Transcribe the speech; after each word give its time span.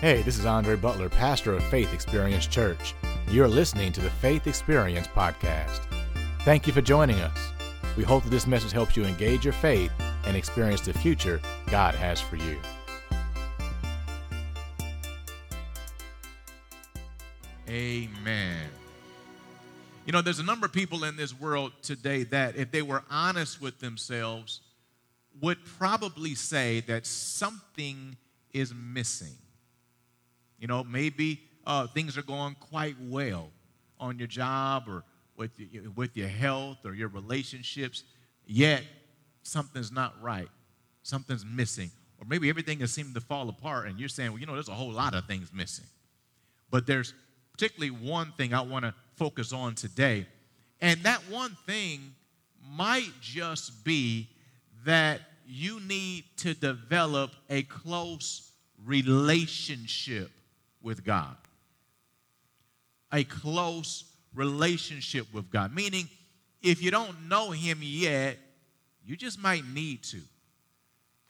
Hey, 0.00 0.22
this 0.22 0.38
is 0.38 0.46
Andre 0.46 0.76
Butler, 0.76 1.10
pastor 1.10 1.52
of 1.52 1.62
Faith 1.64 1.92
Experience 1.92 2.46
Church. 2.46 2.94
You're 3.28 3.46
listening 3.46 3.92
to 3.92 4.00
the 4.00 4.08
Faith 4.08 4.46
Experience 4.46 5.06
Podcast. 5.06 5.80
Thank 6.38 6.66
you 6.66 6.72
for 6.72 6.80
joining 6.80 7.20
us. 7.20 7.38
We 7.98 8.02
hope 8.02 8.22
that 8.24 8.30
this 8.30 8.46
message 8.46 8.72
helps 8.72 8.96
you 8.96 9.04
engage 9.04 9.44
your 9.44 9.52
faith 9.52 9.92
and 10.24 10.38
experience 10.38 10.80
the 10.80 10.94
future 10.94 11.38
God 11.66 11.94
has 11.94 12.18
for 12.18 12.36
you. 12.36 12.58
Amen. 17.68 18.70
You 20.06 20.12
know, 20.12 20.22
there's 20.22 20.38
a 20.38 20.44
number 20.44 20.64
of 20.64 20.72
people 20.72 21.04
in 21.04 21.16
this 21.16 21.38
world 21.38 21.72
today 21.82 22.22
that, 22.22 22.56
if 22.56 22.70
they 22.70 22.80
were 22.80 23.02
honest 23.10 23.60
with 23.60 23.80
themselves, 23.80 24.62
would 25.42 25.58
probably 25.78 26.34
say 26.34 26.80
that 26.86 27.04
something 27.04 28.16
is 28.54 28.72
missing. 28.74 29.36
You 30.60 30.68
know, 30.68 30.84
maybe 30.84 31.40
uh, 31.66 31.86
things 31.88 32.16
are 32.16 32.22
going 32.22 32.54
quite 32.60 32.96
well 33.00 33.50
on 33.98 34.18
your 34.18 34.28
job 34.28 34.84
or 34.86 35.02
with, 35.36 35.58
your, 35.58 35.90
with 35.92 36.16
your 36.16 36.28
health 36.28 36.78
or 36.84 36.94
your 36.94 37.08
relationships, 37.08 38.04
yet 38.46 38.82
something's 39.42 39.90
not 39.90 40.14
right. 40.22 40.48
Something's 41.02 41.44
missing. 41.44 41.90
Or 42.18 42.26
maybe 42.28 42.50
everything 42.50 42.82
is 42.82 42.92
seeming 42.92 43.14
to 43.14 43.20
fall 43.20 43.48
apart, 43.48 43.88
and 43.88 43.98
you're 43.98 44.10
saying, 44.10 44.32
well, 44.32 44.38
you 44.38 44.46
know, 44.46 44.52
there's 44.52 44.68
a 44.68 44.74
whole 44.74 44.92
lot 44.92 45.14
of 45.14 45.24
things 45.24 45.50
missing. 45.52 45.86
But 46.70 46.86
there's 46.86 47.14
particularly 47.52 47.90
one 47.90 48.32
thing 48.36 48.52
I 48.52 48.60
want 48.60 48.84
to 48.84 48.94
focus 49.16 49.52
on 49.52 49.74
today. 49.74 50.26
And 50.82 51.02
that 51.02 51.20
one 51.30 51.56
thing 51.66 52.14
might 52.70 53.12
just 53.22 53.82
be 53.84 54.28
that 54.84 55.22
you 55.46 55.80
need 55.80 56.24
to 56.38 56.54
develop 56.54 57.32
a 57.48 57.62
close 57.62 58.52
relationship 58.84 60.30
with 60.82 61.04
God. 61.04 61.36
A 63.12 63.24
close 63.24 64.04
relationship 64.34 65.26
with 65.32 65.50
God. 65.50 65.74
Meaning, 65.74 66.08
if 66.62 66.82
you 66.82 66.90
don't 66.90 67.28
know 67.28 67.50
Him 67.50 67.78
yet, 67.82 68.38
you 69.04 69.16
just 69.16 69.38
might 69.38 69.66
need 69.66 70.02
to. 70.04 70.20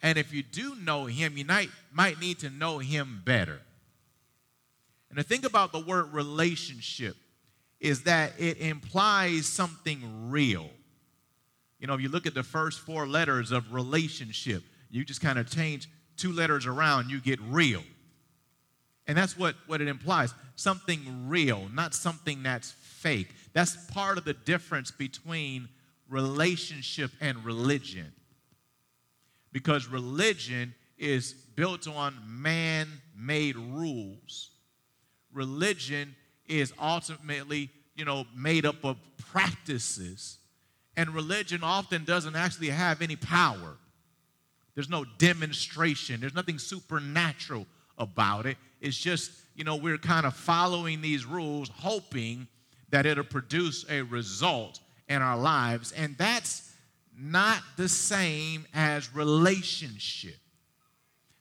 And 0.01 0.17
if 0.17 0.33
you 0.33 0.43
do 0.43 0.75
know 0.75 1.05
Him, 1.05 1.37
you 1.37 1.45
might, 1.45 1.69
might 1.91 2.19
need 2.19 2.39
to 2.39 2.49
know 2.49 2.79
Him 2.79 3.21
better. 3.25 3.59
And 5.09 5.17
the 5.17 5.23
thing 5.23 5.45
about 5.45 5.71
the 5.71 5.79
word 5.79 6.13
relationship 6.13 7.15
is 7.79 8.03
that 8.03 8.33
it 8.39 8.59
implies 8.59 9.45
something 9.45 10.29
real. 10.29 10.69
You 11.79 11.87
know, 11.87 11.95
if 11.95 12.01
you 12.01 12.09
look 12.09 12.27
at 12.27 12.35
the 12.35 12.43
first 12.43 12.79
four 12.79 13.07
letters 13.07 13.51
of 13.51 13.73
relationship, 13.73 14.63
you 14.89 15.03
just 15.03 15.19
kind 15.19 15.39
of 15.39 15.49
change 15.49 15.89
two 16.15 16.31
letters 16.31 16.65
around, 16.67 17.09
you 17.09 17.19
get 17.19 17.41
real. 17.41 17.83
And 19.11 19.17
that's 19.17 19.37
what, 19.37 19.55
what 19.67 19.81
it 19.81 19.89
implies 19.89 20.33
something 20.55 21.27
real, 21.27 21.67
not 21.73 21.93
something 21.93 22.43
that's 22.43 22.71
fake. 22.71 23.27
That's 23.51 23.75
part 23.91 24.17
of 24.17 24.23
the 24.23 24.33
difference 24.33 24.89
between 24.89 25.67
relationship 26.07 27.11
and 27.19 27.43
religion. 27.43 28.13
Because 29.51 29.89
religion 29.89 30.73
is 30.97 31.33
built 31.33 31.89
on 31.89 32.15
man 32.25 32.87
made 33.13 33.57
rules. 33.57 34.51
Religion 35.33 36.15
is 36.47 36.71
ultimately, 36.81 37.69
you 37.97 38.05
know, 38.05 38.23
made 38.33 38.65
up 38.65 38.81
of 38.85 38.95
practices. 39.17 40.37
And 40.95 41.09
religion 41.09 41.65
often 41.65 42.05
doesn't 42.05 42.37
actually 42.37 42.69
have 42.69 43.01
any 43.01 43.17
power. 43.17 43.75
There's 44.73 44.89
no 44.89 45.03
demonstration, 45.17 46.21
there's 46.21 46.33
nothing 46.33 46.59
supernatural 46.59 47.67
about 47.97 48.45
it. 48.45 48.55
It's 48.81 48.97
just, 48.97 49.31
you 49.55 49.63
know, 49.63 49.75
we're 49.75 49.97
kind 49.97 50.25
of 50.25 50.35
following 50.35 51.01
these 51.01 51.25
rules, 51.25 51.69
hoping 51.69 52.47
that 52.89 53.05
it'll 53.05 53.23
produce 53.23 53.85
a 53.89 54.01
result 54.01 54.79
in 55.07 55.21
our 55.21 55.37
lives. 55.37 55.91
And 55.93 56.17
that's 56.17 56.69
not 57.17 57.61
the 57.77 57.87
same 57.87 58.65
as 58.73 59.13
relationship. 59.13 60.35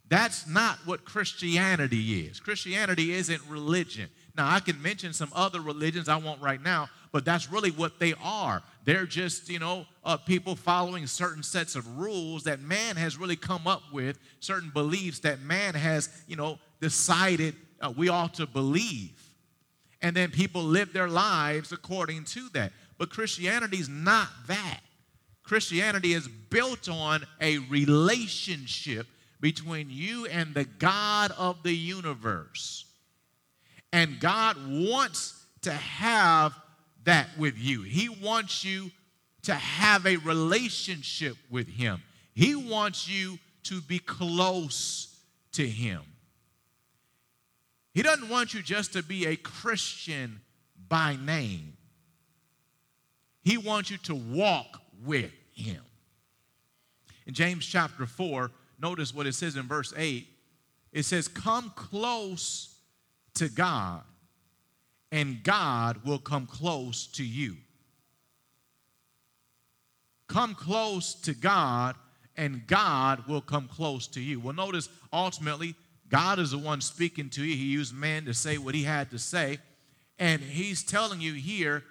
That's 0.09 0.47
not 0.47 0.79
what 0.85 1.05
Christianity 1.05 2.27
is. 2.27 2.41
Christianity 2.41 3.13
isn't 3.13 3.41
religion. 3.49 4.09
Now, 4.37 4.51
I 4.51 4.61
can 4.61 4.81
mention 4.83 5.13
some 5.13 5.31
other 5.35 5.61
religions 5.61 6.09
I 6.09 6.17
won't 6.17 6.41
right 6.41 6.61
now, 6.63 6.89
but 7.13 7.25
that's 7.25 7.51
really 7.51 7.71
what 7.71 7.99
they 7.99 8.15
are. 8.23 8.63
They're 8.85 9.07
just, 9.07 9.49
you 9.49 9.59
know, 9.59 9.87
uh, 10.05 10.17
people 10.17 10.57
following 10.57 11.07
certain 11.07 11.43
sets 11.43 11.77
of 11.77 11.99
rules 11.99 12.45
that 12.45 12.61
man 12.61 12.97
has 12.97 13.17
really 13.17 13.37
come 13.37 13.67
up 13.67 13.83
with, 13.93 14.19
certain 14.41 14.71
beliefs 14.71 15.21
that 15.21 15.41
man 15.41 15.75
has, 15.75 16.09
you 16.27 16.37
know, 16.37 16.59
decided 16.81 17.55
uh, 17.81 17.93
we 17.97 18.09
ought 18.09 18.35
to 18.35 18.47
believe. 18.47 19.13
And 20.03 20.17
then 20.17 20.31
people 20.31 20.63
live 20.63 20.93
their 20.93 21.09
lives 21.09 21.73
according 21.73 22.25
to 22.25 22.49
that. 22.51 22.73
But 22.99 23.11
Christianity 23.11 23.79
is 23.79 23.89
not 23.89 24.29
that. 24.47 24.81
Christianity 25.43 26.13
is 26.13 26.29
built 26.29 26.89
on 26.89 27.27
a 27.41 27.59
relationship 27.59 29.07
between 29.41 29.89
you 29.91 30.27
and 30.27 30.55
the 30.55 30.65
God 30.65 31.33
of 31.37 31.63
the 31.63 31.75
universe. 31.75 32.85
And 33.93 34.21
God 34.21 34.57
wants 34.69 35.35
to 35.63 35.73
have 35.73 36.55
that 37.05 37.29
with 37.39 37.59
you. 37.59 37.83
He 37.83 38.09
wants 38.09 38.65
you 38.65 38.91
to 39.43 39.55
have 39.55 40.07
a 40.07 40.17
relationship 40.19 41.37
with 41.51 41.69
Him. 41.69 42.03
He 42.35 42.55
wants 42.55 43.09
you 43.09 43.39
to 43.65 43.81
be 43.81 43.99
close 43.99 45.19
to 45.53 45.67
Him. 45.67 46.03
He 47.93 48.03
doesn't 48.03 48.29
want 48.29 48.55
you 48.55 48.63
just 48.63 48.93
to 48.93 49.03
be 49.03 49.27
a 49.27 49.37
Christian 49.37 50.41
by 50.89 51.17
name, 51.17 51.77
He 53.43 53.57
wants 53.57 53.91
you 53.91 53.99
to 53.99 54.15
walk 54.15 54.81
with 55.05 55.33
Him. 55.53 55.83
In 57.27 57.35
James 57.35 57.67
chapter 57.67 58.07
4, 58.07 58.51
notice 58.81 59.15
what 59.15 59.27
it 59.27 59.35
says 59.35 59.57
in 59.57 59.69
verse 59.69 59.93
8 59.97 60.27
it 60.93 61.05
says, 61.05 61.29
Come 61.29 61.73
close 61.77 62.75
to 63.35 63.49
God, 63.49 64.03
and 65.13 65.43
God 65.43 66.05
will 66.05 66.19
come 66.19 66.47
close 66.47 67.07
to 67.09 67.25
you. 67.25 67.57
Come 70.27 70.55
close 70.55 71.15
to 71.15 71.35
God, 71.35 71.97
and 72.37 72.67
God 72.67 73.27
will 73.29 73.41
come 73.41 73.69
close 73.69 74.07
to 74.09 74.21
you. 74.21 74.41
Well, 74.41 74.55
notice 74.55 74.89
ultimately, 75.13 75.75
God 76.11 76.39
is 76.39 76.51
the 76.51 76.59
one 76.59 76.81
speaking 76.81 77.31
to 77.31 77.45
you. 77.45 77.55
He 77.55 77.67
used 77.67 77.95
man 77.95 78.25
to 78.25 78.35
say 78.35 78.59
what 78.59 78.75
he 78.75 78.83
had 78.83 79.11
to 79.11 79.19
say. 79.19 79.59
And 80.19 80.43
he's 80.43 80.83
telling 80.83 81.21
you 81.21 81.33
here, 81.33 81.85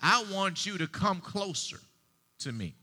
I 0.00 0.24
want 0.32 0.66
you 0.66 0.78
to 0.78 0.86
come 0.86 1.20
closer 1.20 1.78
to 2.40 2.52
me. 2.52 2.74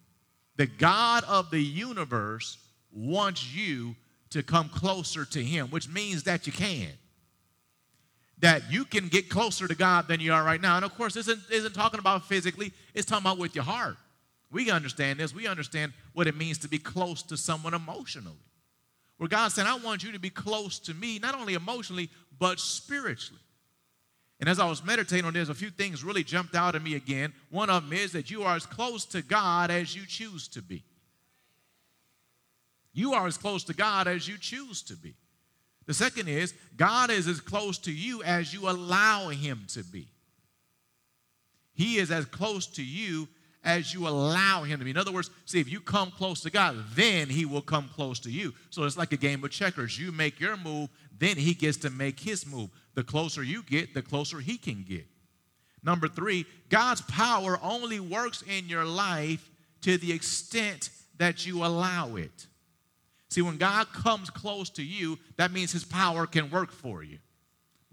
The 0.56 0.68
God 0.68 1.24
of 1.26 1.50
the 1.50 1.62
universe 1.62 2.58
wants 2.92 3.54
you 3.54 3.96
to 4.30 4.44
come 4.44 4.70
closer 4.70 5.26
to 5.26 5.44
him, 5.44 5.68
which 5.68 5.90
means 5.90 6.24
that 6.24 6.46
you 6.46 6.54
can. 6.54 6.90
That 8.40 8.72
you 8.72 8.86
can 8.86 9.08
get 9.08 9.30
closer 9.30 9.68
to 9.68 9.76
God 9.76 10.08
than 10.08 10.20
you 10.20 10.34
are 10.34 10.44
right 10.44 10.62
now. 10.62 10.76
And 10.76 10.86
of 10.86 10.96
course, 10.96 11.16
this 11.16 11.28
isn't, 11.28 11.52
isn't 11.52 11.74
talking 11.74 12.00
about 12.00 12.26
physically, 12.26 12.72
it's 12.94 13.06
talking 13.06 13.26
about 13.26 13.40
with 13.40 13.56
your 13.56 13.64
heart. 13.64 13.98
We 14.52 14.70
understand 14.70 15.20
this. 15.20 15.34
We 15.34 15.48
understand 15.48 15.94
what 16.14 16.28
it 16.28 16.36
means 16.36 16.60
to 16.60 16.68
be 16.68 16.78
close 16.78 17.24
to 17.24 17.38
someone 17.38 17.74
emotionally. 17.74 18.38
Where 19.24 19.30
God 19.30 19.54
said, 19.54 19.68
I 19.68 19.78
want 19.78 20.04
you 20.04 20.12
to 20.12 20.20
be 20.20 20.30
close 20.30 20.80
to 20.80 20.94
me, 20.94 21.18
not 21.18 21.34
only 21.34 21.54
emotionally, 21.54 22.10
but 22.40 22.60
spiritually. 22.60 23.40
And 24.42 24.50
as 24.50 24.60
I 24.60 24.68
was 24.68 24.84
meditating 24.84 25.24
on 25.24 25.32
this, 25.32 25.48
a 25.48 25.54
few 25.54 25.70
things 25.70 26.04
really 26.04 26.26
jumped 26.26 26.56
out 26.56 26.76
at 26.76 26.84
me 26.84 26.96
again. 26.96 27.32
One 27.50 27.70
of 27.70 27.84
them 27.84 27.94
is 27.98 28.12
that 28.12 28.30
you 28.30 28.44
are 28.44 28.58
as 28.58 28.66
close 28.66 29.06
to 29.06 29.22
God 29.22 29.72
as 29.72 29.96
you 29.96 30.06
choose 30.06 30.50
to 30.50 30.62
be. 30.62 30.84
You 32.92 33.14
are 33.14 33.26
as 33.26 33.38
close 33.38 33.64
to 33.64 33.74
God 33.74 34.10
as 34.10 34.28
you 34.28 34.38
choose 34.38 34.82
to 34.82 34.98
be. 34.98 35.16
The 35.86 35.94
second 35.94 36.28
is, 36.28 36.54
God 36.76 37.10
is 37.10 37.26
as 37.30 37.40
close 37.40 37.78
to 37.78 37.94
you 37.94 38.24
as 38.24 38.54
you 38.54 38.70
allow 38.70 39.30
Him 39.30 39.64
to 39.70 39.86
be. 39.86 40.10
He 41.74 41.96
is 41.96 42.12
as 42.12 42.26
close 42.26 42.68
to 42.68 42.84
you 42.84 43.30
as 43.64 43.94
you 43.94 44.08
allow 44.08 44.64
him 44.64 44.80
to 44.80 44.86
be. 44.86 44.92
In 44.92 44.98
other 44.98 45.12
words, 45.12 45.30
see, 45.46 45.60
if 45.60 45.72
you 45.72 45.80
come 45.80 46.12
close 46.12 46.42
to 46.42 46.50
God, 46.50 46.78
then 46.96 47.30
he 47.30 47.46
will 47.46 47.62
come 47.62 47.90
close 47.94 48.20
to 48.22 48.32
you. 48.32 48.54
So 48.70 48.84
it's 48.84 48.98
like 48.98 49.14
a 49.14 49.18
game 49.18 49.44
of 49.44 49.52
checkers. 49.52 49.98
You 49.98 50.12
make 50.12 50.40
your 50.40 50.58
move, 50.58 50.90
then 51.18 51.38
he 51.38 51.54
gets 51.54 51.78
to 51.78 51.90
make 51.90 52.20
his 52.20 52.46
move. 52.46 52.70
The 52.96 53.04
closer 53.04 53.44
you 53.44 53.64
get, 53.64 53.94
the 53.94 54.02
closer 54.02 54.40
he 54.40 54.58
can 54.58 54.84
get. 54.84 55.06
Number 55.84 56.08
three, 56.08 56.46
God's 56.70 57.02
power 57.02 57.60
only 57.62 58.00
works 58.00 58.44
in 58.44 58.68
your 58.68 58.86
life 58.86 59.50
to 59.82 59.98
the 59.98 60.12
extent 60.12 60.90
that 61.18 61.46
you 61.46 61.66
allow 61.66 62.16
it. 62.16 62.48
See, 63.30 63.42
when 63.42 63.58
God 63.58 63.92
comes 63.92 64.30
close 64.30 64.70
to 64.72 64.84
you, 64.84 65.18
that 65.38 65.52
means 65.52 65.72
his 65.72 65.84
power 65.84 66.26
can 66.28 66.50
work 66.52 66.72
for 66.72 67.04
you 67.04 67.20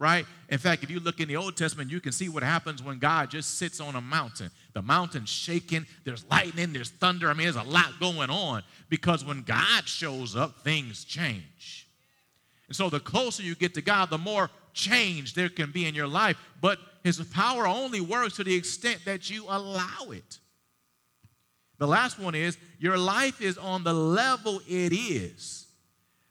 right? 0.01 0.25
In 0.49 0.59
fact, 0.59 0.83
if 0.83 0.91
you 0.91 0.99
look 0.99 1.21
in 1.21 1.29
the 1.29 1.37
Old 1.37 1.59
Testament, 1.59 1.91
you 1.91 2.01
can 2.01 2.11
see 2.11 2.31
what 2.31 2.43
happens 2.43 2.83
when 2.83 2.99
God 2.99 3.31
just 3.31 3.59
sits 3.59 3.81
on 3.81 3.95
a 3.97 4.01
mountain. 4.01 4.51
The 4.73 4.81
mountain's 4.81 5.29
shaking, 5.29 5.87
there's 6.05 6.25
lightning, 6.31 6.73
there's 6.73 6.89
thunder. 6.89 7.29
I 7.29 7.35
mean, 7.35 7.45
there's 7.45 7.57
a 7.57 7.71
lot 7.71 8.01
going 8.01 8.31
on 8.31 8.63
because 8.89 9.27
when 9.27 9.43
God 9.43 9.87
shows 9.87 10.35
up, 10.35 10.65
things 10.65 11.05
change. 11.05 11.87
And 12.67 12.75
so 12.75 12.89
the 12.89 12.99
closer 12.99 13.43
you 13.43 13.55
get 13.55 13.75
to 13.75 13.83
God, 13.83 14.09
the 14.09 14.17
more 14.17 14.49
change 14.73 15.35
there 15.35 15.51
can 15.51 15.71
be 15.71 15.85
in 15.85 15.95
your 15.95 16.09
life. 16.09 16.39
But 16.63 16.79
his 17.05 17.21
power 17.21 17.67
only 17.67 18.01
works 18.01 18.37
to 18.37 18.45
the 18.45 18.55
extent 18.55 19.01
that 19.05 19.29
you 19.29 19.45
allow 19.49 20.13
it. 20.13 20.39
The 21.77 21.87
last 21.87 22.19
one 22.19 22.35
is 22.35 22.57
your 22.79 22.97
life 22.97 23.43
is 23.43 23.59
on 23.59 23.85
the 23.85 23.93
level 23.93 24.63
it 24.67 24.95
is 24.95 25.67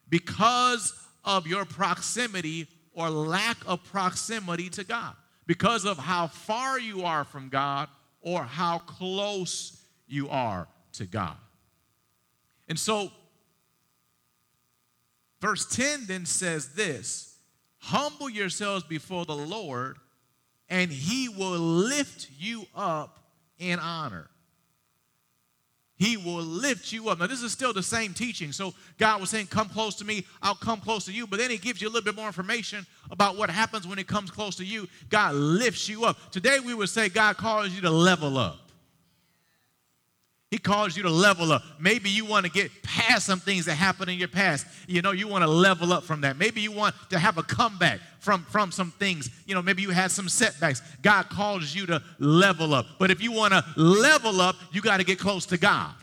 because 0.09 0.91
of 1.23 1.45
your 1.45 1.65
proximity 1.65 2.67
or 2.99 3.09
lack 3.09 3.55
of 3.65 3.81
proximity 3.85 4.67
to 4.67 4.83
God, 4.83 5.15
because 5.47 5.85
of 5.85 5.97
how 5.97 6.27
far 6.27 6.77
you 6.77 7.03
are 7.05 7.23
from 7.23 7.47
God 7.47 7.87
or 8.19 8.43
how 8.43 8.79
close 8.79 9.81
you 10.05 10.27
are 10.27 10.67
to 10.91 11.05
God. 11.05 11.37
And 12.67 12.77
so, 12.77 13.09
verse 15.39 15.65
10 15.65 16.07
then 16.07 16.25
says 16.25 16.73
this 16.73 17.37
Humble 17.77 18.29
yourselves 18.29 18.83
before 18.83 19.23
the 19.23 19.33
Lord, 19.33 19.95
and 20.67 20.91
he 20.91 21.29
will 21.29 21.57
lift 21.57 22.27
you 22.37 22.65
up 22.75 23.19
in 23.59 23.79
honor. 23.79 24.27
He 25.99 26.15
will 26.15 26.41
lift 26.41 26.93
you 26.93 27.09
up. 27.09 27.19
Now, 27.19 27.27
this 27.27 27.43
is 27.43 27.51
still 27.51 27.73
the 27.73 27.83
same 27.83 28.13
teaching. 28.13 28.53
So, 28.53 28.73
God 28.97 29.19
was 29.19 29.29
saying, 29.29 29.47
Come 29.47 29.67
close 29.67 29.95
to 29.95 30.05
me, 30.05 30.25
I'll 30.41 30.55
come 30.55 30.79
close 30.79 31.03
to 31.05 31.11
you. 31.11 31.27
But 31.27 31.39
then 31.39 31.51
He 31.51 31.57
gives 31.57 31.81
you 31.81 31.89
a 31.89 31.91
little 31.91 32.05
bit 32.05 32.15
more 32.15 32.27
information 32.27 32.87
about 33.11 33.35
what 33.35 33.49
happens 33.49 33.85
when 33.85 33.99
it 33.99 34.07
comes 34.07 34.31
close 34.31 34.55
to 34.55 34.65
you. 34.65 34.87
God 35.09 35.35
lifts 35.35 35.89
you 35.89 36.05
up. 36.05 36.31
Today, 36.31 36.61
we 36.61 36.73
would 36.73 36.87
say, 36.87 37.09
God 37.09 37.35
calls 37.35 37.69
you 37.71 37.81
to 37.81 37.91
level 37.91 38.37
up. 38.37 38.68
He 40.51 40.57
calls 40.57 40.97
you 40.97 41.03
to 41.03 41.09
level 41.11 41.51
up. 41.51 41.61
Maybe 41.79 42.09
you 42.09 42.25
want 42.25 42.45
to 42.45 42.51
get 42.51 42.71
past 42.81 43.27
some 43.27 43.39
things 43.39 43.65
that 43.65 43.75
happened 43.75 44.09
in 44.09 44.17
your 44.17 44.27
past. 44.27 44.65
You 44.87 45.03
know, 45.03 45.11
you 45.11 45.27
want 45.27 45.43
to 45.43 45.49
level 45.49 45.93
up 45.93 46.03
from 46.03 46.21
that. 46.21 46.37
Maybe 46.37 46.59
you 46.59 46.71
want 46.71 46.95
to 47.11 47.19
have 47.19 47.37
a 47.37 47.43
comeback 47.43 47.99
from, 48.19 48.43
from 48.45 48.71
some 48.71 48.89
things. 48.91 49.29
You 49.45 49.53
know, 49.53 49.61
maybe 49.61 49.83
you 49.83 49.91
had 49.91 50.09
some 50.09 50.27
setbacks. 50.27 50.81
God 51.03 51.29
calls 51.29 51.75
you 51.75 51.85
to 51.85 52.01
level 52.17 52.73
up. 52.73 52.87
But 52.97 53.11
if 53.11 53.21
you 53.21 53.31
want 53.31 53.53
to 53.53 53.63
level 53.75 54.41
up, 54.41 54.55
you 54.71 54.81
got 54.81 54.97
to 54.97 55.03
get 55.03 55.19
close 55.19 55.45
to 55.47 55.57
God. 55.57 55.93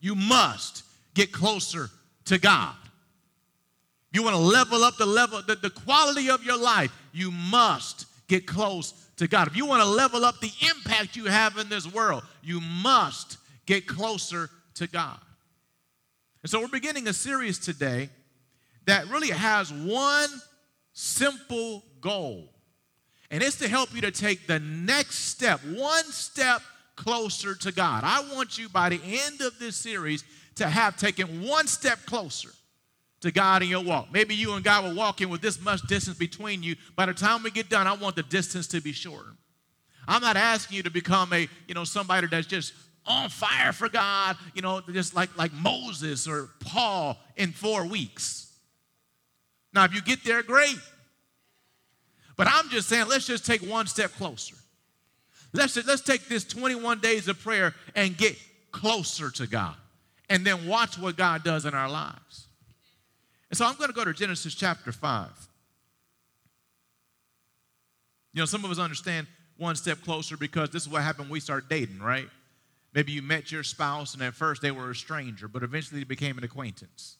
You 0.00 0.14
must 0.14 0.84
get 1.14 1.32
closer 1.32 1.88
to 2.26 2.38
God. 2.38 2.74
You 4.12 4.22
want 4.22 4.36
to 4.36 4.42
level 4.42 4.84
up 4.84 4.98
the 4.98 5.06
level, 5.06 5.40
the, 5.46 5.54
the 5.56 5.70
quality 5.70 6.28
of 6.28 6.44
your 6.44 6.58
life, 6.58 6.92
you 7.12 7.30
must 7.30 8.06
get 8.26 8.46
close 8.46 8.92
to 9.18 9.28
God. 9.28 9.48
If 9.48 9.56
you 9.56 9.66
want 9.66 9.82
to 9.82 9.88
level 9.88 10.24
up 10.24 10.40
the 10.40 10.52
impact 10.70 11.16
you 11.16 11.26
have 11.26 11.58
in 11.58 11.68
this 11.68 11.86
world, 11.92 12.22
you 12.42 12.60
must 12.60 13.36
get 13.66 13.86
closer 13.86 14.48
to 14.74 14.86
God. 14.86 15.18
And 16.42 16.50
so 16.50 16.60
we're 16.60 16.68
beginning 16.68 17.08
a 17.08 17.12
series 17.12 17.58
today 17.58 18.10
that 18.86 19.08
really 19.08 19.30
has 19.30 19.72
one 19.72 20.28
simple 20.92 21.84
goal. 22.00 22.48
And 23.30 23.42
it's 23.42 23.58
to 23.58 23.68
help 23.68 23.94
you 23.94 24.00
to 24.02 24.10
take 24.10 24.46
the 24.46 24.60
next 24.60 25.16
step, 25.16 25.60
one 25.64 26.04
step 26.04 26.62
closer 26.96 27.54
to 27.54 27.72
God. 27.72 28.02
I 28.04 28.24
want 28.34 28.56
you 28.56 28.68
by 28.68 28.88
the 28.88 29.00
end 29.04 29.40
of 29.40 29.58
this 29.58 29.76
series 29.76 30.24
to 30.54 30.68
have 30.68 30.96
taken 30.96 31.42
one 31.42 31.66
step 31.66 31.98
closer 32.06 32.50
to 33.20 33.32
God 33.32 33.62
in 33.62 33.68
your 33.68 33.82
walk. 33.82 34.08
Maybe 34.12 34.34
you 34.34 34.54
and 34.54 34.64
God 34.64 34.84
were 34.84 34.94
walking 34.94 35.28
with 35.28 35.40
this 35.40 35.60
much 35.60 35.82
distance 35.82 36.16
between 36.16 36.62
you. 36.62 36.76
By 36.94 37.06
the 37.06 37.14
time 37.14 37.42
we 37.42 37.50
get 37.50 37.68
done, 37.68 37.86
I 37.86 37.94
want 37.94 38.16
the 38.16 38.22
distance 38.22 38.66
to 38.68 38.80
be 38.80 38.92
shorter. 38.92 39.34
I'm 40.06 40.22
not 40.22 40.36
asking 40.36 40.76
you 40.76 40.82
to 40.84 40.90
become 40.90 41.32
a, 41.32 41.48
you 41.66 41.74
know, 41.74 41.84
somebody 41.84 42.26
that's 42.28 42.46
just 42.46 42.72
on 43.06 43.28
fire 43.28 43.72
for 43.72 43.88
God, 43.88 44.36
you 44.54 44.62
know, 44.62 44.80
just 44.92 45.14
like, 45.14 45.36
like 45.36 45.52
Moses 45.52 46.28
or 46.28 46.50
Paul 46.60 47.18
in 47.36 47.52
four 47.52 47.86
weeks. 47.86 48.52
Now, 49.74 49.84
if 49.84 49.94
you 49.94 50.00
get 50.00 50.24
there, 50.24 50.42
great. 50.42 50.78
But 52.36 52.46
I'm 52.50 52.68
just 52.70 52.88
saying, 52.88 53.06
let's 53.08 53.26
just 53.26 53.44
take 53.44 53.62
one 53.62 53.86
step 53.86 54.12
closer. 54.12 54.54
Let's, 55.52 55.76
let's 55.86 56.02
take 56.02 56.28
this 56.28 56.44
21 56.44 57.00
days 57.00 57.28
of 57.28 57.40
prayer 57.40 57.74
and 57.94 58.16
get 58.16 58.36
closer 58.70 59.30
to 59.30 59.46
God. 59.46 59.74
And 60.30 60.46
then 60.46 60.66
watch 60.66 60.98
what 60.98 61.16
God 61.16 61.42
does 61.42 61.64
in 61.64 61.74
our 61.74 61.88
lives. 61.88 62.47
And 63.50 63.56
so 63.56 63.66
I'm 63.66 63.76
going 63.76 63.88
to 63.88 63.94
go 63.94 64.04
to 64.04 64.12
Genesis 64.12 64.54
chapter 64.54 64.92
5. 64.92 65.28
You 68.34 68.42
know, 68.42 68.46
some 68.46 68.64
of 68.64 68.70
us 68.70 68.78
understand 68.78 69.26
one 69.56 69.74
step 69.74 70.02
closer 70.02 70.36
because 70.36 70.70
this 70.70 70.82
is 70.82 70.88
what 70.88 71.02
happened 71.02 71.26
when 71.26 71.32
we 71.32 71.40
start 71.40 71.68
dating, 71.68 71.98
right? 72.00 72.28
Maybe 72.94 73.12
you 73.12 73.22
met 73.22 73.50
your 73.50 73.62
spouse 73.62 74.14
and 74.14 74.22
at 74.22 74.34
first 74.34 74.62
they 74.62 74.70
were 74.70 74.90
a 74.90 74.94
stranger, 74.94 75.48
but 75.48 75.62
eventually 75.62 76.00
they 76.00 76.04
became 76.04 76.38
an 76.38 76.44
acquaintance. 76.44 77.16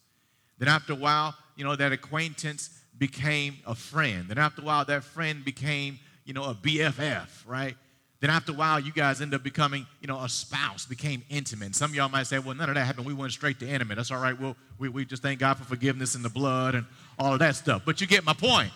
Then 0.58 0.68
after 0.68 0.92
a 0.92 0.96
while, 0.96 1.34
you 1.56 1.64
know, 1.64 1.76
that 1.76 1.92
acquaintance 1.92 2.70
became 2.96 3.56
a 3.66 3.74
friend. 3.74 4.28
Then 4.28 4.38
after 4.38 4.62
a 4.62 4.64
while, 4.64 4.84
that 4.86 5.04
friend 5.04 5.44
became, 5.44 5.98
you 6.24 6.32
know, 6.32 6.44
a 6.44 6.54
BFF, 6.54 7.28
right? 7.46 7.76
Then 8.20 8.30
after 8.30 8.50
a 8.50 8.54
while, 8.54 8.80
you 8.80 8.90
guys 8.90 9.20
end 9.20 9.32
up 9.32 9.44
becoming, 9.44 9.86
you 10.00 10.08
know, 10.08 10.20
a 10.20 10.28
spouse, 10.28 10.86
became 10.86 11.22
intimate. 11.30 11.66
And 11.66 11.76
Some 11.76 11.90
of 11.92 11.96
y'all 11.96 12.08
might 12.08 12.26
say, 12.26 12.40
well, 12.40 12.54
none 12.54 12.68
of 12.68 12.74
that 12.74 12.84
happened. 12.84 13.06
We 13.06 13.14
went 13.14 13.32
straight 13.32 13.60
to 13.60 13.68
intimate. 13.68 13.94
That's 13.94 14.10
all 14.10 14.20
right. 14.20 14.38
We'll, 14.38 14.56
we, 14.78 14.88
we 14.88 15.04
just 15.04 15.22
thank 15.22 15.38
God 15.38 15.56
for 15.56 15.64
forgiveness 15.64 16.16
and 16.16 16.24
the 16.24 16.28
blood 16.28 16.74
and 16.74 16.84
all 17.18 17.32
of 17.32 17.38
that 17.38 17.54
stuff. 17.54 17.82
But 17.84 18.00
you 18.00 18.08
get 18.08 18.24
my 18.24 18.32
point. 18.32 18.70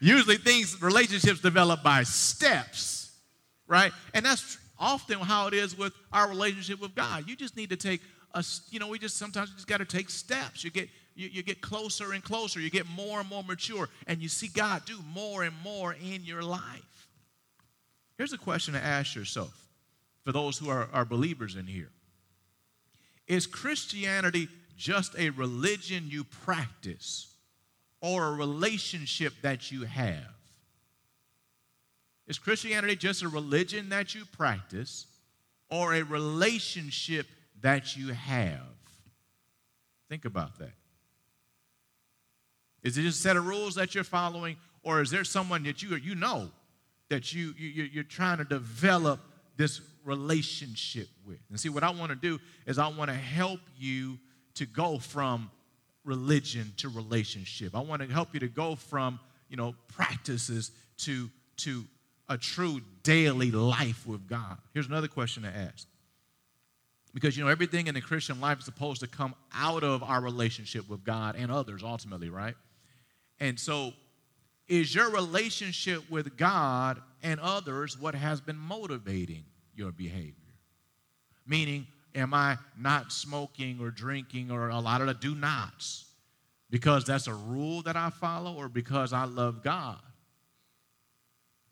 Usually 0.00 0.36
things, 0.38 0.80
relationships 0.82 1.40
develop 1.40 1.84
by 1.84 2.02
steps, 2.02 3.12
right? 3.68 3.92
And 4.12 4.24
that's 4.24 4.58
often 4.78 5.20
how 5.20 5.46
it 5.46 5.54
is 5.54 5.78
with 5.78 5.92
our 6.12 6.28
relationship 6.28 6.80
with 6.80 6.94
God. 6.94 7.28
You 7.28 7.36
just 7.36 7.56
need 7.56 7.70
to 7.70 7.76
take 7.76 8.00
a, 8.34 8.44
you 8.70 8.80
know, 8.80 8.88
we 8.88 8.98
just 8.98 9.18
sometimes 9.18 9.50
just 9.50 9.68
got 9.68 9.78
to 9.78 9.84
take 9.84 10.10
steps. 10.10 10.64
You 10.64 10.70
get 10.70 10.88
you, 11.14 11.28
you 11.28 11.42
get 11.42 11.60
closer 11.60 12.12
and 12.12 12.24
closer. 12.24 12.60
You 12.60 12.70
get 12.70 12.88
more 12.88 13.20
and 13.20 13.28
more 13.28 13.44
mature, 13.44 13.88
and 14.06 14.22
you 14.22 14.28
see 14.28 14.48
God 14.48 14.84
do 14.86 14.98
more 15.12 15.42
and 15.42 15.54
more 15.62 15.94
in 15.94 16.24
your 16.24 16.42
life. 16.42 16.99
Here's 18.20 18.34
a 18.34 18.36
question 18.36 18.74
to 18.74 18.84
ask 18.84 19.14
yourself 19.14 19.66
for 20.24 20.32
those 20.32 20.58
who 20.58 20.68
are, 20.68 20.90
are 20.92 21.06
believers 21.06 21.56
in 21.56 21.66
here 21.66 21.88
Is 23.26 23.46
Christianity 23.46 24.46
just 24.76 25.18
a 25.18 25.30
religion 25.30 26.04
you 26.06 26.24
practice 26.24 27.34
or 28.02 28.26
a 28.26 28.32
relationship 28.32 29.32
that 29.40 29.72
you 29.72 29.84
have? 29.84 30.34
Is 32.26 32.38
Christianity 32.38 32.94
just 32.94 33.22
a 33.22 33.28
religion 33.30 33.88
that 33.88 34.14
you 34.14 34.26
practice 34.26 35.06
or 35.70 35.94
a 35.94 36.02
relationship 36.02 37.26
that 37.62 37.96
you 37.96 38.12
have? 38.12 38.68
Think 40.10 40.26
about 40.26 40.58
that. 40.58 40.74
Is 42.82 42.98
it 42.98 43.02
just 43.04 43.20
a 43.20 43.22
set 43.22 43.38
of 43.38 43.46
rules 43.46 43.76
that 43.76 43.94
you're 43.94 44.04
following, 44.04 44.58
or 44.82 45.00
is 45.00 45.10
there 45.10 45.24
someone 45.24 45.62
that 45.62 45.82
you, 45.82 45.96
you 45.96 46.14
know 46.14 46.50
that 47.10 47.34
you, 47.34 47.52
you, 47.58 47.84
you're 47.84 48.04
trying 48.04 48.38
to 48.38 48.44
develop 48.44 49.20
this 49.56 49.82
relationship 50.04 51.08
with. 51.26 51.38
And 51.50 51.60
see, 51.60 51.68
what 51.68 51.82
I 51.82 51.90
want 51.90 52.10
to 52.10 52.16
do 52.16 52.40
is 52.66 52.78
I 52.78 52.88
want 52.88 53.10
to 53.10 53.16
help 53.16 53.60
you 53.76 54.18
to 54.54 54.64
go 54.64 54.98
from 54.98 55.50
religion 56.04 56.72
to 56.78 56.88
relationship. 56.88 57.76
I 57.76 57.80
want 57.80 58.00
to 58.00 58.08
help 58.08 58.32
you 58.32 58.40
to 58.40 58.48
go 58.48 58.74
from, 58.74 59.20
you 59.50 59.56
know, 59.56 59.74
practices 59.88 60.70
to, 60.98 61.28
to 61.58 61.84
a 62.28 62.38
true 62.38 62.80
daily 63.02 63.50
life 63.50 64.06
with 64.06 64.26
God. 64.26 64.56
Here's 64.72 64.86
another 64.86 65.08
question 65.08 65.42
to 65.42 65.50
ask. 65.50 65.86
Because, 67.12 67.36
you 67.36 67.42
know, 67.42 67.50
everything 67.50 67.88
in 67.88 67.94
the 67.94 68.00
Christian 68.00 68.40
life 68.40 68.60
is 68.60 68.64
supposed 68.64 69.00
to 69.00 69.08
come 69.08 69.34
out 69.52 69.82
of 69.82 70.04
our 70.04 70.20
relationship 70.20 70.88
with 70.88 71.04
God 71.04 71.34
and 71.36 71.50
others 71.50 71.82
ultimately, 71.82 72.30
right? 72.30 72.54
And 73.40 73.58
so 73.58 73.92
is 74.70 74.94
your 74.94 75.10
relationship 75.10 76.08
with 76.08 76.36
God 76.36 77.02
and 77.24 77.40
others 77.40 77.98
what 77.98 78.14
has 78.14 78.40
been 78.40 78.56
motivating 78.56 79.44
your 79.74 79.90
behavior? 79.90 80.34
Meaning, 81.44 81.88
am 82.14 82.32
I 82.32 82.56
not 82.78 83.12
smoking 83.12 83.80
or 83.80 83.90
drinking 83.90 84.52
or 84.52 84.68
a 84.68 84.78
lot 84.78 85.00
of 85.00 85.08
the 85.08 85.14
do 85.14 85.34
nots 85.34 86.06
because 86.70 87.04
that's 87.04 87.26
a 87.26 87.34
rule 87.34 87.82
that 87.82 87.96
I 87.96 88.10
follow 88.10 88.54
or 88.54 88.68
because 88.68 89.12
I 89.12 89.24
love 89.24 89.64
God? 89.64 89.98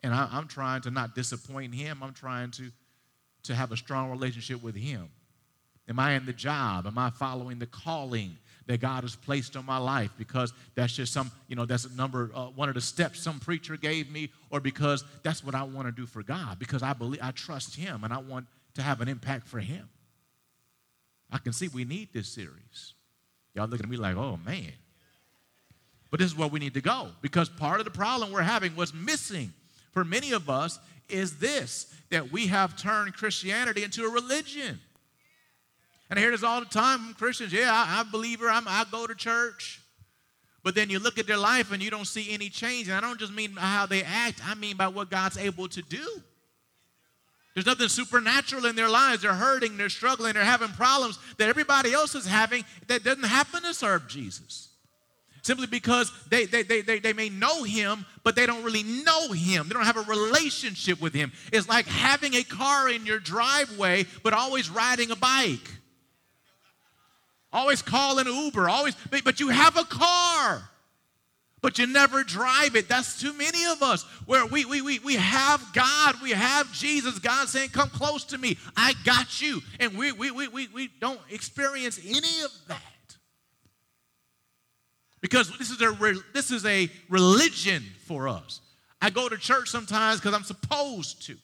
And 0.03 0.13
I, 0.13 0.37
am 0.37 0.49
trying 0.49 0.81
to 0.81 0.91
not 0.91 1.15
disappoint 1.15 1.73
Him, 1.73 2.03
I'm 2.03 2.13
trying 2.13 2.51
to, 2.51 2.69
to 3.43 3.55
have 3.55 3.71
a 3.71 3.77
strong 3.77 4.11
relationship 4.11 4.61
with 4.61 4.75
Him. 4.75 5.07
Am 5.87 5.99
I 5.99 6.13
in 6.13 6.25
the 6.25 6.33
job? 6.33 6.85
Am 6.85 6.97
I 6.97 7.11
following 7.11 7.59
the 7.59 7.65
calling 7.65 8.37
that 8.69 8.79
God 8.79 9.01
has 9.01 9.15
placed 9.15 9.57
on 9.57 9.65
my 9.65 9.79
life 9.79 10.11
because 10.15 10.53
that's 10.75 10.93
just 10.93 11.11
some, 11.11 11.31
you 11.47 11.55
know, 11.55 11.65
that's 11.65 11.85
a 11.85 11.95
number, 11.95 12.29
uh, 12.35 12.45
one 12.45 12.69
of 12.69 12.75
the 12.75 12.81
steps 12.81 13.19
some 13.19 13.39
preacher 13.39 13.75
gave 13.75 14.11
me, 14.11 14.29
or 14.51 14.59
because 14.59 15.03
that's 15.23 15.43
what 15.43 15.55
I 15.55 15.63
want 15.63 15.87
to 15.87 15.91
do 15.91 16.05
for 16.05 16.21
God, 16.21 16.59
because 16.59 16.83
I 16.83 16.93
believe, 16.93 17.19
I 17.23 17.31
trust 17.31 17.75
Him 17.75 18.03
and 18.03 18.13
I 18.13 18.19
want 18.19 18.45
to 18.75 18.83
have 18.83 19.01
an 19.01 19.07
impact 19.07 19.47
for 19.47 19.57
Him. 19.57 19.89
I 21.31 21.39
can 21.39 21.51
see 21.51 21.67
we 21.67 21.83
need 21.83 22.09
this 22.13 22.29
series. 22.29 22.93
Y'all 23.55 23.67
looking 23.67 23.85
at 23.85 23.89
me 23.89 23.97
like, 23.97 24.15
oh 24.15 24.37
man. 24.45 24.71
But 26.11 26.19
this 26.19 26.31
is 26.31 26.37
where 26.37 26.47
we 26.47 26.59
need 26.59 26.75
to 26.75 26.81
go 26.81 27.07
because 27.23 27.49
part 27.49 27.79
of 27.79 27.85
the 27.85 27.91
problem 27.91 28.31
we're 28.31 28.43
having, 28.43 28.75
what's 28.75 28.93
missing 28.93 29.51
for 29.93 30.05
many 30.05 30.31
of 30.31 30.47
us, 30.47 30.77
is 31.09 31.39
this 31.39 31.91
that 32.11 32.31
we 32.31 32.45
have 32.47 32.77
turned 32.77 33.15
Christianity 33.15 33.83
into 33.83 34.03
a 34.05 34.09
religion. 34.09 34.79
And 36.09 36.17
I 36.17 36.21
hear 36.21 36.31
this 36.31 36.43
all 36.43 36.59
the 36.59 36.65
time 36.65 37.13
Christians, 37.13 37.53
yeah, 37.53 37.71
I, 37.71 37.99
I 37.99 38.03
believe 38.03 38.39
her, 38.39 38.49
I'm, 38.49 38.67
I 38.67 38.85
go 38.91 39.05
to 39.05 39.15
church. 39.15 39.81
But 40.63 40.75
then 40.75 40.89
you 40.89 40.99
look 40.99 41.17
at 41.17 41.27
their 41.27 41.37
life 41.37 41.71
and 41.71 41.81
you 41.81 41.89
don't 41.89 42.07
see 42.07 42.33
any 42.33 42.49
change. 42.49 42.87
And 42.89 42.97
I 42.97 43.01
don't 43.01 43.19
just 43.19 43.33
mean 43.33 43.51
how 43.51 43.85
they 43.85 44.03
act, 44.03 44.41
I 44.45 44.55
mean 44.55 44.75
by 44.75 44.87
what 44.87 45.09
God's 45.09 45.37
able 45.37 45.69
to 45.69 45.81
do. 45.81 46.05
There's 47.53 47.65
nothing 47.65 47.87
supernatural 47.87 48.65
in 48.65 48.75
their 48.75 48.89
lives. 48.89 49.21
They're 49.21 49.33
hurting, 49.33 49.77
they're 49.77 49.89
struggling, 49.89 50.33
they're 50.33 50.43
having 50.43 50.69
problems 50.69 51.17
that 51.37 51.49
everybody 51.49 51.93
else 51.93 52.15
is 52.15 52.25
having 52.25 52.63
that 52.87 53.03
doesn't 53.03 53.23
happen 53.23 53.63
to 53.63 53.73
serve 53.73 54.07
Jesus. 54.07 54.69
Simply 55.41 55.67
because 55.67 56.11
they, 56.29 56.45
they, 56.45 56.63
they, 56.63 56.81
they, 56.81 56.99
they 56.99 57.13
may 57.13 57.29
know 57.29 57.63
him, 57.63 58.05
but 58.23 58.35
they 58.35 58.45
don't 58.45 58.63
really 58.63 58.83
know 58.83 59.31
him. 59.31 59.67
They 59.67 59.73
don't 59.73 59.85
have 59.85 59.97
a 59.97 60.01
relationship 60.01 61.01
with 61.01 61.13
him. 61.13 61.31
It's 61.51 61.67
like 61.67 61.85
having 61.87 62.33
a 62.35 62.43
car 62.43 62.89
in 62.89 63.05
your 63.05 63.19
driveway, 63.19 64.05
but 64.21 64.33
always 64.33 64.69
riding 64.69 65.11
a 65.11 65.15
bike. 65.15 65.78
Always 67.51 67.81
call 67.81 68.19
an 68.19 68.27
Uber, 68.27 68.69
always, 68.69 68.95
but 69.23 69.39
you 69.39 69.49
have 69.49 69.75
a 69.75 69.83
car, 69.83 70.69
but 71.61 71.79
you 71.79 71.87
never 71.87 72.23
drive 72.23 72.75
it. 72.75 72.87
That's 72.87 73.19
too 73.19 73.33
many 73.33 73.65
of 73.65 73.81
us 73.81 74.03
where 74.27 74.45
we, 74.45 74.65
we, 74.65 74.81
we, 74.81 74.99
we 74.99 75.15
have 75.15 75.65
God, 75.73 76.15
we 76.21 76.31
have 76.31 76.71
Jesus, 76.71 77.17
God 77.17 77.47
saying, 77.49 77.69
Come 77.69 77.89
close 77.89 78.23
to 78.25 78.37
me, 78.37 78.57
I 78.77 78.93
got 79.03 79.41
you. 79.41 79.61
And 79.79 79.97
we, 79.97 80.11
we, 80.11 80.29
we, 80.29 80.47
we, 80.47 80.67
we 80.67 80.89
don't 80.99 81.19
experience 81.31 81.99
any 82.05 82.43
of 82.43 82.51
that. 82.67 82.83
Because 85.21 85.51
this 85.57 85.69
is, 85.69 85.81
a, 85.81 86.13
this 86.33 86.51
is 86.51 86.65
a 86.65 86.89
religion 87.09 87.83
for 88.05 88.29
us. 88.29 88.61
I 89.01 89.09
go 89.09 89.27
to 89.27 89.37
church 89.37 89.69
sometimes 89.69 90.19
because 90.19 90.35
I'm 90.35 90.43
supposed 90.43 91.25
to. 91.27 91.35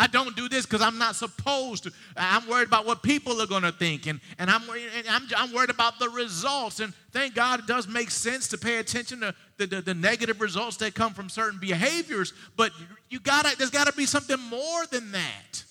I 0.00 0.06
don't 0.06 0.34
do 0.34 0.48
this 0.48 0.64
because 0.64 0.80
I'm 0.80 0.96
not 0.96 1.14
supposed 1.14 1.82
to. 1.82 1.92
I'm 2.16 2.48
worried 2.48 2.66
about 2.66 2.86
what 2.86 3.02
people 3.02 3.42
are 3.42 3.46
going 3.46 3.64
to 3.64 3.70
think, 3.72 4.06
and, 4.06 4.18
and, 4.38 4.48
I'm, 4.48 4.62
and 4.70 5.06
I'm, 5.06 5.28
I'm 5.36 5.52
worried 5.52 5.68
about 5.68 5.98
the 5.98 6.08
results. 6.08 6.80
And 6.80 6.94
thank 7.12 7.34
God 7.34 7.60
it 7.60 7.66
does 7.66 7.86
make 7.86 8.10
sense 8.10 8.48
to 8.48 8.56
pay 8.56 8.78
attention 8.78 9.20
to 9.20 9.34
the, 9.58 9.66
the, 9.66 9.82
the 9.82 9.92
negative 9.92 10.40
results 10.40 10.78
that 10.78 10.94
come 10.94 11.12
from 11.12 11.28
certain 11.28 11.60
behaviors, 11.60 12.32
but 12.56 12.72
you 13.10 13.20
gotta, 13.20 13.54
there's 13.58 13.68
got 13.68 13.88
to 13.88 13.92
be 13.92 14.06
something 14.06 14.40
more 14.40 14.86
than 14.86 15.12
that 15.12 15.64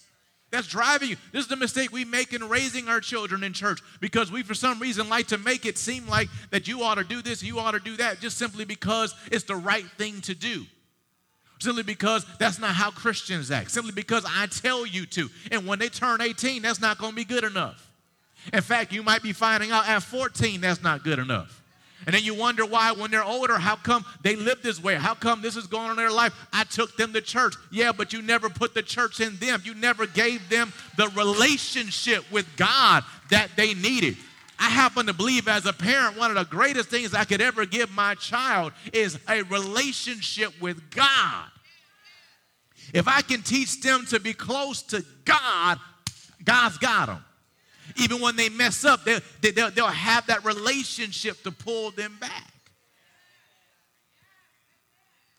that's 0.52 0.68
driving 0.68 1.10
you. 1.10 1.16
This 1.32 1.42
is 1.42 1.48
the 1.48 1.56
mistake 1.56 1.92
we 1.92 2.06
make 2.06 2.32
in 2.32 2.48
raising 2.48 2.88
our 2.88 3.00
children 3.00 3.44
in 3.44 3.52
church 3.54 3.80
because 4.00 4.32
we, 4.32 4.44
for 4.44 4.54
some 4.54 4.78
reason, 4.78 5.10
like 5.10 5.26
to 5.30 5.40
make 5.40 5.66
it 5.66 5.80
seem 5.80 6.08
like 6.08 6.30
that 6.52 6.68
you 6.68 6.84
ought 6.84 6.96
to 6.96 7.04
do 7.04 7.24
this, 7.24 7.42
you 7.42 7.58
ought 7.58 7.72
to 7.72 7.80
do 7.80 7.98
that, 7.98 8.20
just 8.20 8.38
simply 8.38 8.64
because 8.64 9.16
it's 9.32 9.46
the 9.46 9.56
right 9.56 9.90
thing 9.98 10.22
to 10.22 10.36
do 10.36 10.68
simply 11.60 11.84
because 11.84 12.26
that's 12.38 12.60
not 12.60 12.72
how 12.72 12.90
Christians 12.92 13.52
act, 13.52 13.72
simply 13.72 13.92
because 13.92 14.26
I 14.28 14.48
tell 14.48 14.86
you 14.86 15.06
to. 15.08 15.30
And 15.52 15.68
when 15.68 15.80
they 15.80 15.90
turn 15.90 16.22
18, 16.22 16.62
that's 16.62 16.82
not 16.82 16.98
going 16.98 17.12
to 17.12 17.16
be 17.16 17.26
good 17.26 17.44
enough. 17.44 17.90
In 18.54 18.62
fact, 18.62 18.94
you 18.94 19.04
might 19.04 19.22
be 19.22 19.34
finding 19.34 19.72
out 19.72 19.88
at 19.88 20.02
14 20.02 20.62
that's 20.62 20.82
not 20.82 21.04
good 21.04 21.20
enough. 21.20 21.60
And 22.06 22.16
then 22.16 22.24
you 22.24 22.34
wonder 22.34 22.66
why, 22.66 22.94
when 22.94 23.12
they're 23.12 23.24
older, 23.24 23.58
how 23.58 23.76
come 23.76 24.06
they 24.22 24.38
live 24.38 24.62
this 24.62 24.82
way? 24.82 24.96
How 24.96 25.14
come 25.14 25.42
this 25.42 25.58
is 25.58 25.68
going 25.68 25.86
on 25.86 25.92
in 25.92 25.98
their 25.98 26.12
life? 26.12 26.34
I 26.54 26.64
took 26.64 26.96
them 26.96 27.12
to 27.12 27.20
church. 27.20 27.56
Yeah, 27.72 27.92
but 27.92 28.14
you 28.14 28.22
never 28.22 28.50
put 28.50 28.74
the 28.74 28.82
church 28.82 29.20
in 29.20 29.36
them. 29.36 29.62
You 29.66 29.76
never 29.76 30.08
gave 30.08 30.48
them 30.50 30.72
the 30.96 31.10
relationship 31.10 32.24
with 32.32 32.48
God 32.56 33.04
that 33.32 33.50
they 33.58 33.74
needed. 33.74 34.16
I 34.60 34.70
happen 34.70 35.06
to 35.06 35.14
believe 35.14 35.48
as 35.48 35.66
a 35.66 35.72
parent, 35.72 36.18
one 36.18 36.30
of 36.30 36.36
the 36.36 36.44
greatest 36.44 36.90
things 36.90 37.14
I 37.14 37.24
could 37.24 37.40
ever 37.40 37.66
give 37.66 37.90
my 37.92 38.16
child 38.16 38.74
is 38.92 39.18
a 39.30 39.44
relationship 39.44 40.60
with 40.62 40.92
God. 40.92 41.46
If 42.94 43.08
I 43.08 43.22
can 43.22 43.42
teach 43.42 43.80
them 43.80 44.06
to 44.08 44.20
be 44.20 44.34
close 44.34 44.82
to 44.84 45.06
God, 45.24 45.80
God's 46.44 46.78
got 46.78 47.06
them. 47.06 47.24
Even 47.96 48.20
when 48.20 48.36
they 48.36 48.50
mess 48.50 48.84
up, 48.84 49.06
they'll, 49.06 49.22
they'll, 49.42 49.72
they'll 49.72 49.88
have 49.88 50.28
that 50.28 50.44
relationship 50.44 51.42
to 51.44 51.52
pull 51.52 51.92
them 51.92 52.18
back. 52.20 52.54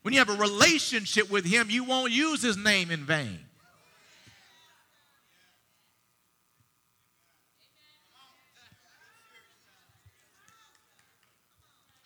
When 0.02 0.14
you 0.14 0.18
have 0.20 0.30
a 0.30 0.36
relationship 0.36 1.30
with 1.30 1.44
Him, 1.44 1.68
you 1.68 1.84
won't 1.84 2.10
use 2.10 2.42
His 2.42 2.56
name 2.56 2.90
in 2.90 3.04
vain. 3.04 3.38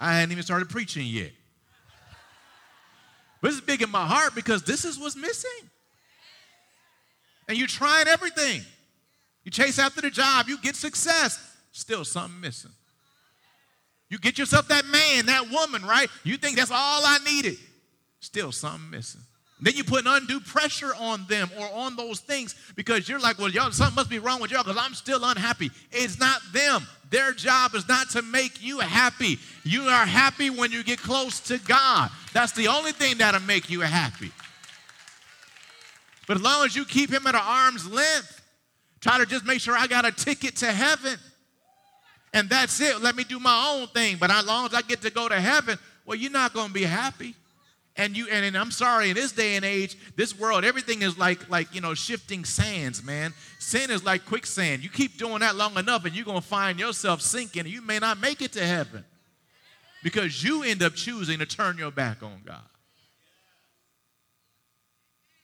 I 0.00 0.14
hadn't 0.14 0.32
even 0.32 0.44
started 0.44 0.68
preaching 0.68 1.06
yet. 1.06 1.32
But 3.40 3.52
it's 3.52 3.60
big 3.60 3.82
in 3.82 3.90
my 3.90 4.06
heart 4.06 4.34
because 4.34 4.62
this 4.62 4.84
is 4.84 4.98
what's 4.98 5.16
missing. 5.16 5.50
And 7.48 7.58
you're 7.58 7.66
trying 7.66 8.08
everything. 8.08 8.62
You 9.44 9.50
chase 9.50 9.78
after 9.78 10.00
the 10.00 10.10
job, 10.10 10.48
you 10.48 10.58
get 10.58 10.76
success, 10.76 11.38
still 11.70 12.04
something 12.04 12.40
missing. 12.40 12.70
You 14.08 14.18
get 14.18 14.38
yourself 14.38 14.68
that 14.68 14.86
man, 14.86 15.26
that 15.26 15.50
woman, 15.50 15.84
right? 15.84 16.08
You 16.22 16.36
think 16.36 16.56
that's 16.56 16.70
all 16.70 17.04
I 17.04 17.18
needed, 17.24 17.58
still 18.20 18.52
something 18.52 18.90
missing. 18.90 19.20
Then 19.64 19.74
you 19.76 19.82
put 19.82 20.04
undue 20.06 20.40
pressure 20.40 20.94
on 20.94 21.24
them 21.26 21.50
or 21.58 21.66
on 21.72 21.96
those 21.96 22.20
things 22.20 22.54
because 22.76 23.08
you're 23.08 23.18
like, 23.18 23.38
well, 23.38 23.48
y'all, 23.48 23.70
something 23.70 23.94
must 23.94 24.10
be 24.10 24.18
wrong 24.18 24.38
with 24.42 24.50
y'all 24.50 24.62
because 24.62 24.76
I'm 24.78 24.92
still 24.92 25.24
unhappy. 25.24 25.70
It's 25.90 26.20
not 26.20 26.38
them. 26.52 26.86
Their 27.08 27.32
job 27.32 27.74
is 27.74 27.88
not 27.88 28.10
to 28.10 28.20
make 28.20 28.62
you 28.62 28.80
happy. 28.80 29.38
You 29.64 29.84
are 29.84 30.04
happy 30.04 30.50
when 30.50 30.70
you 30.70 30.84
get 30.84 30.98
close 30.98 31.40
to 31.48 31.56
God. 31.56 32.10
That's 32.34 32.52
the 32.52 32.68
only 32.68 32.92
thing 32.92 33.16
that'll 33.16 33.40
make 33.40 33.70
you 33.70 33.80
happy. 33.80 34.32
But 36.28 36.36
as 36.36 36.42
long 36.42 36.66
as 36.66 36.76
you 36.76 36.84
keep 36.84 37.10
him 37.10 37.26
at 37.26 37.34
an 37.34 37.40
arm's 37.42 37.90
length, 37.90 38.42
try 39.00 39.16
to 39.16 39.24
just 39.24 39.46
make 39.46 39.60
sure 39.60 39.74
I 39.74 39.86
got 39.86 40.04
a 40.04 40.12
ticket 40.12 40.56
to 40.56 40.66
heaven. 40.66 41.18
And 42.34 42.50
that's 42.50 42.82
it. 42.82 43.00
Let 43.00 43.16
me 43.16 43.24
do 43.24 43.40
my 43.40 43.78
own 43.78 43.88
thing. 43.88 44.18
But 44.20 44.30
as 44.30 44.44
long 44.44 44.66
as 44.66 44.74
I 44.74 44.82
get 44.82 45.00
to 45.00 45.10
go 45.10 45.26
to 45.26 45.40
heaven, 45.40 45.78
well, 46.04 46.18
you're 46.18 46.30
not 46.30 46.52
going 46.52 46.68
to 46.68 46.74
be 46.74 46.84
happy. 46.84 47.34
And 47.96 48.16
you 48.16 48.26
and, 48.28 48.44
and, 48.44 48.56
I'm 48.56 48.72
sorry, 48.72 49.10
in 49.10 49.14
this 49.14 49.30
day 49.30 49.54
and 49.54 49.64
age, 49.64 49.96
this 50.16 50.36
world, 50.36 50.64
everything 50.64 51.02
is 51.02 51.16
like 51.16 51.48
like 51.48 51.72
you 51.72 51.80
know 51.80 51.94
shifting 51.94 52.44
sands, 52.44 53.04
man. 53.04 53.32
Sin 53.60 53.90
is 53.90 54.02
like 54.04 54.26
quicksand. 54.26 54.82
You 54.82 54.90
keep 54.90 55.16
doing 55.16 55.40
that 55.40 55.54
long 55.54 55.78
enough, 55.78 56.04
and 56.04 56.14
you're 56.14 56.24
gonna 56.24 56.40
find 56.40 56.80
yourself 56.80 57.20
sinking, 57.20 57.66
you 57.66 57.82
may 57.82 58.00
not 58.00 58.18
make 58.18 58.42
it 58.42 58.52
to 58.52 58.66
heaven 58.66 59.04
because 60.02 60.42
you 60.42 60.64
end 60.64 60.82
up 60.82 60.94
choosing 60.94 61.38
to 61.38 61.46
turn 61.46 61.78
your 61.78 61.92
back 61.92 62.22
on 62.22 62.40
God. 62.44 62.60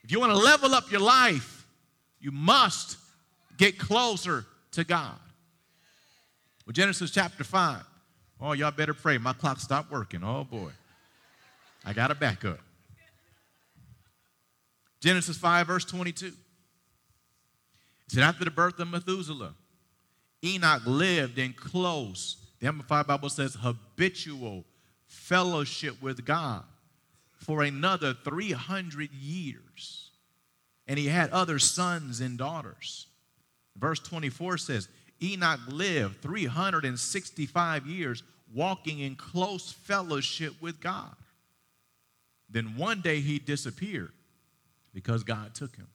If 0.02 0.10
you 0.10 0.18
want 0.18 0.32
to 0.32 0.38
level 0.38 0.74
up 0.74 0.90
your 0.90 1.00
life, 1.00 1.66
you 2.20 2.32
must 2.32 2.98
get 3.56 3.78
closer 3.78 4.44
to 4.72 4.82
God. 4.82 5.16
Well, 6.66 6.72
Genesis 6.72 7.10
chapter 7.10 7.44
5. 7.44 7.82
Oh, 8.40 8.52
y'all 8.52 8.70
better 8.70 8.94
pray. 8.94 9.18
My 9.18 9.32
clock 9.32 9.60
stopped 9.60 9.90
working. 9.90 10.24
Oh, 10.24 10.44
boy. 10.44 10.70
I 11.84 11.92
got 11.92 12.08
to 12.08 12.14
back 12.14 12.44
up. 12.44 12.60
Genesis 15.00 15.36
5, 15.36 15.66
verse 15.66 15.84
22. 15.84 16.26
It 16.26 16.34
said, 18.08 18.22
After 18.22 18.44
the 18.44 18.50
birth 18.50 18.78
of 18.78 18.88
Methuselah, 18.88 19.54
Enoch 20.44 20.82
lived 20.86 21.38
in 21.38 21.52
close, 21.52 22.36
the 22.60 22.66
Amplified 22.66 23.06
Bible 23.06 23.28
says, 23.28 23.56
habitual 23.58 24.64
fellowship 25.06 26.00
with 26.02 26.24
God 26.24 26.64
for 27.38 27.62
another 27.62 28.14
300 28.14 29.10
years. 29.12 30.10
And 30.86 30.98
he 30.98 31.06
had 31.06 31.30
other 31.30 31.58
sons 31.58 32.20
and 32.20 32.36
daughters. 32.36 33.06
Verse 33.76 34.00
24 34.00 34.58
says, 34.58 34.88
Enoch 35.22 35.60
lived 35.68 36.20
365 36.20 37.86
years 37.86 38.22
walking 38.52 39.00
in 39.00 39.14
close 39.14 39.72
fellowship 39.72 40.54
with 40.60 40.80
God. 40.80 41.14
Then 42.50 42.76
one 42.76 43.00
day 43.00 43.20
he 43.20 43.38
disappeared 43.38 44.12
because 44.92 45.22
God 45.22 45.54
took 45.54 45.76
him. 45.76 45.86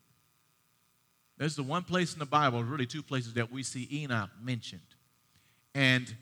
There's 1.38 1.56
the 1.56 1.64
one 1.64 1.84
place 1.84 2.14
in 2.14 2.20
the 2.20 2.26
Bible, 2.26 2.64
really 2.64 2.86
two 2.86 3.04
places 3.04 3.34
that 3.34 3.52
we 3.52 3.62
see 3.62 3.90
Enoch 3.92 4.30
mentioned. 4.42 4.82
And 5.74 6.16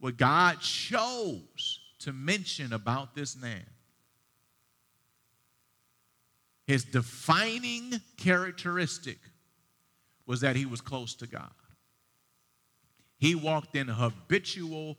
what 0.00 0.16
God 0.16 0.60
chose 0.60 1.80
to 2.00 2.12
mention 2.12 2.72
about 2.72 3.14
this 3.14 3.36
man, 3.36 3.64
his 6.66 6.84
defining 6.84 8.00
characteristic 8.16 9.18
was 10.26 10.40
that 10.40 10.56
he 10.56 10.66
was 10.66 10.80
close 10.80 11.14
to 11.14 11.26
God. 11.26 11.50
He 13.18 13.34
walked 13.34 13.74
in 13.74 13.88
habitual 13.88 14.98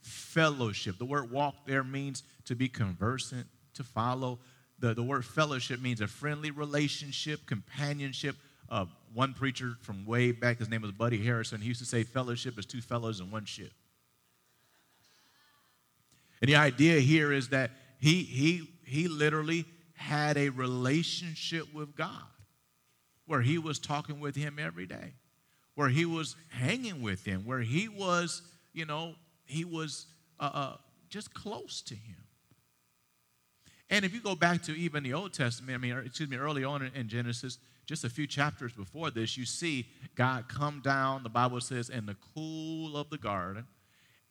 fellowship. 0.00 0.98
The 0.98 1.04
word 1.04 1.30
walk 1.30 1.66
there 1.66 1.82
means 1.82 2.22
to 2.44 2.54
be 2.54 2.68
conversant, 2.68 3.46
to 3.76 3.84
follow. 3.84 4.38
The, 4.78 4.94
the 4.94 5.02
word 5.02 5.24
fellowship 5.24 5.80
means 5.80 6.00
a 6.00 6.06
friendly 6.06 6.50
relationship, 6.50 7.46
companionship. 7.46 8.36
Uh, 8.68 8.86
one 9.14 9.32
preacher 9.32 9.76
from 9.80 10.04
way 10.04 10.32
back, 10.32 10.58
his 10.58 10.68
name 10.68 10.82
was 10.82 10.92
Buddy 10.92 11.22
Harrison, 11.24 11.60
he 11.60 11.68
used 11.68 11.80
to 11.80 11.86
say 11.86 12.02
fellowship 12.02 12.58
is 12.58 12.66
two 12.66 12.80
fellows 12.80 13.20
in 13.20 13.30
one 13.30 13.44
ship. 13.44 13.70
And 16.42 16.48
the 16.50 16.56
idea 16.56 17.00
here 17.00 17.32
is 17.32 17.48
that 17.48 17.70
he, 17.98 18.22
he, 18.24 18.68
he 18.84 19.08
literally 19.08 19.64
had 19.94 20.36
a 20.36 20.50
relationship 20.50 21.72
with 21.72 21.96
God. 21.96 22.26
where 23.26 23.42
he 23.42 23.58
was 23.58 23.78
talking 23.78 24.20
with 24.20 24.36
him 24.36 24.58
every 24.58 24.86
day, 24.86 25.12
where 25.74 25.88
he 25.88 26.04
was 26.04 26.36
hanging 26.48 27.02
with 27.02 27.24
him, 27.24 27.44
where 27.44 27.60
he 27.60 27.88
was, 27.88 28.42
you 28.72 28.86
know, 28.86 29.14
he 29.44 29.64
was 29.64 30.06
uh, 30.40 30.50
uh, 30.52 30.76
just 31.08 31.34
close 31.34 31.82
to 31.82 31.94
him. 31.94 32.16
And 33.88 34.04
if 34.04 34.12
you 34.12 34.20
go 34.20 34.34
back 34.34 34.62
to 34.64 34.72
even 34.72 35.02
the 35.02 35.14
Old 35.14 35.32
Testament, 35.32 35.74
I 35.74 35.78
mean, 35.78 35.96
excuse 36.04 36.28
me, 36.28 36.36
early 36.36 36.64
on 36.64 36.90
in 36.94 37.08
Genesis, 37.08 37.58
just 37.86 38.04
a 38.04 38.10
few 38.10 38.26
chapters 38.26 38.72
before 38.72 39.10
this, 39.10 39.36
you 39.36 39.44
see 39.44 39.86
God 40.16 40.48
come 40.48 40.80
down, 40.80 41.22
the 41.22 41.28
Bible 41.28 41.60
says, 41.60 41.88
in 41.88 42.04
the 42.04 42.16
cool 42.34 42.96
of 42.96 43.10
the 43.10 43.18
garden, 43.18 43.66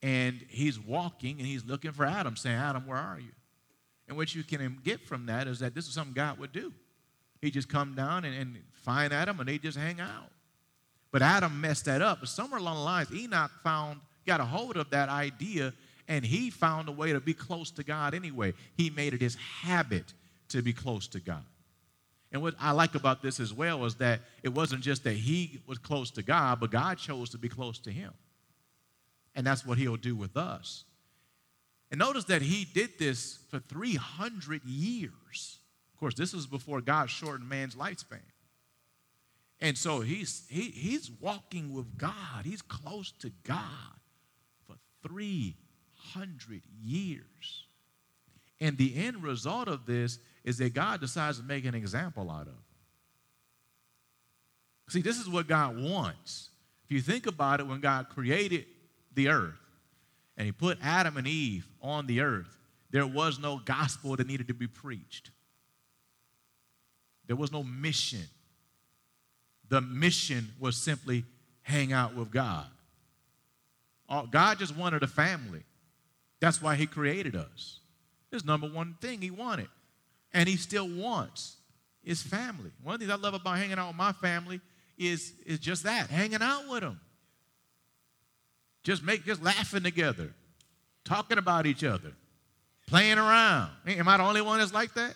and 0.02 0.46
he's 0.50 0.80
walking 0.80 1.38
and 1.38 1.48
he's 1.48 1.66
looking 1.66 1.92
for 1.92 2.06
Adam, 2.06 2.36
saying, 2.36 2.58
Adam, 2.58 2.86
where 2.86 2.98
are 2.98 3.20
you? 3.20 3.32
And 4.08 4.18
what 4.18 4.36
you 4.36 4.44
can 4.44 4.78
get 4.84 5.08
from 5.08 5.26
that 5.28 5.48
is 5.48 5.60
that 5.60 5.74
this 5.74 5.88
is 5.88 5.94
something 5.94 6.14
God 6.14 6.38
would 6.38 6.52
do. 6.52 6.74
He 7.42 7.50
just 7.50 7.70
come 7.70 7.96
down 7.96 8.26
and, 8.26 8.36
and 8.36 8.58
find 8.74 9.14
Adam 9.14 9.40
and 9.40 9.48
they 9.48 9.58
just 9.58 9.78
hang 9.78 10.00
out. 10.00 10.32
But 11.12 11.22
Adam 11.22 11.60
messed 11.62 11.86
that 11.86 12.02
up. 12.02 12.20
But 12.20 12.30
somewhere 12.30 12.60
along 12.60 12.76
the 12.76 12.84
lines, 12.84 13.14
Enoch 13.14 13.52
found, 13.64 14.02
got 14.28 14.42
a 14.42 14.46
hold 14.46 14.76
of 14.76 14.90
that 14.90 15.10
idea, 15.10 15.74
and 16.08 16.26
he 16.26 16.50
found 16.50 16.88
a 16.88 16.92
way 16.92 17.14
to 17.14 17.20
be 17.20 17.34
close 17.34 17.72
to 17.72 17.84
God 17.84 18.14
anyway. 18.14 18.54
He 18.78 18.90
made 18.90 19.14
it 19.14 19.22
his 19.22 19.36
habit 19.36 20.14
to 20.50 20.62
be 20.62 20.74
close 20.74 21.08
to 21.10 21.20
God. 21.20 21.44
And 22.32 22.42
what 22.42 22.56
I 22.60 22.72
like 22.72 22.96
about 22.96 23.22
this 23.22 23.40
as 23.40 23.54
well 23.54 23.86
is 23.86 23.96
that 23.96 24.20
it 24.44 24.50
wasn't 24.50 24.82
just 24.82 25.04
that 25.06 25.14
he 25.14 25.62
was 25.68 25.78
close 25.78 26.12
to 26.12 26.24
God, 26.24 26.60
but 26.60 26.72
God 26.72 26.98
chose 26.98 27.30
to 27.32 27.38
be 27.38 27.50
close 27.50 27.80
to 27.80 27.92
him. 27.92 28.14
And 29.36 29.46
that's 29.46 29.66
what 29.66 29.78
he'll 29.78 29.96
do 29.96 30.16
with 30.16 30.36
us. 30.38 30.84
And 31.92 32.00
notice 32.00 32.26
that 32.26 32.42
he 32.42 32.66
did 32.66 33.00
this 33.00 33.40
for 33.50 33.60
300 33.60 34.64
years. 34.66 35.60
Of 35.94 36.00
course, 36.00 36.16
this 36.16 36.34
is 36.34 36.46
before 36.46 36.82
God 36.82 37.10
shortened 37.10 37.48
man's 37.48 37.76
lifespan. 37.76 38.20
And 39.62 39.78
so 39.78 40.02
he's, 40.02 40.44
he, 40.50 40.64
he's 40.64 41.10
walking 41.22 41.74
with 41.74 41.98
God, 41.98 42.44
he's 42.44 42.62
close 42.62 43.12
to 43.20 43.32
God 43.44 44.00
for 44.68 44.76
300 45.08 45.65
years. 46.82 47.66
And 48.60 48.78
the 48.78 48.96
end 48.96 49.24
result 49.24 49.68
of 49.68 49.86
this 49.86 50.20
is 50.44 50.58
that 50.60 50.74
God 50.74 51.02
decides 51.02 51.40
to 51.40 51.44
make 51.44 51.66
an 51.66 51.76
example 51.76 52.30
out 52.32 52.48
of. 52.48 52.54
See, 54.88 55.02
this 55.02 55.20
is 55.20 55.28
what 55.28 55.48
God 55.48 55.82
wants. 55.82 56.50
If 56.86 56.92
you 56.92 57.02
think 57.02 57.26
about 57.26 57.60
it, 57.60 57.68
when 57.68 57.80
God 57.82 58.10
created 58.10 58.66
the 59.14 59.30
earth 59.30 59.60
and 60.38 60.46
he 60.46 60.52
put 60.52 60.78
Adam 60.82 61.18
and 61.18 61.28
Eve 61.28 61.68
on 61.82 62.06
the 62.06 62.22
earth, 62.22 62.56
there 62.92 63.08
was 63.08 63.40
no 63.40 63.60
gospel 63.66 64.16
that 64.16 64.28
needed 64.28 64.48
to 64.48 64.54
be 64.54 64.68
preached. 64.68 65.32
There 67.28 67.36
was 67.36 67.52
no 67.52 67.64
mission. 67.64 68.24
The 69.68 69.82
mission 69.82 70.50
was 70.60 70.78
simply 70.78 71.26
hang 71.64 71.92
out 71.92 72.16
with 72.16 72.32
God. 72.32 72.68
Uh, 74.08 74.22
God 74.24 74.60
just 74.60 74.78
wanted 74.78 75.02
a 75.02 75.08
family. 75.08 75.64
That's 76.46 76.62
why 76.62 76.76
He 76.76 76.86
created 76.86 77.36
us. 77.36 77.80
His 78.30 78.46
number 78.46 78.68
one 78.68 78.98
thing 79.02 79.20
He 79.20 79.32
wanted, 79.32 79.68
and 80.32 80.48
He 80.48 80.58
still 80.58 80.88
wants, 80.88 81.56
is 82.04 82.22
family. 82.22 82.70
One 82.84 82.94
of 82.94 83.00
the 83.00 83.08
things 83.08 83.20
I 83.20 83.20
love 83.20 83.34
about 83.34 83.58
hanging 83.58 83.80
out 83.80 83.88
with 83.88 83.98
my 83.98 84.12
family 84.12 84.62
is, 84.96 85.34
is 85.48 85.58
just 85.58 85.82
that 85.86 86.12
hanging 86.12 86.44
out 86.44 86.70
with 86.70 86.82
them. 86.82 87.00
Just 88.84 89.02
make 89.02 89.26
just 89.26 89.42
laughing 89.42 89.82
together, 89.82 90.36
talking 91.04 91.40
about 91.40 91.66
each 91.66 91.84
other, 91.84 92.12
playing 92.86 93.18
around. 93.18 93.72
Am 93.88 94.08
I 94.08 94.18
the 94.18 94.24
only 94.24 94.44
one 94.44 94.60
that's 94.60 94.72
like 94.72 94.94
that? 94.94 95.16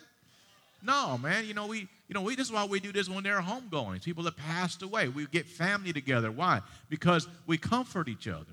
No, 0.82 1.16
man. 1.16 1.46
You 1.46 1.54
know, 1.54 1.68
we 1.68 1.88
you 2.08 2.14
know, 2.14 2.22
we, 2.22 2.34
this 2.34 2.48
is 2.48 2.52
why 2.52 2.64
we 2.64 2.80
do 2.80 2.90
this 2.90 3.08
when 3.08 3.22
there 3.22 3.36
are 3.36 3.42
homegoings. 3.42 4.02
People 4.02 4.24
that 4.24 4.36
passed 4.36 4.82
away. 4.82 5.06
We 5.06 5.26
get 5.26 5.46
family 5.46 5.92
together. 5.92 6.32
Why? 6.32 6.60
Because 6.88 7.28
we 7.46 7.56
comfort 7.56 8.08
each 8.08 8.26
other, 8.26 8.50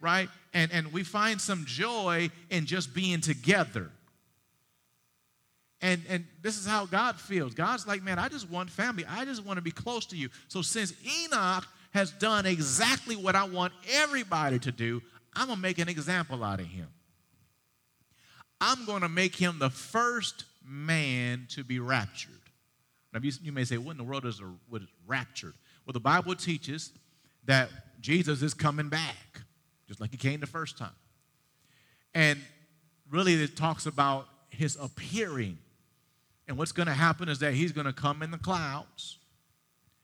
right? 0.00 0.28
And, 0.54 0.72
and 0.72 0.92
we 0.92 1.02
find 1.02 1.40
some 1.40 1.64
joy 1.66 2.30
in 2.50 2.66
just 2.66 2.94
being 2.94 3.20
together. 3.20 3.90
And, 5.80 6.02
and 6.08 6.26
this 6.42 6.58
is 6.58 6.66
how 6.66 6.86
God 6.86 7.20
feels. 7.20 7.54
God's 7.54 7.86
like, 7.86 8.02
man, 8.02 8.18
I 8.18 8.28
just 8.28 8.50
want 8.50 8.70
family. 8.70 9.04
I 9.08 9.24
just 9.24 9.44
want 9.44 9.58
to 9.58 9.62
be 9.62 9.70
close 9.70 10.06
to 10.06 10.16
you. 10.16 10.28
So 10.48 10.62
since 10.62 10.92
Enoch 11.24 11.64
has 11.92 12.10
done 12.10 12.46
exactly 12.46 13.16
what 13.16 13.36
I 13.36 13.44
want 13.44 13.72
everybody 13.92 14.58
to 14.58 14.72
do, 14.72 15.00
I'm 15.34 15.46
going 15.46 15.56
to 15.56 15.62
make 15.62 15.78
an 15.78 15.88
example 15.88 16.42
out 16.42 16.60
of 16.60 16.66
him. 16.66 16.88
I'm 18.60 18.84
going 18.86 19.02
to 19.02 19.08
make 19.08 19.36
him 19.36 19.58
the 19.58 19.70
first 19.70 20.44
man 20.64 21.46
to 21.50 21.62
be 21.62 21.78
raptured. 21.78 22.32
Now, 23.12 23.20
you, 23.22 23.32
you 23.42 23.52
may 23.52 23.64
say, 23.64 23.78
what 23.78 23.92
in 23.92 23.98
the 23.98 24.04
world 24.04 24.26
is, 24.26 24.40
a, 24.40 24.44
what 24.68 24.82
is 24.82 24.88
raptured? 25.06 25.54
Well, 25.86 25.92
the 25.92 26.00
Bible 26.00 26.34
teaches 26.34 26.92
that 27.44 27.70
Jesus 28.00 28.42
is 28.42 28.52
coming 28.52 28.88
back, 28.88 29.42
just 29.88 30.00
like 30.00 30.10
he 30.10 30.16
came 30.16 30.38
the 30.38 30.46
first 30.46 30.78
time. 30.78 30.94
And 32.14 32.40
really, 33.10 33.34
it 33.34 33.56
talks 33.56 33.86
about 33.86 34.28
his 34.50 34.76
appearing. 34.76 35.58
And 36.46 36.56
what's 36.56 36.72
going 36.72 36.86
to 36.86 36.94
happen 36.94 37.28
is 37.28 37.40
that 37.40 37.54
he's 37.54 37.72
going 37.72 37.86
to 37.86 37.92
come 37.92 38.22
in 38.22 38.30
the 38.30 38.38
clouds. 38.38 39.18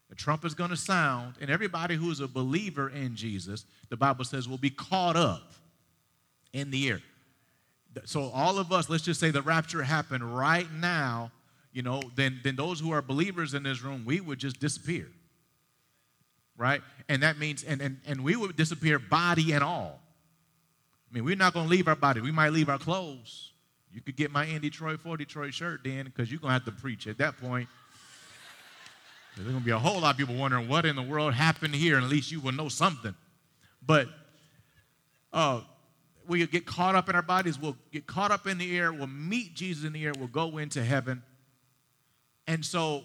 The 0.08 0.16
trump 0.16 0.44
is 0.44 0.54
going 0.54 0.70
to 0.70 0.76
sound, 0.76 1.34
and 1.40 1.50
everybody 1.50 1.96
who 1.96 2.10
is 2.10 2.20
a 2.20 2.28
believer 2.28 2.90
in 2.90 3.16
Jesus, 3.16 3.64
the 3.88 3.96
Bible 3.96 4.24
says, 4.24 4.48
will 4.48 4.58
be 4.58 4.70
caught 4.70 5.16
up 5.16 5.52
in 6.52 6.70
the 6.70 6.88
air. 6.88 7.00
So, 8.04 8.30
all 8.34 8.58
of 8.58 8.72
us, 8.72 8.90
let's 8.90 9.04
just 9.04 9.20
say 9.20 9.30
the 9.30 9.42
rapture 9.42 9.82
happened 9.82 10.36
right 10.36 10.70
now 10.72 11.30
you 11.74 11.82
know, 11.82 12.00
then, 12.14 12.40
then 12.44 12.54
those 12.54 12.78
who 12.78 12.92
are 12.92 13.02
believers 13.02 13.52
in 13.52 13.64
this 13.64 13.82
room, 13.82 14.04
we 14.06 14.20
would 14.20 14.38
just 14.38 14.60
disappear. 14.60 15.08
Right? 16.56 16.82
And 17.08 17.22
that 17.22 17.38
means, 17.38 17.64
and, 17.64 17.80
and, 17.80 18.00
and 18.06 18.22
we 18.22 18.36
would 18.36 18.56
disappear 18.56 18.98
body 18.98 19.52
and 19.52 19.64
all. 19.64 20.00
I 21.10 21.14
mean, 21.14 21.24
we're 21.24 21.36
not 21.36 21.52
going 21.52 21.66
to 21.66 21.70
leave 21.70 21.88
our 21.88 21.96
body. 21.96 22.20
We 22.20 22.32
might 22.32 22.52
leave 22.52 22.68
our 22.68 22.78
clothes. 22.78 23.52
You 23.92 24.00
could 24.00 24.16
get 24.16 24.30
my 24.30 24.44
in 24.44 24.60
Detroit 24.60 25.00
for 25.00 25.16
Detroit 25.16 25.54
shirt 25.54 25.82
then, 25.84 26.06
because 26.06 26.30
you're 26.30 26.40
going 26.40 26.50
to 26.50 26.54
have 26.54 26.64
to 26.64 26.72
preach 26.72 27.06
at 27.06 27.18
that 27.18 27.40
point. 27.40 27.68
There's 29.36 29.48
going 29.48 29.60
to 29.60 29.64
be 29.64 29.70
a 29.70 29.78
whole 29.78 30.00
lot 30.00 30.14
of 30.14 30.16
people 30.16 30.34
wondering 30.34 30.68
what 30.68 30.84
in 30.84 30.96
the 30.96 31.02
world 31.02 31.34
happened 31.34 31.74
here, 31.74 31.96
and 31.96 32.04
at 32.04 32.10
least 32.10 32.32
you 32.32 32.40
will 32.40 32.52
know 32.52 32.68
something. 32.68 33.14
But 33.84 34.08
uh, 35.32 35.60
we 36.26 36.46
get 36.46 36.66
caught 36.66 36.94
up 36.94 37.08
in 37.08 37.14
our 37.14 37.22
bodies. 37.22 37.58
We'll 37.58 37.76
get 37.92 38.06
caught 38.06 38.30
up 38.30 38.46
in 38.46 38.58
the 38.58 38.76
air. 38.76 38.92
We'll 38.92 39.06
meet 39.06 39.54
Jesus 39.54 39.84
in 39.84 39.92
the 39.92 40.04
air. 40.04 40.12
We'll 40.16 40.28
go 40.28 40.58
into 40.58 40.82
heaven. 40.82 41.22
And 42.46 42.64
so 42.64 43.04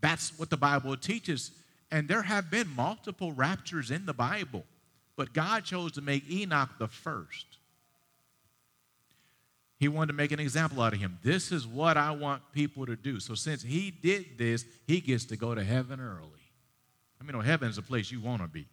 that's 0.00 0.38
what 0.38 0.50
the 0.50 0.56
Bible 0.56 0.96
teaches. 0.96 1.50
And 1.94 2.08
there 2.08 2.22
have 2.22 2.50
been 2.50 2.68
multiple 2.74 3.30
raptures 3.30 3.92
in 3.92 4.04
the 4.04 4.12
Bible, 4.12 4.64
but 5.14 5.32
God 5.32 5.64
chose 5.64 5.92
to 5.92 6.00
make 6.00 6.28
Enoch 6.28 6.70
the 6.80 6.88
first. 6.88 7.46
He 9.78 9.86
wanted 9.86 10.08
to 10.08 10.14
make 10.14 10.32
an 10.32 10.40
example 10.40 10.82
out 10.82 10.92
of 10.92 10.98
him. 10.98 11.20
This 11.22 11.52
is 11.52 11.68
what 11.68 11.96
I 11.96 12.10
want 12.10 12.42
people 12.52 12.84
to 12.86 12.96
do. 12.96 13.20
So 13.20 13.36
since 13.36 13.62
he 13.62 13.92
did 13.92 14.36
this, 14.36 14.64
he 14.88 15.00
gets 15.00 15.24
to 15.26 15.36
go 15.36 15.54
to 15.54 15.62
heaven 15.62 16.00
early. 16.00 16.42
I 17.20 17.22
mean, 17.22 17.36
no, 17.36 17.40
heaven 17.40 17.68
is 17.68 17.78
a 17.78 17.82
place 17.82 18.10
you 18.10 18.20
want 18.20 18.42
to 18.42 18.48
be. 18.48 18.66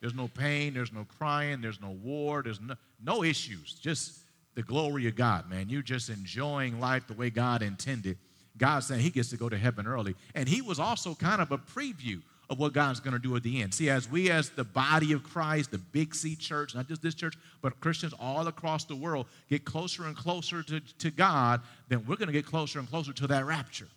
There's 0.00 0.14
no 0.14 0.28
pain, 0.28 0.74
there's 0.74 0.92
no 0.92 1.08
crying, 1.18 1.60
there's 1.60 1.80
no 1.80 1.90
war, 1.90 2.40
there's 2.44 2.60
no, 2.60 2.76
no 3.02 3.24
issues. 3.24 3.80
Just 3.80 4.20
the 4.54 4.62
glory 4.62 5.08
of 5.08 5.16
God, 5.16 5.50
man. 5.50 5.68
You're 5.70 5.82
just 5.82 6.08
enjoying 6.08 6.78
life 6.78 7.08
the 7.08 7.14
way 7.14 7.30
God 7.30 7.62
intended. 7.62 8.16
God's 8.56 8.86
saying 8.86 9.00
he 9.00 9.10
gets 9.10 9.30
to 9.30 9.36
go 9.36 9.48
to 9.48 9.58
heaven 9.58 9.88
early. 9.88 10.14
And 10.36 10.48
he 10.48 10.62
was 10.62 10.78
also 10.78 11.16
kind 11.16 11.42
of 11.42 11.50
a 11.50 11.58
preview 11.58 12.22
of 12.50 12.58
what 12.58 12.72
God's 12.72 13.00
going 13.00 13.14
to 13.14 13.18
do 13.18 13.34
at 13.36 13.42
the 13.42 13.62
end. 13.62 13.72
See, 13.72 13.88
as 13.88 14.10
we, 14.10 14.30
as 14.30 14.50
the 14.50 14.64
body 14.64 15.12
of 15.12 15.22
Christ, 15.22 15.70
the 15.70 15.78
Big 15.78 16.14
C 16.14 16.36
church, 16.36 16.74
not 16.74 16.88
just 16.88 17.02
this 17.02 17.14
church, 17.14 17.34
but 17.62 17.80
Christians 17.80 18.14
all 18.18 18.46
across 18.46 18.84
the 18.84 18.96
world, 18.96 19.26
get 19.48 19.64
closer 19.64 20.04
and 20.04 20.16
closer 20.16 20.62
to, 20.62 20.80
to 20.98 21.10
God, 21.10 21.60
then 21.88 22.04
we're 22.06 22.16
going 22.16 22.28
to 22.28 22.32
get 22.32 22.46
closer 22.46 22.78
and 22.78 22.88
closer 22.88 23.12
to 23.12 23.26
that 23.28 23.46
rapture. 23.46 23.88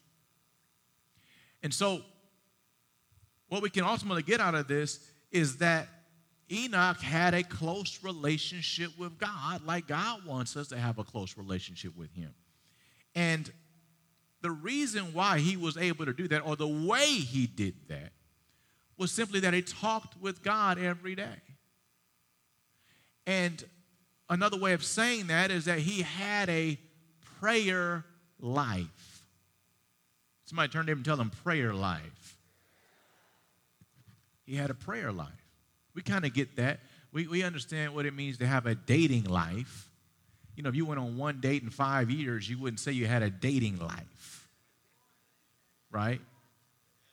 And 1.63 1.73
so, 1.73 2.01
what 3.49 3.62
we 3.62 3.69
can 3.69 3.83
ultimately 3.83 4.23
get 4.23 4.39
out 4.39 4.55
of 4.55 4.67
this 4.67 4.99
is 5.31 5.57
that 5.57 5.88
Enoch 6.51 6.99
had 7.01 7.33
a 7.33 7.43
close 7.43 7.99
relationship 8.03 8.97
with 8.97 9.17
God, 9.17 9.65
like 9.65 9.88
God 9.88 10.25
wants 10.25 10.55
us 10.55 10.69
to 10.69 10.77
have 10.77 10.97
a 10.97 11.03
close 11.03 11.38
relationship 11.38 11.97
with 11.97 12.13
Him. 12.13 12.33
And 13.15 13.51
the 14.41 14.51
reason 14.51 15.13
why 15.13 15.39
he 15.39 15.57
was 15.57 15.77
able 15.77 16.05
to 16.05 16.13
do 16.13 16.27
that, 16.29 16.45
or 16.45 16.55
the 16.55 16.67
way 16.67 17.05
he 17.05 17.47
did 17.47 17.75
that, 17.89 18.12
was 18.97 19.12
simply 19.12 19.39
that 19.41 19.53
he 19.53 19.62
talked 19.62 20.19
with 20.21 20.43
God 20.43 20.79
every 20.79 21.15
day. 21.15 21.41
And 23.25 23.63
another 24.29 24.57
way 24.57 24.73
of 24.73 24.83
saying 24.83 25.27
that 25.27 25.51
is 25.51 25.65
that 25.65 25.79
he 25.79 26.01
had 26.01 26.49
a 26.49 26.79
prayer 27.39 28.05
life. 28.39 29.23
Somebody 30.45 30.69
turn 30.69 30.86
to 30.86 30.91
him 30.93 30.99
and 30.99 31.05
tell 31.05 31.19
him 31.19 31.29
prayer 31.43 31.73
life. 31.73 32.38
He 34.45 34.55
had 34.55 34.69
a 34.69 34.73
prayer 34.73 35.12
life. 35.12 35.27
We 35.93 36.01
kind 36.01 36.25
of 36.25 36.33
get 36.33 36.55
that. 36.55 36.79
We, 37.12 37.27
we 37.27 37.43
understand 37.43 37.93
what 37.93 38.05
it 38.05 38.13
means 38.13 38.38
to 38.38 38.47
have 38.47 38.65
a 38.65 38.75
dating 38.75 39.25
life. 39.25 39.89
You 40.55 40.63
know, 40.63 40.69
if 40.69 40.75
you 40.75 40.86
went 40.86 40.99
on 40.99 41.17
one 41.17 41.41
date 41.41 41.63
in 41.63 41.69
five 41.69 42.10
years, 42.10 42.49
you 42.49 42.57
wouldn't 42.57 42.79
say 42.79 42.91
you 42.91 43.07
had 43.07 43.23
a 43.23 43.29
dating 43.29 43.77
life 43.77 44.38
right? 45.91 46.21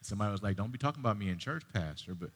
Somebody 0.04 0.32
was 0.32 0.42
like, 0.42 0.56
Don't 0.56 0.72
be 0.72 0.78
talking 0.78 1.00
about 1.00 1.18
me 1.18 1.28
in 1.28 1.38
church, 1.38 1.62
Pastor. 1.72 2.14
But 2.14 2.30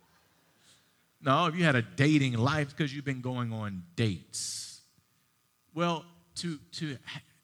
no, 1.20 1.46
if 1.46 1.56
you 1.56 1.64
had 1.64 1.76
a 1.76 1.82
dating 1.82 2.34
life 2.34 2.68
because 2.76 2.94
you've 2.94 3.04
been 3.04 3.20
going 3.20 3.52
on 3.52 3.82
dates. 3.96 4.80
Well, 5.74 6.04
to, 6.36 6.58
to, 6.72 6.96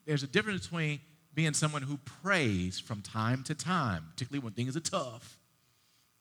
there's 0.05 0.23
a 0.23 0.27
difference 0.27 0.63
between 0.67 0.99
being 1.33 1.53
someone 1.53 1.81
who 1.81 1.97
prays 2.23 2.79
from 2.79 3.01
time 3.01 3.43
to 3.43 3.55
time, 3.55 4.05
particularly 4.11 4.43
when 4.43 4.53
things 4.53 4.77
are 4.77 4.81
tough, 4.81 5.37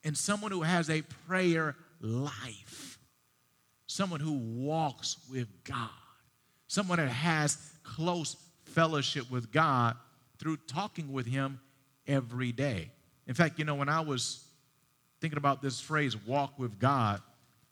and 0.02 0.16
someone 0.18 0.50
who 0.50 0.62
has 0.62 0.90
a 0.90 1.02
prayer 1.26 1.76
life, 2.00 2.98
someone 3.86 4.20
who 4.20 4.32
walks 4.32 5.16
with 5.30 5.48
God, 5.64 5.88
someone 6.66 6.98
that 6.98 7.08
has 7.08 7.56
close 7.84 8.36
fellowship 8.64 9.30
with 9.30 9.52
God 9.52 9.96
through 10.38 10.56
talking 10.66 11.12
with 11.12 11.26
Him 11.26 11.60
every 12.06 12.50
day. 12.50 12.90
In 13.26 13.34
fact, 13.34 13.58
you 13.58 13.64
know, 13.64 13.74
when 13.74 13.88
I 13.88 14.00
was 14.00 14.44
thinking 15.20 15.38
about 15.38 15.62
this 15.62 15.80
phrase, 15.80 16.16
walk 16.26 16.58
with 16.58 16.78
God, 16.78 17.20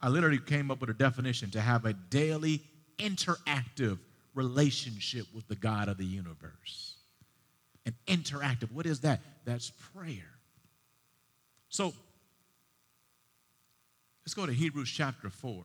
I 0.00 0.08
literally 0.08 0.38
came 0.38 0.70
up 0.70 0.80
with 0.80 0.90
a 0.90 0.94
definition 0.94 1.50
to 1.50 1.60
have 1.60 1.84
a 1.84 1.92
daily 1.92 2.62
interactive 2.98 3.98
relationship 4.34 5.26
with 5.34 5.46
the 5.48 5.56
God 5.56 5.88
of 5.88 5.98
the 5.98 6.04
universe. 6.04 6.96
An 7.84 7.94
interactive, 8.06 8.72
what 8.72 8.86
is 8.86 9.00
that? 9.00 9.20
That's 9.44 9.70
prayer. 9.94 10.30
So, 11.68 11.92
let's 14.24 14.34
go 14.34 14.46
to 14.46 14.52
Hebrews 14.52 14.90
chapter 14.90 15.30
4. 15.30 15.64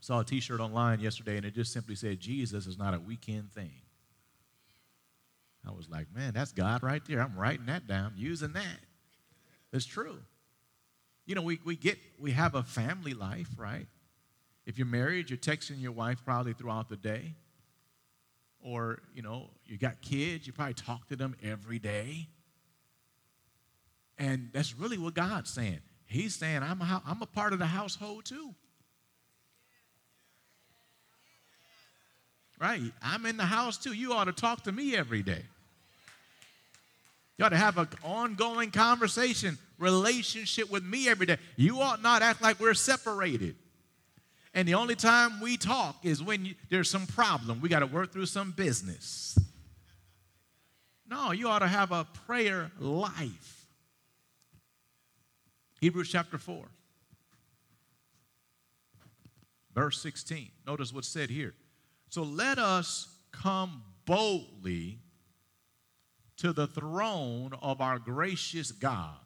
Saw 0.00 0.20
a 0.20 0.24
t 0.24 0.40
shirt 0.40 0.60
online 0.60 1.00
yesterday 1.00 1.36
and 1.36 1.44
it 1.44 1.54
just 1.54 1.72
simply 1.72 1.96
said, 1.96 2.20
Jesus 2.20 2.66
is 2.66 2.78
not 2.78 2.94
a 2.94 3.00
weekend 3.00 3.50
thing. 3.52 3.72
I 5.66 5.72
was 5.72 5.88
like, 5.88 6.06
man, 6.14 6.32
that's 6.32 6.52
God 6.52 6.82
right 6.82 7.02
there. 7.06 7.20
I'm 7.20 7.36
writing 7.36 7.66
that 7.66 7.86
down, 7.86 8.12
using 8.16 8.52
that. 8.52 8.78
It's 9.72 9.86
true. 9.86 10.18
You 11.26 11.34
know, 11.34 11.42
we, 11.42 11.58
we 11.64 11.76
get, 11.76 11.98
we 12.20 12.30
have 12.32 12.54
a 12.54 12.62
family 12.62 13.12
life, 13.12 13.48
right? 13.56 13.86
If 14.64 14.78
you're 14.78 14.86
married, 14.86 15.28
you're 15.28 15.38
texting 15.38 15.80
your 15.80 15.92
wife 15.92 16.18
probably 16.24 16.52
throughout 16.52 16.88
the 16.88 16.96
day. 16.96 17.34
Or, 18.60 19.00
you 19.14 19.22
know, 19.22 19.50
you 19.64 19.76
got 19.76 20.00
kids, 20.00 20.46
you 20.46 20.52
probably 20.52 20.74
talk 20.74 21.08
to 21.08 21.16
them 21.16 21.36
every 21.42 21.78
day. 21.78 22.28
And 24.18 24.50
that's 24.52 24.74
really 24.74 24.98
what 24.98 25.14
God's 25.14 25.50
saying. 25.50 25.80
He's 26.06 26.34
saying, 26.34 26.62
I'm 26.62 26.80
a, 26.80 27.02
I'm 27.06 27.22
a 27.22 27.26
part 27.26 27.52
of 27.52 27.58
the 27.58 27.66
household 27.66 28.24
too. 28.24 28.54
Right? 32.60 32.80
I'm 33.02 33.26
in 33.26 33.36
the 33.36 33.44
house 33.44 33.76
too. 33.76 33.92
You 33.92 34.14
ought 34.14 34.24
to 34.24 34.32
talk 34.32 34.64
to 34.64 34.72
me 34.72 34.96
every 34.96 35.22
day. 35.22 35.42
You 37.38 37.44
ought 37.44 37.50
to 37.50 37.56
have 37.56 37.76
an 37.76 37.88
ongoing 38.02 38.70
conversation, 38.70 39.58
relationship 39.78 40.70
with 40.70 40.82
me 40.82 41.08
every 41.08 41.26
day. 41.26 41.36
You 41.56 41.80
ought 41.80 42.02
not 42.02 42.22
act 42.22 42.40
like 42.40 42.58
we're 42.58 42.74
separated. 42.74 43.56
And 44.54 44.66
the 44.66 44.74
only 44.74 44.94
time 44.94 45.40
we 45.40 45.58
talk 45.58 45.96
is 46.02 46.22
when 46.22 46.46
you, 46.46 46.54
there's 46.70 46.88
some 46.88 47.06
problem. 47.06 47.60
We 47.60 47.68
got 47.68 47.80
to 47.80 47.86
work 47.86 48.10
through 48.10 48.26
some 48.26 48.52
business. 48.52 49.38
No, 51.08 51.32
you 51.32 51.48
ought 51.48 51.58
to 51.58 51.68
have 51.68 51.92
a 51.92 52.06
prayer 52.26 52.70
life. 52.78 53.66
Hebrews 55.82 56.08
chapter 56.10 56.38
4, 56.38 56.64
verse 59.74 60.00
16. 60.00 60.48
Notice 60.66 60.92
what's 60.92 61.06
said 61.06 61.28
here. 61.28 61.52
So 62.08 62.22
let 62.22 62.58
us 62.58 63.08
come 63.30 63.82
boldly 64.06 65.00
to 66.38 66.52
the 66.52 66.66
throne 66.66 67.52
of 67.62 67.80
our 67.80 67.98
gracious 67.98 68.72
God. 68.72 69.16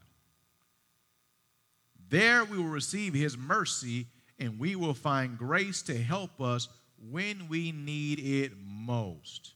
There 2.09 2.45
we 2.45 2.59
will 2.59 2.65
receive 2.65 3.15
his 3.15 3.37
mercy 3.37 4.07
and 4.39 4.59
we 4.59 4.75
will 4.75 4.95
find 4.95 5.39
grace 5.39 5.83
to 5.83 5.97
help 5.97 6.41
us 6.41 6.69
when 7.11 7.49
we 7.49 7.73
need 7.73 8.19
it 8.19 8.53
most. 8.65 9.53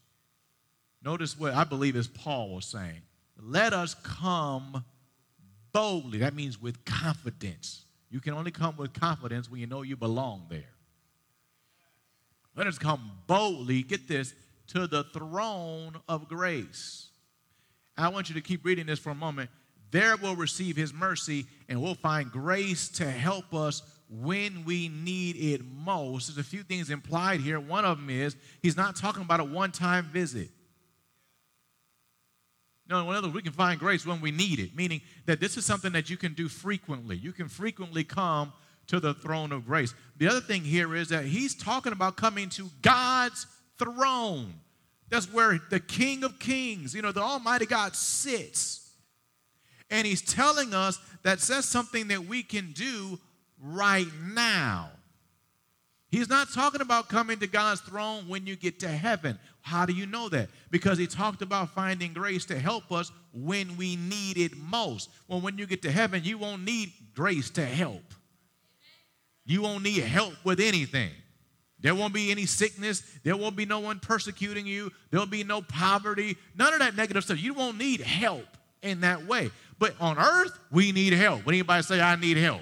Notice 1.03 1.37
what 1.37 1.53
I 1.53 1.63
believe 1.63 1.95
is 1.95 2.07
Paul 2.07 2.55
was 2.55 2.65
saying. 2.65 3.01
Let 3.41 3.73
us 3.73 3.95
come 4.03 4.83
boldly. 5.73 6.19
That 6.19 6.33
means 6.33 6.61
with 6.61 6.83
confidence. 6.85 7.83
You 8.09 8.21
can 8.21 8.33
only 8.33 8.51
come 8.51 8.77
with 8.77 8.93
confidence 8.93 9.51
when 9.51 9.59
you 9.59 9.67
know 9.67 9.81
you 9.81 9.97
belong 9.97 10.45
there. 10.49 10.63
Let 12.55 12.67
us 12.67 12.77
come 12.77 13.11
boldly, 13.27 13.83
get 13.83 14.07
this, 14.07 14.33
to 14.67 14.87
the 14.87 15.03
throne 15.03 15.97
of 16.07 16.29
grace. 16.29 17.09
I 17.97 18.09
want 18.09 18.29
you 18.29 18.35
to 18.35 18.41
keep 18.41 18.65
reading 18.65 18.85
this 18.85 18.99
for 18.99 19.09
a 19.11 19.15
moment. 19.15 19.49
There 19.91 20.17
we'll 20.17 20.35
receive 20.35 20.75
his 20.75 20.93
mercy 20.93 21.45
and 21.69 21.81
we'll 21.81 21.95
find 21.95 22.29
grace 22.31 22.89
to 22.89 23.09
help 23.09 23.53
us 23.53 23.81
when 24.09 24.65
we 24.65 24.89
need 24.89 25.35
it 25.37 25.61
most. 25.63 26.27
There's 26.27 26.37
a 26.37 26.49
few 26.49 26.63
things 26.63 26.89
implied 26.89 27.39
here. 27.39 27.59
One 27.59 27.85
of 27.85 27.97
them 27.97 28.09
is 28.09 28.35
he's 28.61 28.77
not 28.77 28.95
talking 28.95 29.21
about 29.21 29.39
a 29.39 29.43
one 29.43 29.71
time 29.71 30.05
visit. 30.05 30.49
No, 32.87 33.09
in 33.09 33.15
other 33.15 33.27
words, 33.27 33.35
we 33.35 33.41
can 33.41 33.51
find 33.51 33.79
grace 33.79 34.05
when 34.05 34.21
we 34.21 34.29
need 34.29 34.59
it, 34.59 34.75
meaning 34.75 35.01
that 35.25 35.39
this 35.39 35.57
is 35.57 35.65
something 35.65 35.91
that 35.93 36.09
you 36.09 36.17
can 36.17 36.33
do 36.33 36.47
frequently. 36.47 37.15
You 37.15 37.31
can 37.31 37.47
frequently 37.47 38.03
come 38.03 38.53
to 38.87 38.99
the 38.99 39.15
throne 39.15 39.51
of 39.51 39.65
grace. 39.65 39.95
The 40.17 40.27
other 40.27 40.41
thing 40.41 40.61
here 40.61 40.95
is 40.95 41.09
that 41.09 41.25
he's 41.25 41.55
talking 41.55 41.93
about 41.93 42.15
coming 42.15 42.49
to 42.49 42.69
God's 42.83 43.47
throne. 43.79 44.53
That's 45.09 45.31
where 45.31 45.59
the 45.69 45.79
King 45.79 46.23
of 46.23 46.39
Kings, 46.39 46.93
you 46.93 47.01
know, 47.01 47.11
the 47.11 47.21
Almighty 47.21 47.65
God 47.65 47.95
sits. 47.95 48.81
And 49.89 50.05
he's 50.07 50.21
telling 50.21 50.73
us 50.73 50.99
that 51.23 51.39
says 51.39 51.65
something 51.65 52.07
that 52.07 52.25
we 52.25 52.41
can 52.43 52.71
do 52.71 53.19
right 53.61 54.07
now. 54.33 54.89
He's 56.09 56.29
not 56.29 56.47
talking 56.53 56.81
about 56.81 57.09
coming 57.09 57.39
to 57.39 57.47
God's 57.47 57.81
throne 57.81 58.27
when 58.27 58.47
you 58.47 58.55
get 58.55 58.79
to 58.79 58.87
heaven. 58.87 59.37
How 59.61 59.85
do 59.85 59.93
you 59.93 60.05
know 60.05 60.29
that? 60.29 60.49
Because 60.71 60.97
he 60.97 61.07
talked 61.07 61.41
about 61.41 61.71
finding 61.71 62.13
grace 62.13 62.45
to 62.45 62.57
help 62.57 62.91
us 62.91 63.11
when 63.33 63.75
we 63.75 63.95
need 63.95 64.37
it 64.37 64.55
most. 64.55 65.09
Well, 65.27 65.41
when 65.41 65.57
you 65.57 65.65
get 65.65 65.81
to 65.81 65.91
heaven, 65.91 66.23
you 66.23 66.37
won't 66.37 66.63
need 66.63 66.93
grace 67.13 67.49
to 67.51 67.65
help. 67.65 68.13
You 69.45 69.61
won't 69.63 69.83
need 69.83 70.03
help 70.03 70.33
with 70.43 70.59
anything. 70.59 71.11
There 71.79 71.93
won't 71.93 72.13
be 72.13 72.31
any 72.31 72.45
sickness. 72.45 73.03
There 73.23 73.35
won't 73.35 73.55
be 73.55 73.65
no 73.65 73.79
one 73.79 73.99
persecuting 73.99 74.65
you. 74.65 74.91
There'll 75.11 75.25
be 75.25 75.43
no 75.43 75.61
poverty. 75.61 76.37
None 76.57 76.73
of 76.73 76.79
that 76.79 76.95
negative 76.95 77.23
stuff. 77.23 77.41
You 77.41 77.53
won't 77.53 77.77
need 77.77 78.01
help 78.01 78.45
in 78.81 79.01
that 79.01 79.25
way. 79.25 79.51
But 79.77 79.93
on 79.99 80.17
earth, 80.17 80.57
we 80.71 80.91
need 80.91 81.13
help. 81.13 81.45
When 81.45 81.53
anybody 81.53 81.83
say, 81.83 82.01
I 82.01 82.15
need 82.15 82.37
help? 82.37 82.61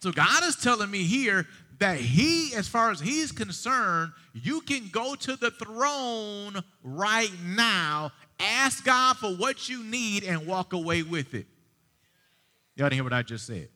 So 0.00 0.12
God 0.12 0.44
is 0.44 0.56
telling 0.56 0.90
me 0.90 1.04
here 1.04 1.46
that 1.78 1.96
He, 1.96 2.54
as 2.54 2.68
far 2.68 2.90
as 2.90 3.00
He's 3.00 3.32
concerned, 3.32 4.12
you 4.34 4.60
can 4.60 4.88
go 4.92 5.14
to 5.14 5.36
the 5.36 5.50
throne 5.50 6.62
right 6.82 7.32
now, 7.44 8.12
ask 8.38 8.84
God 8.84 9.16
for 9.16 9.30
what 9.30 9.68
you 9.68 9.82
need, 9.82 10.24
and 10.24 10.46
walk 10.46 10.74
away 10.74 11.02
with 11.02 11.34
it. 11.34 11.46
Y'all 12.76 12.86
didn't 12.86 12.94
hear 12.94 13.04
what 13.04 13.12
I 13.12 13.22
just 13.22 13.46
said? 13.46 13.68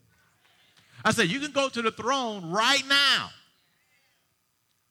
I 1.05 1.12
said, 1.12 1.29
you 1.29 1.40
can 1.40 1.53
go 1.53 1.68
to 1.68 1.81
the 1.81 1.92
throne 1.92 2.51
right 2.51 2.83
now. 2.88 3.31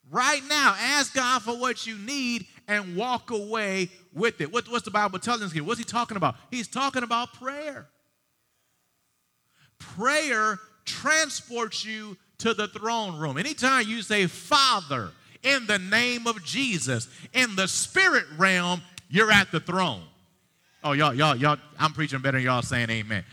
Right 0.10 0.42
now, 0.48 0.76
ask 0.80 1.14
God 1.14 1.42
for 1.42 1.58
what 1.58 1.86
you 1.86 1.98
need 1.98 2.48
and 2.68 2.96
walk 2.96 3.32
away 3.32 3.90
with 4.14 4.42
it. 4.42 4.52
What, 4.52 4.70
what's 4.70 4.86
the 4.86 4.92
Bible 4.92 5.20
telling 5.20 5.44
us 5.44 5.52
here? 5.52 5.64
What's 5.64 5.80
he 5.80 5.86
talking 5.86 6.18
about? 6.18 6.36
He's 6.50 6.68
talking 6.68 7.04
about 7.04 7.34
prayer. 7.34 7.88
Prayer 9.80 10.60
transports 10.86 11.86
you 11.86 12.18
to 12.40 12.54
the 12.54 12.68
throne 12.68 13.18
room. 13.18 13.38
Anytime 13.38 13.88
you 13.88 14.02
say, 14.02 14.28
Father, 14.28 15.12
in 15.44 15.66
the 15.68 15.80
name 15.80 16.28
of 16.28 16.44
Jesus, 16.44 17.08
in 17.34 17.56
the 17.56 17.68
spirit 17.68 18.26
realm, 18.38 18.82
you're 19.10 19.32
at 19.32 19.52
the 19.52 19.60
throne. 19.60 20.04
Oh, 20.84 20.94
y'all, 20.94 21.14
y'all, 21.14 21.36
y'all, 21.36 21.58
I'm 21.80 21.94
preaching 21.94 22.20
better 22.20 22.38
than 22.38 22.46
y'all 22.46 22.62
saying 22.62 22.90
amen. 22.90 23.24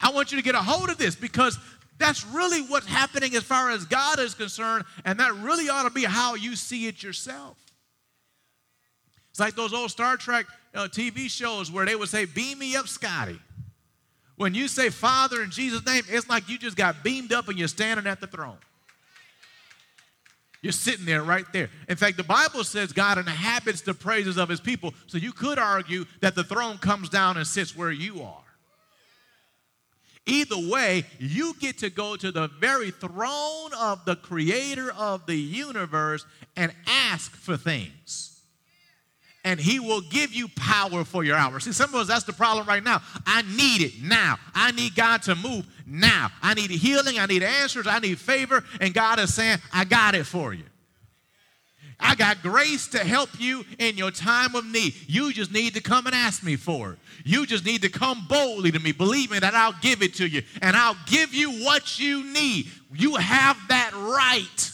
I 0.00 0.10
want 0.10 0.32
you 0.32 0.38
to 0.38 0.44
get 0.44 0.54
a 0.54 0.58
hold 0.58 0.90
of 0.90 0.98
this 0.98 1.14
because 1.14 1.58
that's 1.98 2.24
really 2.26 2.62
what's 2.62 2.86
happening 2.86 3.34
as 3.36 3.42
far 3.42 3.70
as 3.70 3.84
God 3.84 4.18
is 4.18 4.34
concerned, 4.34 4.84
and 5.04 5.18
that 5.20 5.34
really 5.36 5.68
ought 5.68 5.84
to 5.84 5.90
be 5.90 6.04
how 6.04 6.34
you 6.34 6.56
see 6.56 6.86
it 6.86 7.02
yourself. 7.02 7.56
It's 9.30 9.40
like 9.40 9.54
those 9.54 9.72
old 9.72 9.90
Star 9.90 10.16
Trek 10.16 10.46
uh, 10.74 10.88
TV 10.88 11.28
shows 11.28 11.70
where 11.70 11.84
they 11.84 11.96
would 11.96 12.08
say, 12.08 12.24
Beam 12.24 12.58
me 12.58 12.76
up, 12.76 12.88
Scotty. 12.88 13.38
When 14.36 14.54
you 14.54 14.68
say 14.68 14.90
Father 14.90 15.42
in 15.42 15.50
Jesus' 15.50 15.84
name, 15.86 16.02
it's 16.08 16.28
like 16.28 16.48
you 16.48 16.58
just 16.58 16.76
got 16.76 17.02
beamed 17.04 17.32
up 17.32 17.48
and 17.48 17.58
you're 17.58 17.68
standing 17.68 18.06
at 18.06 18.20
the 18.20 18.26
throne. 18.26 18.58
You're 20.60 20.72
sitting 20.72 21.04
there 21.04 21.22
right 21.22 21.44
there. 21.52 21.68
In 21.88 21.96
fact, 21.96 22.16
the 22.16 22.24
Bible 22.24 22.64
says 22.64 22.92
God 22.92 23.18
inhabits 23.18 23.82
the 23.82 23.92
praises 23.92 24.38
of 24.38 24.48
his 24.48 24.60
people. 24.60 24.94
So 25.06 25.18
you 25.18 25.30
could 25.30 25.58
argue 25.58 26.06
that 26.20 26.34
the 26.34 26.42
throne 26.42 26.78
comes 26.78 27.08
down 27.10 27.36
and 27.36 27.46
sits 27.46 27.76
where 27.76 27.92
you 27.92 28.22
are. 28.22 28.43
Either 30.26 30.56
way, 30.70 31.04
you 31.18 31.54
get 31.60 31.78
to 31.78 31.90
go 31.90 32.16
to 32.16 32.32
the 32.32 32.48
very 32.58 32.90
throne 32.90 33.70
of 33.78 34.04
the 34.06 34.16
creator 34.16 34.90
of 34.92 35.26
the 35.26 35.36
universe 35.36 36.24
and 36.56 36.72
ask 36.86 37.30
for 37.32 37.56
things. 37.56 38.30
and 39.44 39.60
he 39.60 39.78
will 39.78 40.00
give 40.00 40.32
you 40.32 40.48
power 40.56 41.04
for 41.04 41.22
your 41.22 41.36
hour. 41.36 41.60
See, 41.60 41.72
some 41.72 41.90
of 41.90 41.96
us, 41.96 42.08
that's 42.08 42.24
the 42.24 42.32
problem 42.32 42.66
right 42.66 42.82
now. 42.82 43.02
I 43.26 43.42
need 43.42 43.82
it 43.82 43.92
now. 44.02 44.38
I 44.54 44.72
need 44.72 44.94
God 44.94 45.20
to 45.24 45.34
move 45.34 45.66
now. 45.86 46.30
I 46.42 46.54
need 46.54 46.70
healing. 46.70 47.18
I 47.18 47.26
need 47.26 47.42
answers. 47.42 47.86
I 47.86 47.98
need 47.98 48.18
favor. 48.18 48.64
And 48.80 48.94
God 48.94 49.18
is 49.18 49.34
saying, 49.34 49.58
I 49.72 49.84
got 49.84 50.14
it 50.14 50.24
for 50.24 50.54
you. 50.54 50.64
I 51.98 52.14
got 52.14 52.42
grace 52.42 52.88
to 52.88 52.98
help 52.98 53.30
you 53.38 53.64
in 53.78 53.96
your 53.96 54.10
time 54.10 54.54
of 54.54 54.66
need. 54.66 54.94
You 55.06 55.32
just 55.32 55.52
need 55.52 55.74
to 55.74 55.80
come 55.80 56.06
and 56.06 56.14
ask 56.14 56.42
me 56.42 56.56
for 56.56 56.92
it. 56.92 56.98
You 57.24 57.46
just 57.46 57.64
need 57.64 57.82
to 57.82 57.88
come 57.88 58.26
boldly 58.28 58.72
to 58.72 58.78
me, 58.78 58.92
believing 58.92 59.40
that 59.40 59.54
I'll 59.54 59.76
give 59.80 60.02
it 60.02 60.14
to 60.14 60.26
you 60.26 60.42
and 60.60 60.76
I'll 60.76 60.96
give 61.06 61.32
you 61.32 61.64
what 61.64 61.98
you 61.98 62.24
need. 62.24 62.68
You 62.92 63.16
have 63.16 63.56
that 63.68 63.92
right 63.94 64.70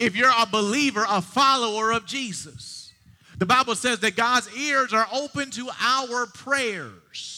if 0.00 0.16
you're 0.16 0.32
a 0.36 0.46
believer, 0.46 1.06
a 1.08 1.22
follower 1.22 1.92
of 1.92 2.06
Jesus. 2.06 2.92
The 3.38 3.46
Bible 3.46 3.74
says 3.74 4.00
that 4.00 4.16
God's 4.16 4.54
ears 4.56 4.92
are 4.92 5.06
open 5.12 5.50
to 5.52 5.68
our 5.80 6.26
prayers. 6.26 7.35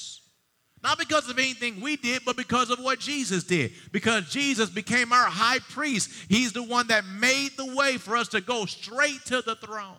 Not 0.82 0.98
because 0.98 1.28
of 1.28 1.38
anything 1.38 1.80
we 1.80 1.96
did, 1.96 2.24
but 2.24 2.36
because 2.36 2.70
of 2.70 2.78
what 2.78 3.00
Jesus 3.00 3.44
did. 3.44 3.72
Because 3.90 4.28
Jesus 4.30 4.70
became 4.70 5.12
our 5.12 5.26
high 5.26 5.58
priest. 5.58 6.10
He's 6.28 6.52
the 6.52 6.62
one 6.62 6.86
that 6.88 7.04
made 7.04 7.50
the 7.56 7.74
way 7.74 7.96
for 7.96 8.16
us 8.16 8.28
to 8.28 8.40
go 8.40 8.64
straight 8.66 9.24
to 9.26 9.42
the 9.42 9.56
throne. 9.56 9.96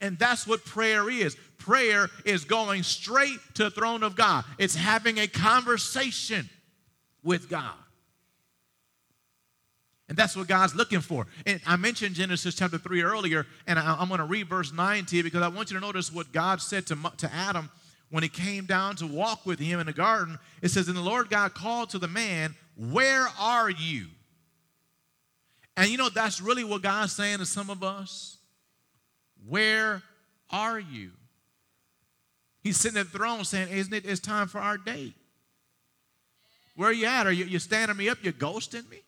And 0.00 0.18
that's 0.18 0.46
what 0.46 0.64
prayer 0.64 1.10
is. 1.10 1.36
Prayer 1.58 2.08
is 2.24 2.44
going 2.44 2.82
straight 2.82 3.38
to 3.54 3.64
the 3.64 3.70
throne 3.70 4.02
of 4.02 4.16
God, 4.16 4.44
it's 4.58 4.74
having 4.74 5.18
a 5.18 5.26
conversation 5.26 6.48
with 7.22 7.48
God. 7.48 7.74
And 10.06 10.18
that's 10.18 10.36
what 10.36 10.46
God's 10.46 10.74
looking 10.74 11.00
for. 11.00 11.26
And 11.46 11.60
I 11.66 11.76
mentioned 11.76 12.14
Genesis 12.14 12.54
chapter 12.54 12.76
3 12.76 13.02
earlier, 13.02 13.46
and 13.66 13.78
I, 13.78 14.00
am 14.00 14.08
going 14.08 14.18
to 14.18 14.26
read 14.26 14.48
verse 14.48 14.70
9 14.70 15.06
to 15.06 15.16
you 15.16 15.22
because 15.22 15.40
I 15.40 15.48
want 15.48 15.70
you 15.70 15.78
to 15.78 15.84
notice 15.84 16.12
what 16.12 16.30
God 16.30 16.60
said 16.60 16.86
to, 16.88 16.98
to 17.16 17.32
Adam 17.32 17.70
when 18.14 18.22
he 18.22 18.28
came 18.28 18.64
down 18.64 18.94
to 18.94 19.08
walk 19.08 19.44
with 19.44 19.58
him 19.58 19.80
in 19.80 19.86
the 19.86 19.92
garden. 19.92 20.38
It 20.62 20.68
says, 20.68 20.86
And 20.86 20.96
the 20.96 21.02
Lord 21.02 21.30
God 21.30 21.52
called 21.52 21.90
to 21.90 21.98
the 21.98 22.06
man, 22.06 22.54
Where 22.76 23.26
are 23.40 23.68
you? 23.68 24.06
And 25.76 25.90
you 25.90 25.98
know, 25.98 26.08
that's 26.08 26.40
really 26.40 26.62
what 26.62 26.80
God's 26.80 27.12
saying 27.12 27.38
to 27.38 27.44
some 27.44 27.70
of 27.70 27.82
us. 27.82 28.36
Where 29.48 30.00
are 30.48 30.78
you? 30.78 31.10
He's 32.62 32.76
sitting 32.76 33.00
at 33.00 33.10
the 33.10 33.18
throne 33.18 33.42
saying, 33.42 33.70
Isn't 33.70 33.92
it? 33.92 34.06
It's 34.06 34.20
time 34.20 34.46
for 34.46 34.60
our 34.60 34.78
date. 34.78 35.14
Where 36.76 36.90
are 36.90 36.92
you 36.92 37.06
at? 37.06 37.26
Are 37.26 37.32
you, 37.32 37.46
you 37.46 37.58
standing 37.58 37.96
me 37.96 38.08
up? 38.08 38.18
You're 38.22 38.32
ghosting 38.32 38.88
me? 38.90 38.98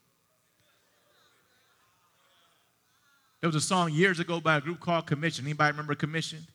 There 3.41 3.47
was 3.47 3.55
a 3.55 3.61
song 3.61 3.93
years 3.93 4.19
ago 4.19 4.41
by 4.41 4.57
a 4.57 4.61
group 4.61 4.81
called 4.81 5.07
Commissioned. 5.07 5.47
Anybody 5.47 5.71
remember 5.71 5.95
Commissioned? 5.95 6.49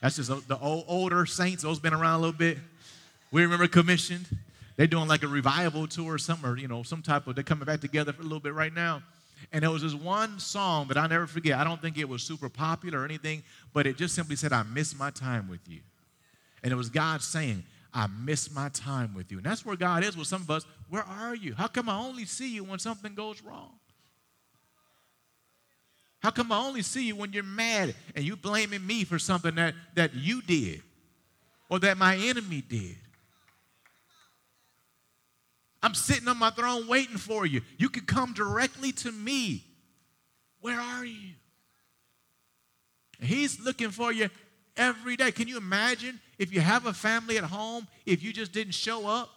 That's 0.00 0.16
just 0.16 0.48
the 0.48 0.58
old, 0.58 0.84
older 0.88 1.26
saints. 1.26 1.62
Those 1.62 1.78
been 1.78 1.94
around 1.94 2.14
a 2.14 2.18
little 2.18 2.36
bit. 2.36 2.58
We 3.30 3.42
remember 3.42 3.66
Commissioned. 3.66 4.26
They're 4.76 4.86
doing 4.86 5.08
like 5.08 5.22
a 5.22 5.28
revival 5.28 5.86
tour 5.86 6.14
or 6.14 6.18
something, 6.18 6.48
or 6.48 6.56
you 6.58 6.68
know, 6.68 6.82
some 6.82 7.02
type 7.02 7.26
of. 7.26 7.34
They're 7.34 7.44
coming 7.44 7.64
back 7.64 7.80
together 7.80 8.12
for 8.12 8.20
a 8.20 8.24
little 8.24 8.40
bit 8.40 8.52
right 8.52 8.74
now. 8.74 9.02
And 9.52 9.62
there 9.62 9.70
was 9.70 9.82
this 9.82 9.94
one 9.94 10.38
song 10.38 10.88
that 10.88 10.96
I 10.96 11.06
never 11.06 11.26
forget. 11.26 11.58
I 11.58 11.64
don't 11.64 11.80
think 11.80 11.98
it 11.98 12.08
was 12.08 12.22
super 12.22 12.48
popular 12.48 13.00
or 13.00 13.04
anything, 13.04 13.42
but 13.72 13.86
it 13.86 13.96
just 13.96 14.14
simply 14.14 14.36
said, 14.36 14.52
"I 14.52 14.62
miss 14.64 14.98
my 14.98 15.10
time 15.10 15.48
with 15.48 15.60
you," 15.66 15.80
and 16.62 16.72
it 16.72 16.76
was 16.76 16.88
God 16.88 17.22
saying, 17.22 17.64
"I 17.92 18.06
miss 18.06 18.50
my 18.50 18.68
time 18.70 19.14
with 19.14 19.30
you." 19.30 19.38
And 19.38 19.46
that's 19.46 19.64
where 19.64 19.76
God 19.76 20.04
is 20.04 20.16
with 20.16 20.26
some 20.26 20.42
of 20.42 20.50
us. 20.50 20.64
Where 20.88 21.04
are 21.04 21.34
you? 21.34 21.54
How 21.54 21.68
come 21.68 21.88
I 21.88 21.96
only 21.96 22.24
see 22.24 22.54
you 22.54 22.64
when 22.64 22.78
something 22.78 23.14
goes 23.14 23.42
wrong? 23.42 23.70
How 26.26 26.32
come 26.32 26.50
I 26.50 26.58
only 26.58 26.82
see 26.82 27.06
you 27.06 27.14
when 27.14 27.32
you're 27.32 27.44
mad 27.44 27.94
and 28.16 28.24
you 28.24 28.34
blaming 28.34 28.84
me 28.84 29.04
for 29.04 29.16
something 29.16 29.54
that, 29.54 29.74
that 29.94 30.12
you 30.12 30.42
did 30.42 30.82
or 31.70 31.78
that 31.78 31.96
my 31.96 32.16
enemy 32.16 32.64
did? 32.68 32.96
I'm 35.80 35.94
sitting 35.94 36.26
on 36.26 36.36
my 36.36 36.50
throne 36.50 36.88
waiting 36.88 37.16
for 37.16 37.46
you. 37.46 37.60
You 37.78 37.88
can 37.88 38.06
come 38.06 38.32
directly 38.32 38.90
to 38.90 39.12
me. 39.12 39.62
Where 40.60 40.80
are 40.80 41.04
you? 41.04 41.34
He's 43.20 43.60
looking 43.60 43.92
for 43.92 44.10
you 44.10 44.28
every 44.76 45.14
day. 45.14 45.30
Can 45.30 45.46
you 45.46 45.56
imagine 45.56 46.18
if 46.40 46.52
you 46.52 46.60
have 46.60 46.86
a 46.86 46.92
family 46.92 47.38
at 47.38 47.44
home, 47.44 47.86
if 48.04 48.24
you 48.24 48.32
just 48.32 48.50
didn't 48.50 48.74
show 48.74 49.06
up? 49.06 49.30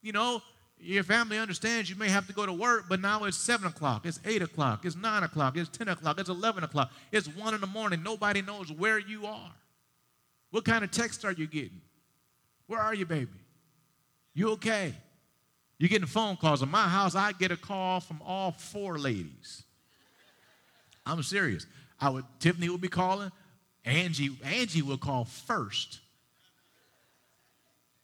You 0.00 0.12
know, 0.12 0.40
your 0.80 1.02
family 1.02 1.38
understands 1.38 1.90
you 1.90 1.96
may 1.96 2.08
have 2.08 2.26
to 2.26 2.32
go 2.32 2.46
to 2.46 2.52
work, 2.52 2.84
but 2.88 3.00
now 3.00 3.24
it's 3.24 3.36
7 3.36 3.66
o'clock, 3.66 4.06
it's 4.06 4.20
8 4.24 4.42
o'clock, 4.42 4.84
it's 4.84 4.96
9 4.96 5.22
o'clock, 5.22 5.56
it's 5.56 5.76
10 5.76 5.88
o'clock, 5.88 6.18
it's 6.18 6.28
11 6.28 6.64
o'clock, 6.64 6.92
it's 7.12 7.28
1 7.28 7.54
in 7.54 7.60
the 7.60 7.66
morning. 7.66 8.02
Nobody 8.02 8.42
knows 8.42 8.70
where 8.70 8.98
you 8.98 9.26
are. 9.26 9.52
What 10.50 10.64
kind 10.64 10.84
of 10.84 10.90
text 10.90 11.24
are 11.24 11.32
you 11.32 11.46
getting? 11.46 11.80
Where 12.66 12.80
are 12.80 12.94
you, 12.94 13.06
baby? 13.06 13.28
You 14.34 14.50
okay? 14.52 14.94
You're 15.78 15.88
getting 15.88 16.06
phone 16.06 16.36
calls. 16.36 16.62
In 16.62 16.70
my 16.70 16.88
house, 16.88 17.14
I 17.14 17.32
get 17.32 17.50
a 17.50 17.56
call 17.56 18.00
from 18.00 18.20
all 18.24 18.52
four 18.52 18.98
ladies. 18.98 19.62
I'm 21.06 21.22
serious. 21.22 21.66
I 22.00 22.10
would 22.10 22.24
Tiffany 22.38 22.68
would 22.68 22.80
be 22.80 22.88
calling. 22.88 23.32
Angie, 23.84 24.36
Angie 24.44 24.82
would 24.82 25.00
call 25.00 25.24
first. 25.24 26.00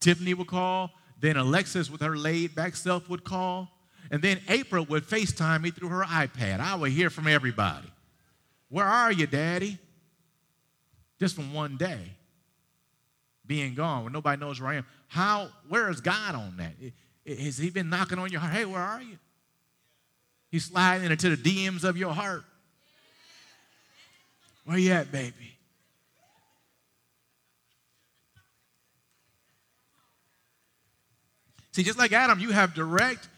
Tiffany 0.01 0.35
would 0.35 0.47
call. 0.47 0.91
Then 1.21 1.37
Alexis, 1.37 1.91
with 1.91 2.01
her 2.01 2.17
laid 2.17 2.55
back 2.55 2.77
self, 2.77 3.09
would 3.09 3.25
call. 3.25 3.71
And 4.11 4.21
then 4.21 4.41
April 4.49 4.85
would 4.87 5.05
FaceTime 5.05 5.63
me 5.63 5.71
through 5.71 5.89
her 5.89 6.05
iPad. 6.05 6.61
I 6.61 6.75
would 6.75 6.93
hear 6.93 7.11
from 7.11 7.27
everybody. 7.27 7.91
Where 8.69 8.85
are 8.85 9.13
you, 9.13 9.27
Daddy? 9.27 9.79
Just 11.19 11.37
from 11.37 11.55
one 11.55 11.77
day 11.77 12.11
being 13.47 13.75
gone 13.75 14.05
when 14.05 14.13
nobody 14.13 14.41
knows 14.41 14.61
where 14.61 14.71
I 14.71 14.75
am. 14.77 14.87
How, 15.09 15.49
where 15.69 15.91
is 15.91 16.01
God 16.01 16.35
on 16.35 16.57
that? 16.57 16.73
Has 17.39 17.59
he 17.59 17.71
been 17.71 17.89
knocking 17.89 18.19
on 18.19 18.31
your 18.31 18.41
heart? 18.41 18.53
Hey, 18.53 18.65
where 18.65 18.81
are 18.81 19.03
you? 19.03 19.19
He's 20.51 20.65
sliding 20.65 21.11
into 21.11 21.35
the 21.35 21.37
DMs 21.37 21.85
of 21.85 21.97
your 21.97 22.13
heart. 22.13 22.45
Where 24.65 24.79
you 24.79 24.93
at, 24.93 25.11
baby? 25.11 25.54
See, 31.75 31.83
just 31.83 31.99
like 31.99 32.13
Adam, 32.13 32.39
you 32.39 32.53
have 32.53 32.73
direct 32.73 33.29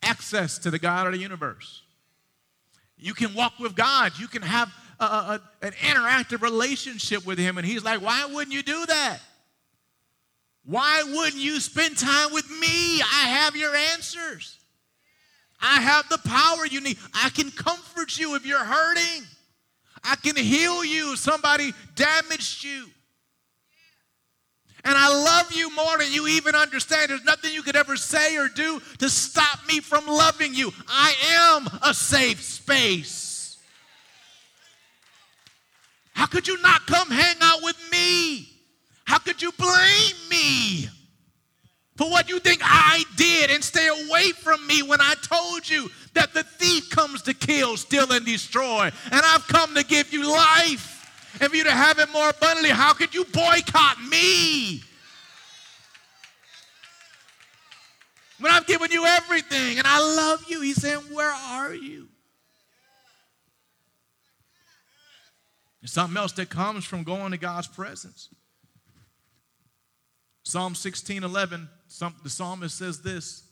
access 0.00 0.58
to 0.58 0.70
the 0.70 0.78
God 0.78 1.08
of 1.08 1.12
the 1.12 1.18
universe. 1.18 1.82
You 2.96 3.14
can 3.14 3.34
walk 3.34 3.58
with 3.58 3.74
God. 3.74 4.12
You 4.16 4.28
can 4.28 4.42
have 4.42 4.72
a, 5.00 5.04
a, 5.04 5.40
an 5.62 5.72
interactive 5.72 6.40
relationship 6.40 7.26
with 7.26 7.36
Him. 7.36 7.58
And 7.58 7.66
He's 7.66 7.82
like, 7.82 8.00
why 8.00 8.26
wouldn't 8.32 8.54
you 8.54 8.62
do 8.62 8.86
that? 8.86 9.18
Why 10.64 11.02
wouldn't 11.02 11.42
you 11.42 11.58
spend 11.58 11.98
time 11.98 12.32
with 12.32 12.48
me? 12.48 13.02
I 13.02 13.26
have 13.26 13.56
your 13.56 13.74
answers. 13.74 14.56
I 15.60 15.80
have 15.80 16.08
the 16.08 16.18
power 16.18 16.66
you 16.66 16.80
need. 16.80 16.96
I 17.12 17.30
can 17.30 17.50
comfort 17.50 18.16
you 18.16 18.36
if 18.36 18.46
you're 18.46 18.64
hurting. 18.64 19.26
I 20.04 20.14
can 20.14 20.36
heal 20.36 20.84
you 20.84 21.14
if 21.14 21.18
somebody 21.18 21.72
damaged 21.96 22.62
you. 22.62 22.86
And 24.84 24.96
I 24.96 25.08
love 25.08 25.52
you 25.52 25.74
more 25.74 25.98
than 25.98 26.12
you 26.12 26.26
even 26.28 26.54
understand. 26.54 27.10
There's 27.10 27.24
nothing 27.24 27.52
you 27.52 27.62
could 27.62 27.76
ever 27.76 27.96
say 27.96 28.36
or 28.36 28.48
do 28.48 28.80
to 28.98 29.10
stop 29.10 29.66
me 29.68 29.80
from 29.80 30.06
loving 30.06 30.54
you. 30.54 30.72
I 30.88 31.14
am 31.34 31.68
a 31.82 31.92
safe 31.92 32.42
space. 32.42 33.58
How 36.14 36.26
could 36.26 36.46
you 36.46 36.60
not 36.60 36.86
come 36.86 37.10
hang 37.10 37.36
out 37.40 37.62
with 37.62 37.76
me? 37.90 38.48
How 39.04 39.18
could 39.18 39.42
you 39.42 39.52
blame 39.52 40.28
me 40.30 40.88
for 41.96 42.10
what 42.10 42.28
you 42.28 42.38
think 42.38 42.60
I 42.62 43.04
did 43.16 43.50
and 43.50 43.62
stay 43.62 43.88
away 43.88 44.32
from 44.32 44.66
me 44.66 44.82
when 44.82 45.00
I 45.00 45.14
told 45.22 45.68
you 45.68 45.90
that 46.14 46.32
the 46.32 46.42
thief 46.42 46.90
comes 46.90 47.22
to 47.22 47.34
kill, 47.34 47.76
steal, 47.76 48.12
and 48.12 48.24
destroy? 48.24 48.90
And 49.10 49.20
I've 49.24 49.46
come 49.48 49.74
to 49.74 49.84
give 49.84 50.12
you 50.12 50.30
life 50.30 50.99
and 51.40 51.50
for 51.50 51.56
you 51.56 51.64
to 51.64 51.70
have 51.70 51.98
it 51.98 52.12
more 52.12 52.28
abundantly. 52.28 52.70
How 52.70 52.92
could 52.92 53.14
you 53.14 53.24
boycott 53.24 54.02
me? 54.04 54.82
When 58.38 58.52
I've 58.52 58.66
given 58.66 58.90
you 58.90 59.04
everything 59.04 59.78
and 59.78 59.86
I 59.86 60.00
love 60.00 60.44
you, 60.48 60.60
he's 60.60 60.80
saying, 60.80 61.00
Where 61.12 61.32
are 61.32 61.74
you? 61.74 62.08
There's 65.80 65.92
something 65.92 66.16
else 66.16 66.32
that 66.32 66.50
comes 66.50 66.84
from 66.84 67.04
going 67.04 67.32
to 67.32 67.38
God's 67.38 67.68
presence. 67.68 68.28
Psalm 70.42 70.74
16 70.74 71.22
11, 71.22 71.68
some, 71.88 72.14
the 72.22 72.30
psalmist 72.30 72.76
says 72.76 73.00
this. 73.00 73.44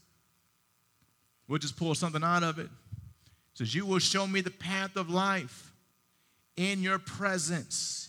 We'll 1.46 1.58
just 1.58 1.76
pull 1.76 1.94
something 1.94 2.22
out 2.22 2.42
of 2.42 2.58
it. 2.58 2.66
It 2.66 2.70
says, 3.54 3.74
You 3.74 3.86
will 3.86 3.98
show 3.98 4.26
me 4.26 4.42
the 4.42 4.50
path 4.50 4.96
of 4.96 5.08
life 5.08 5.67
in 6.58 6.82
your 6.82 6.98
presence 6.98 8.08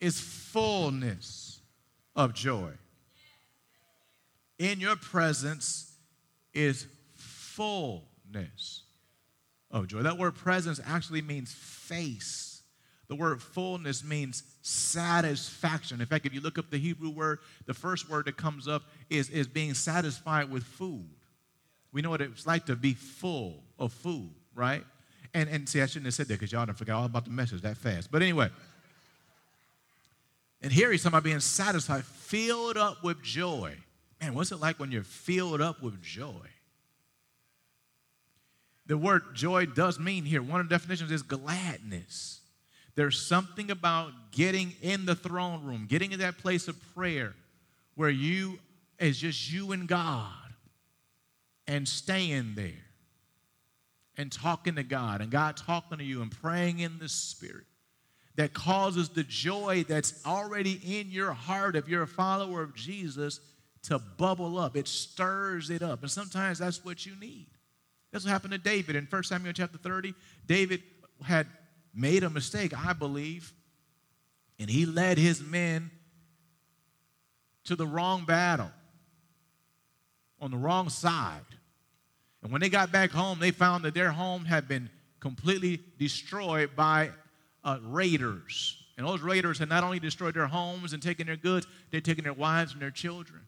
is 0.00 0.20
fullness 0.20 1.60
of 2.14 2.32
joy. 2.32 2.70
In 4.58 4.78
your 4.78 4.94
presence 4.94 5.92
is 6.54 6.86
fullness 7.14 8.84
of 9.72 9.88
joy. 9.88 10.02
That 10.02 10.16
word 10.16 10.36
presence 10.36 10.80
actually 10.86 11.22
means 11.22 11.52
face. 11.52 12.62
The 13.08 13.16
word 13.16 13.42
fullness 13.42 14.04
means 14.04 14.44
satisfaction. 14.62 16.00
In 16.00 16.06
fact, 16.06 16.24
if 16.24 16.32
you 16.32 16.40
look 16.40 16.56
up 16.56 16.70
the 16.70 16.78
Hebrew 16.78 17.10
word, 17.10 17.40
the 17.66 17.74
first 17.74 18.08
word 18.08 18.26
that 18.26 18.36
comes 18.36 18.68
up 18.68 18.82
is, 19.10 19.28
is 19.30 19.48
being 19.48 19.74
satisfied 19.74 20.50
with 20.50 20.62
food. 20.62 21.08
We 21.90 22.00
know 22.00 22.10
what 22.10 22.20
it's 22.20 22.46
like 22.46 22.66
to 22.66 22.76
be 22.76 22.94
full 22.94 23.64
of 23.76 23.92
food, 23.92 24.30
right? 24.54 24.84
And, 25.34 25.48
and 25.48 25.68
see, 25.68 25.82
I 25.82 25.86
shouldn't 25.86 26.06
have 26.06 26.14
said 26.14 26.28
that 26.28 26.34
because 26.34 26.52
y'all 26.52 26.66
done 26.66 26.74
forgot 26.74 26.98
all 26.98 27.04
about 27.04 27.24
the 27.24 27.30
message 27.30 27.62
that 27.62 27.76
fast. 27.76 28.10
But 28.10 28.22
anyway, 28.22 28.50
and 30.62 30.72
here 30.72 30.90
he's 30.90 31.02
talking 31.02 31.14
about 31.14 31.24
being 31.24 31.40
satisfied, 31.40 32.04
filled 32.04 32.76
up 32.76 33.04
with 33.04 33.22
joy. 33.22 33.74
Man, 34.20 34.34
what's 34.34 34.50
it 34.50 34.60
like 34.60 34.80
when 34.80 34.90
you're 34.90 35.04
filled 35.04 35.60
up 35.60 35.82
with 35.82 36.02
joy? 36.02 36.46
The 38.86 38.96
word 38.96 39.34
joy 39.34 39.66
does 39.66 39.98
mean 39.98 40.24
here, 40.24 40.42
one 40.42 40.60
of 40.60 40.68
the 40.68 40.74
definitions 40.74 41.12
is 41.12 41.22
gladness. 41.22 42.40
There's 42.94 43.20
something 43.20 43.70
about 43.70 44.12
getting 44.32 44.74
in 44.82 45.04
the 45.04 45.14
throne 45.14 45.62
room, 45.62 45.86
getting 45.88 46.10
in 46.10 46.18
that 46.20 46.38
place 46.38 46.66
of 46.66 46.76
prayer 46.94 47.34
where 47.94 48.10
you, 48.10 48.58
is 48.98 49.18
just 49.18 49.52
you 49.52 49.72
and 49.72 49.86
God, 49.86 50.32
and 51.66 51.86
staying 51.86 52.54
there 52.56 52.87
and 54.18 54.30
talking 54.30 54.74
to 54.74 54.82
God, 54.82 55.20
and 55.20 55.30
God 55.30 55.56
talking 55.56 55.98
to 55.98 56.04
you 56.04 56.20
and 56.20 56.30
praying 56.30 56.80
in 56.80 56.98
the 56.98 57.08
Spirit 57.08 57.64
that 58.34 58.52
causes 58.52 59.08
the 59.08 59.24
joy 59.24 59.84
that's 59.88 60.24
already 60.26 60.80
in 60.84 61.10
your 61.10 61.32
heart 61.32 61.76
if 61.76 61.88
you're 61.88 62.02
a 62.02 62.06
follower 62.06 62.62
of 62.62 62.74
Jesus 62.74 63.40
to 63.82 63.98
bubble 63.98 64.58
up. 64.58 64.76
It 64.76 64.86
stirs 64.86 65.70
it 65.70 65.82
up. 65.82 66.02
And 66.02 66.10
sometimes 66.10 66.58
that's 66.58 66.84
what 66.84 67.04
you 67.06 67.16
need. 67.18 67.46
That's 68.12 68.24
what 68.24 68.30
happened 68.30 68.52
to 68.52 68.58
David 68.58 68.96
in 68.96 69.06
1 69.10 69.22
Samuel 69.24 69.52
chapter 69.52 69.78
30. 69.78 70.14
David 70.46 70.82
had 71.24 71.46
made 71.94 72.22
a 72.22 72.30
mistake, 72.30 72.72
I 72.76 72.92
believe, 72.92 73.52
and 74.58 74.70
he 74.70 74.86
led 74.86 75.18
his 75.18 75.42
men 75.42 75.90
to 77.64 77.76
the 77.76 77.86
wrong 77.86 78.24
battle 78.24 78.70
on 80.40 80.50
the 80.50 80.56
wrong 80.56 80.88
side. 80.88 81.40
And 82.42 82.52
when 82.52 82.60
they 82.60 82.68
got 82.68 82.92
back 82.92 83.10
home, 83.10 83.38
they 83.40 83.50
found 83.50 83.84
that 83.84 83.94
their 83.94 84.10
home 84.10 84.44
had 84.44 84.68
been 84.68 84.90
completely 85.20 85.80
destroyed 85.98 86.70
by 86.76 87.10
uh, 87.64 87.78
raiders. 87.82 88.84
And 88.96 89.06
those 89.06 89.20
raiders 89.20 89.58
had 89.58 89.68
not 89.68 89.84
only 89.84 90.00
destroyed 90.00 90.34
their 90.34 90.46
homes 90.46 90.92
and 90.92 91.02
taken 91.02 91.26
their 91.26 91.36
goods, 91.36 91.66
they'd 91.90 92.04
taken 92.04 92.24
their 92.24 92.32
wives 92.32 92.72
and 92.72 92.82
their 92.82 92.90
children. 92.90 93.42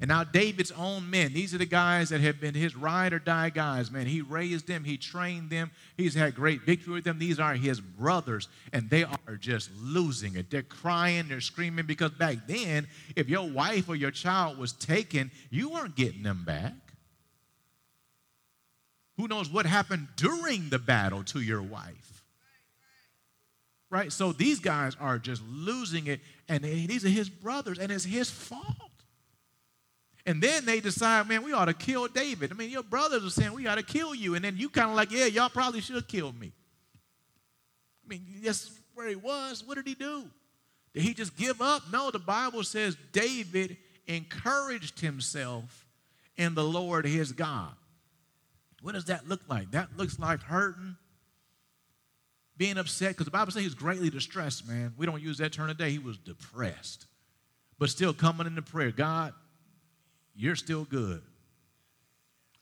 And 0.00 0.08
now 0.08 0.24
David's 0.24 0.72
own 0.72 1.08
men, 1.08 1.32
these 1.32 1.54
are 1.54 1.58
the 1.58 1.66
guys 1.66 2.08
that 2.08 2.20
have 2.20 2.40
been 2.40 2.52
his 2.52 2.74
ride 2.74 3.12
or 3.12 3.20
die 3.20 3.50
guys, 3.50 3.92
man. 3.92 4.06
He 4.06 4.22
raised 4.22 4.66
them, 4.66 4.82
he 4.82 4.96
trained 4.96 5.50
them, 5.50 5.70
he's 5.96 6.14
had 6.14 6.34
great 6.34 6.62
victory 6.62 6.94
with 6.94 7.04
them. 7.04 7.20
These 7.20 7.38
are 7.38 7.54
his 7.54 7.80
brothers, 7.80 8.48
and 8.72 8.90
they 8.90 9.04
are 9.04 9.36
just 9.38 9.70
losing 9.80 10.34
it. 10.34 10.50
They're 10.50 10.62
crying, 10.62 11.28
they're 11.28 11.40
screaming, 11.40 11.86
because 11.86 12.10
back 12.10 12.38
then, 12.48 12.88
if 13.14 13.28
your 13.28 13.48
wife 13.48 13.88
or 13.88 13.94
your 13.94 14.10
child 14.10 14.58
was 14.58 14.72
taken, 14.72 15.30
you 15.48 15.70
weren't 15.70 15.94
getting 15.94 16.24
them 16.24 16.42
back. 16.44 16.74
Who 19.16 19.28
knows 19.28 19.48
what 19.48 19.66
happened 19.66 20.08
during 20.16 20.70
the 20.70 20.78
battle 20.78 21.22
to 21.24 21.40
your 21.40 21.62
wife? 21.62 22.14
right? 23.94 24.12
So 24.12 24.32
these 24.32 24.58
guys 24.58 24.96
are 24.98 25.20
just 25.20 25.40
losing 25.48 26.08
it, 26.08 26.20
and 26.48 26.64
these 26.64 27.04
are 27.04 27.08
his 27.08 27.28
brothers, 27.28 27.78
and 27.78 27.92
it's 27.92 28.04
his 28.04 28.28
fault. 28.28 28.64
And 30.26 30.42
then 30.42 30.64
they 30.64 30.80
decide, 30.80 31.28
man, 31.28 31.44
we 31.44 31.52
ought 31.52 31.66
to 31.66 31.74
kill 31.74 32.08
David. 32.08 32.50
I 32.50 32.56
mean, 32.56 32.70
your 32.70 32.82
brothers 32.82 33.24
are 33.24 33.30
saying 33.30 33.52
we 33.52 33.68
ought 33.68 33.76
to 33.76 33.84
kill 33.84 34.12
you, 34.12 34.34
and 34.34 34.44
then 34.44 34.56
you 34.56 34.68
kind 34.68 34.90
of 34.90 34.96
like, 34.96 35.12
yeah, 35.12 35.26
y'all 35.26 35.48
probably 35.48 35.80
should 35.80 36.08
kill 36.08 36.32
me. 36.32 36.50
I 38.04 38.08
mean, 38.08 38.26
that's 38.42 38.68
where 38.94 39.08
he 39.08 39.14
was. 39.14 39.62
What 39.64 39.76
did 39.76 39.86
he 39.86 39.94
do? 39.94 40.24
Did 40.92 41.04
he 41.04 41.14
just 41.14 41.36
give 41.36 41.62
up? 41.62 41.84
No, 41.92 42.10
the 42.10 42.18
Bible 42.18 42.64
says 42.64 42.96
David 43.12 43.76
encouraged 44.08 44.98
himself 44.98 45.86
in 46.36 46.56
the 46.56 46.64
Lord 46.64 47.06
his 47.06 47.30
God. 47.30 47.74
What 48.84 48.92
does 48.92 49.06
that 49.06 49.26
look 49.26 49.40
like? 49.48 49.70
That 49.70 49.96
looks 49.96 50.18
like 50.18 50.42
hurting, 50.42 50.96
being 52.58 52.76
upset, 52.76 53.12
because 53.12 53.24
the 53.24 53.30
Bible 53.30 53.50
says 53.50 53.62
he 53.62 53.66
was 53.66 53.74
greatly 53.74 54.10
distressed, 54.10 54.68
man. 54.68 54.92
We 54.98 55.06
don't 55.06 55.22
use 55.22 55.38
that 55.38 55.54
term 55.54 55.68
today. 55.68 55.90
He 55.90 55.98
was 55.98 56.18
depressed. 56.18 57.06
But 57.78 57.88
still 57.88 58.12
coming 58.12 58.46
into 58.46 58.60
prayer. 58.60 58.90
God, 58.90 59.32
you're 60.36 60.54
still 60.54 60.84
good. 60.84 61.22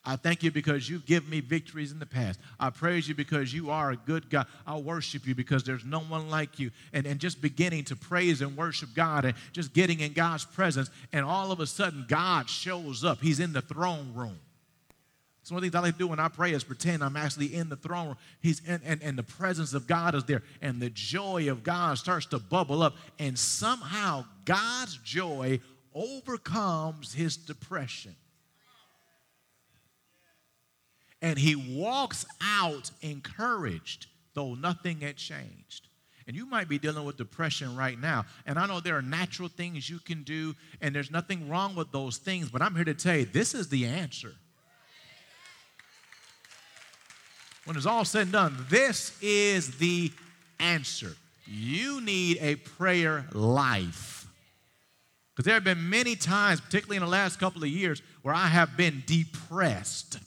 I 0.05 0.15
thank 0.15 0.45
you 0.45 0.53
because 0.53 0.89
you've 0.89 1.07
given 1.07 1.29
me 1.29 1.41
victories 1.41 1.91
in 1.91 1.99
the 1.99 2.07
past. 2.07 2.39
I 2.61 2.71
praise 2.71 3.09
you 3.09 3.17
because 3.17 3.53
you 3.53 3.71
are 3.71 3.91
a 3.91 3.97
good 3.97 4.31
God. 4.31 4.47
I 4.65 4.77
worship 4.79 5.27
you 5.27 5.35
because 5.35 5.65
there's 5.65 5.85
no 5.85 5.99
one 5.99 6.31
like 6.31 6.61
you. 6.61 6.71
And, 6.93 7.05
and 7.05 7.19
just 7.19 7.43
beginning 7.43 7.83
to 7.87 7.97
praise 7.97 8.43
and 8.43 8.57
worship 8.57 8.91
God 8.95 9.25
and 9.25 9.35
just 9.51 9.73
getting 9.73 9.99
in 9.99 10.13
God's 10.13 10.45
presence. 10.45 10.89
And 11.13 11.25
all 11.25 11.51
of 11.51 11.59
a 11.59 11.67
sudden, 11.67 12.05
God 12.09 12.49
shows 12.49 13.05
up. 13.05 13.21
He's 13.21 13.41
in 13.41 13.53
the 13.53 13.61
throne 13.61 14.13
room. 14.15 14.39
So 15.43 15.55
one 15.55 15.65
of 15.65 15.71
the 15.71 15.77
things 15.77 15.83
I 15.83 15.87
like 15.87 15.95
to 15.95 15.99
do 15.99 16.07
when 16.07 16.21
I 16.21 16.29
pray 16.29 16.53
is 16.53 16.63
pretend 16.63 17.03
I'm 17.03 17.17
actually 17.17 17.55
in 17.55 17.69
the 17.69 17.77
throne 17.77 18.09
room. 18.09 18.17
He's 18.41 18.61
in, 18.61 18.81
and, 18.85 19.03
and 19.03 19.19
the 19.19 19.25
presence 19.25 19.75
of 19.75 19.89
God 19.89 20.15
is 20.15 20.25
there, 20.25 20.43
and 20.61 20.81
the 20.81 20.91
joy 20.91 21.51
of 21.51 21.65
God 21.65 21.99
starts 21.99 22.27
to 22.27 22.39
bubble 22.39 22.83
up. 22.83 22.95
And 23.19 23.37
somehow 23.37 24.25
God's 24.45 24.97
joy 24.99 25.61
overcomes 25.95 27.13
his 27.13 27.37
depression. 27.37 28.15
And 31.21 31.39
he 31.39 31.57
walks 31.57 32.25
out 32.41 32.91
encouraged, 33.01 34.07
though 34.35 34.55
nothing 34.55 35.01
had 35.01 35.17
changed. 35.17 35.89
And 36.29 36.37
you 36.37 36.47
might 36.47 36.69
be 36.69 36.79
dealing 36.79 37.05
with 37.05 37.17
depression 37.17 37.77
right 37.77 37.99
now. 37.99 38.27
And 38.47 38.61
I 38.61 38.67
know 38.67 38.79
there 38.79 38.97
are 38.97 39.03
natural 39.03 39.49
things 39.49 39.91
you 39.91 39.99
can 39.99 40.23
do, 40.23 40.55
and 40.81 40.95
there's 40.95 41.11
nothing 41.11 41.49
wrong 41.49 41.75
with 41.75 41.91
those 41.91 42.19
things, 42.19 42.49
but 42.49 42.63
I'm 42.63 42.77
here 42.77 42.85
to 42.85 42.95
tell 42.95 43.17
you 43.17 43.25
this 43.25 43.55
is 43.55 43.69
the 43.69 43.87
answer. 43.87 44.35
When 47.65 47.77
it's 47.77 47.87
all 47.87 48.05
said 48.05 48.23
and 48.23 48.33
done, 48.33 48.67
this 48.69 49.17
is 49.23 49.77
the 49.79 50.11
answer. 50.59 51.15
You 51.47 52.01
need 52.01 52.39
a 52.41 52.57
prayer 52.57 53.27
life. 53.33 54.27
Because 55.31 55.47
there 55.47 55.55
have 55.55 55.65
been 55.65 55.89
many 55.89 56.15
times, 56.15 56.61
particularly 56.61 56.97
in 56.97 57.03
the 57.03 57.09
last 57.09 57.41
couple 57.41 57.63
of 57.63 57.69
years, 57.69 58.03
where 58.23 58.35
I 58.35 58.47
have 58.47 58.77
been 58.77 59.03
depressed. 59.07 60.19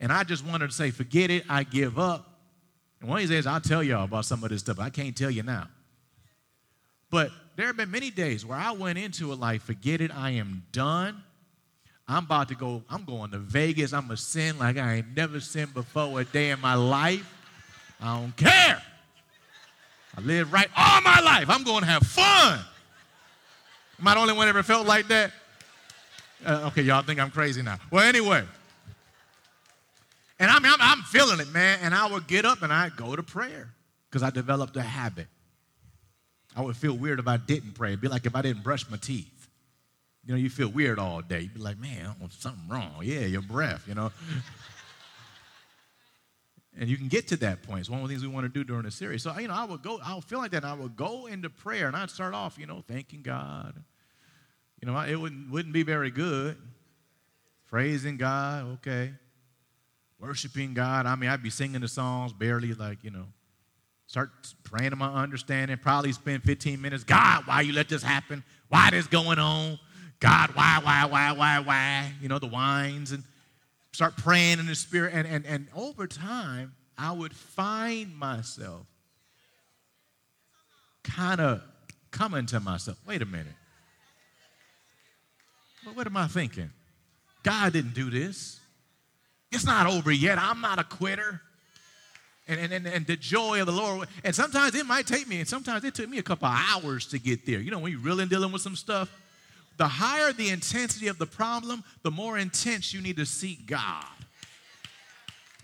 And 0.00 0.12
I 0.12 0.22
just 0.24 0.44
wanted 0.44 0.68
to 0.68 0.74
say, 0.74 0.90
forget 0.90 1.30
it, 1.30 1.44
I 1.48 1.62
give 1.64 1.98
up. 1.98 2.38
And 3.00 3.08
one 3.08 3.18
of 3.18 3.22
these 3.22 3.30
days, 3.30 3.46
I'll 3.46 3.60
tell 3.60 3.82
y'all 3.82 4.04
about 4.04 4.24
some 4.24 4.42
of 4.44 4.50
this 4.50 4.60
stuff. 4.60 4.78
I 4.78 4.90
can't 4.90 5.16
tell 5.16 5.30
you 5.30 5.42
now. 5.42 5.68
But 7.10 7.30
there 7.56 7.66
have 7.66 7.76
been 7.76 7.90
many 7.90 8.10
days 8.10 8.44
where 8.44 8.58
I 8.58 8.72
went 8.72 8.98
into 8.98 9.32
it 9.32 9.36
like, 9.36 9.62
forget 9.62 10.00
it, 10.00 10.14
I 10.14 10.30
am 10.32 10.64
done. 10.72 11.22
I'm 12.08 12.24
about 12.24 12.48
to 12.48 12.54
go, 12.54 12.82
I'm 12.88 13.04
going 13.04 13.32
to 13.32 13.38
Vegas. 13.38 13.92
I'm 13.92 14.06
going 14.06 14.16
to 14.16 14.22
sin 14.22 14.58
like 14.58 14.78
I 14.78 14.94
ain't 14.94 15.14
never 15.14 15.40
sinned 15.40 15.74
before 15.74 16.20
a 16.20 16.24
day 16.24 16.50
in 16.50 16.60
my 16.60 16.74
life. 16.74 17.30
I 18.00 18.18
don't 18.18 18.34
care. 18.34 18.82
I 20.16 20.20
lived 20.22 20.50
right 20.50 20.68
all 20.74 21.02
my 21.02 21.20
life. 21.20 21.50
I'm 21.50 21.64
going 21.64 21.80
to 21.80 21.86
have 21.86 22.02
fun. 22.02 22.60
Am 24.00 24.08
I 24.08 24.14
the 24.14 24.20
only 24.20 24.34
one 24.34 24.48
ever 24.48 24.62
felt 24.62 24.86
like 24.86 25.08
that? 25.08 25.32
Uh, 26.46 26.68
okay, 26.68 26.82
y'all 26.82 27.02
think 27.02 27.20
I'm 27.20 27.30
crazy 27.30 27.60
now. 27.62 27.76
Well, 27.90 28.04
anyway. 28.04 28.44
And 30.38 30.50
I 30.50 30.58
mean, 30.60 30.72
I'm, 30.72 30.80
I'm 30.80 31.02
feeling 31.02 31.40
it, 31.40 31.52
man. 31.52 31.80
And 31.82 31.94
I 31.94 32.10
would 32.10 32.26
get 32.26 32.44
up 32.44 32.62
and 32.62 32.72
I'd 32.72 32.96
go 32.96 33.16
to 33.16 33.22
prayer 33.22 33.70
because 34.08 34.22
I 34.22 34.30
developed 34.30 34.76
a 34.76 34.82
habit. 34.82 35.26
I 36.56 36.62
would 36.62 36.76
feel 36.76 36.94
weird 36.94 37.18
if 37.18 37.28
I 37.28 37.36
didn't 37.36 37.72
pray. 37.74 37.90
It'd 37.90 38.00
be 38.00 38.08
like 38.08 38.24
if 38.24 38.34
I 38.34 38.42
didn't 38.42 38.62
brush 38.62 38.88
my 38.88 38.96
teeth. 38.96 39.37
You 40.28 40.34
know, 40.34 40.40
you 40.40 40.50
feel 40.50 40.68
weird 40.68 40.98
all 40.98 41.22
day. 41.22 41.40
You'd 41.40 41.54
be 41.54 41.60
like, 41.60 41.78
man, 41.78 42.14
something 42.28 42.68
wrong. 42.68 42.96
Yeah, 43.00 43.20
your 43.20 43.40
breath, 43.40 43.88
you 43.88 43.94
know. 43.94 44.12
and 46.78 46.86
you 46.86 46.98
can 46.98 47.08
get 47.08 47.28
to 47.28 47.38
that 47.38 47.62
point. 47.62 47.80
It's 47.80 47.88
one 47.88 48.02
of 48.02 48.06
the 48.06 48.12
things 48.12 48.22
we 48.22 48.28
want 48.28 48.44
to 48.44 48.50
do 48.50 48.62
during 48.62 48.82
the 48.82 48.90
series. 48.90 49.22
So, 49.22 49.36
you 49.38 49.48
know, 49.48 49.54
I 49.54 49.64
would 49.64 49.82
go, 49.82 49.98
I 50.04 50.14
would 50.14 50.24
feel 50.24 50.38
like 50.38 50.50
that, 50.50 50.64
and 50.64 50.66
I 50.66 50.74
would 50.74 50.96
go 50.96 51.24
into 51.28 51.48
prayer, 51.48 51.86
and 51.86 51.96
I'd 51.96 52.10
start 52.10 52.34
off, 52.34 52.58
you 52.58 52.66
know, 52.66 52.84
thanking 52.86 53.22
God. 53.22 53.82
You 54.82 54.92
know, 54.92 55.00
it 55.00 55.16
wouldn't, 55.16 55.50
wouldn't 55.50 55.72
be 55.72 55.82
very 55.82 56.10
good. 56.10 56.58
Praising 57.66 58.18
God, 58.18 58.66
okay. 58.74 59.14
Worshiping 60.20 60.74
God. 60.74 61.06
I 61.06 61.16
mean, 61.16 61.30
I'd 61.30 61.42
be 61.42 61.48
singing 61.48 61.80
the 61.80 61.88
songs 61.88 62.34
barely, 62.34 62.74
like, 62.74 63.02
you 63.02 63.10
know, 63.10 63.24
start 64.06 64.28
praying 64.62 64.90
to 64.90 64.96
my 64.96 65.08
understanding. 65.08 65.78
Probably 65.78 66.12
spend 66.12 66.42
15 66.42 66.78
minutes. 66.78 67.02
God, 67.02 67.46
why 67.46 67.62
you 67.62 67.72
let 67.72 67.88
this 67.88 68.02
happen? 68.02 68.44
Why 68.68 68.90
this 68.90 69.06
going 69.06 69.38
on? 69.38 69.78
God, 70.20 70.50
why, 70.54 70.80
why, 70.82 71.06
why, 71.06 71.32
why, 71.32 71.60
why? 71.60 72.12
You 72.20 72.28
know, 72.28 72.38
the 72.38 72.48
whines 72.48 73.12
and 73.12 73.22
start 73.92 74.16
praying 74.16 74.58
in 74.58 74.66
the 74.66 74.74
spirit. 74.74 75.12
And, 75.14 75.26
and, 75.26 75.46
and 75.46 75.68
over 75.74 76.06
time, 76.06 76.74
I 76.96 77.12
would 77.12 77.34
find 77.34 78.16
myself 78.16 78.86
kind 81.04 81.40
of 81.40 81.62
coming 82.10 82.46
to 82.46 82.60
myself. 82.60 82.98
Wait 83.06 83.22
a 83.22 83.26
minute. 83.26 83.46
Well, 85.84 85.94
what 85.94 86.06
am 86.06 86.16
I 86.16 86.26
thinking? 86.26 86.70
God 87.42 87.72
didn't 87.72 87.94
do 87.94 88.10
this. 88.10 88.60
It's 89.52 89.64
not 89.64 89.86
over 89.86 90.10
yet. 90.10 90.38
I'm 90.38 90.60
not 90.60 90.78
a 90.78 90.84
quitter. 90.84 91.40
And, 92.46 92.72
and, 92.72 92.86
and, 92.86 93.06
the 93.06 93.16
joy 93.16 93.60
of 93.60 93.66
the 93.66 93.72
Lord. 93.72 94.08
And 94.24 94.34
sometimes 94.34 94.74
it 94.74 94.86
might 94.86 95.06
take 95.06 95.28
me, 95.28 95.38
and 95.38 95.46
sometimes 95.46 95.84
it 95.84 95.94
took 95.94 96.08
me 96.08 96.16
a 96.16 96.22
couple 96.22 96.48
hours 96.48 97.06
to 97.08 97.18
get 97.18 97.44
there. 97.44 97.60
You 97.60 97.70
know, 97.70 97.78
when 97.78 97.92
you're 97.92 98.00
really 98.00 98.24
dealing 98.24 98.52
with 98.52 98.62
some 98.62 98.74
stuff, 98.74 99.12
the 99.78 99.88
higher 99.88 100.32
the 100.32 100.50
intensity 100.50 101.06
of 101.08 101.18
the 101.18 101.26
problem, 101.26 101.82
the 102.02 102.10
more 102.10 102.36
intense 102.36 102.92
you 102.92 103.00
need 103.00 103.16
to 103.16 103.24
seek 103.24 103.66
God. 103.66 104.04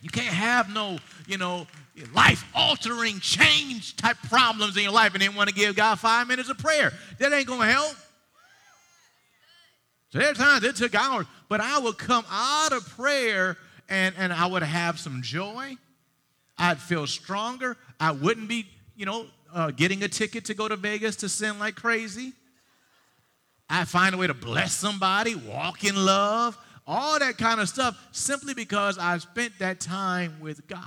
You 0.01 0.09
can't 0.09 0.35
have 0.35 0.73
no, 0.73 0.99
you 1.27 1.37
know, 1.37 1.67
life 2.15 2.45
altering, 2.55 3.21
change 3.21 3.97
type 3.97 4.17
problems 4.29 4.77
in 4.77 4.83
your 4.83 4.93
life 4.93 5.15
and 5.15 5.23
then 5.23 5.35
want 5.35 5.49
to 5.49 5.55
give 5.55 5.77
God 5.77 5.99
five 5.99 6.29
minutes 6.29 6.49
of 6.49 6.59
prayer. 6.59 6.93
That 7.19 7.33
ain't 7.33 7.47
going 7.47 7.61
to 7.61 7.67
help. 7.67 7.95
So 10.11 10.19
there 10.21 10.31
are 10.31 10.35
times 10.35 10.63
it 10.63 10.77
took 10.77 10.95
hours, 10.95 11.27
but 11.49 11.61
I 11.61 11.79
would 11.79 11.99
come 11.99 12.25
out 12.31 12.73
of 12.73 12.89
prayer 12.91 13.57
and, 13.89 14.15
and 14.17 14.33
I 14.33 14.47
would 14.47 14.63
have 14.63 15.01
some 15.01 15.23
joy. 15.23 15.77
I'd 16.57 16.79
feel 16.79 17.07
stronger. 17.09 17.77
I 17.99 18.13
wouldn't 18.13 18.49
be, 18.49 18.67
you 18.95 19.07
know, 19.07 19.27
uh, 19.53 19.71
getting 19.73 20.05
a 20.05 20.09
ticket 20.09 20.45
to 20.45 20.55
go 20.55 20.69
to 20.69 20.77
Vegas 20.77 21.17
to 21.17 21.29
sin 21.29 21.59
like 21.59 21.75
crazy. 21.75 22.33
I'd 23.69 23.89
find 23.89 24.15
a 24.15 24.19
way 24.19 24.27
to 24.27 24.35
bless 24.35 24.73
somebody, 24.73 25.35
walk 25.35 25.85
in 25.85 25.97
love 25.97 26.59
all 26.87 27.19
that 27.19 27.39
kind 27.39 27.61
of 27.61 27.69
stuff 27.69 27.99
simply 28.13 28.55
because 28.55 28.99
I 28.99 29.17
spent 29.19 29.59
that 29.59 29.81
time 29.81 30.39
with 30.41 30.67
God. 30.67 30.81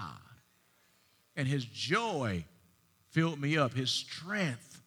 And 1.36 1.47
His 1.47 1.65
joy 1.65 2.45
filled 3.09 3.39
me 3.39 3.57
up, 3.57 3.73
His 3.73 3.89
strength 3.89 4.82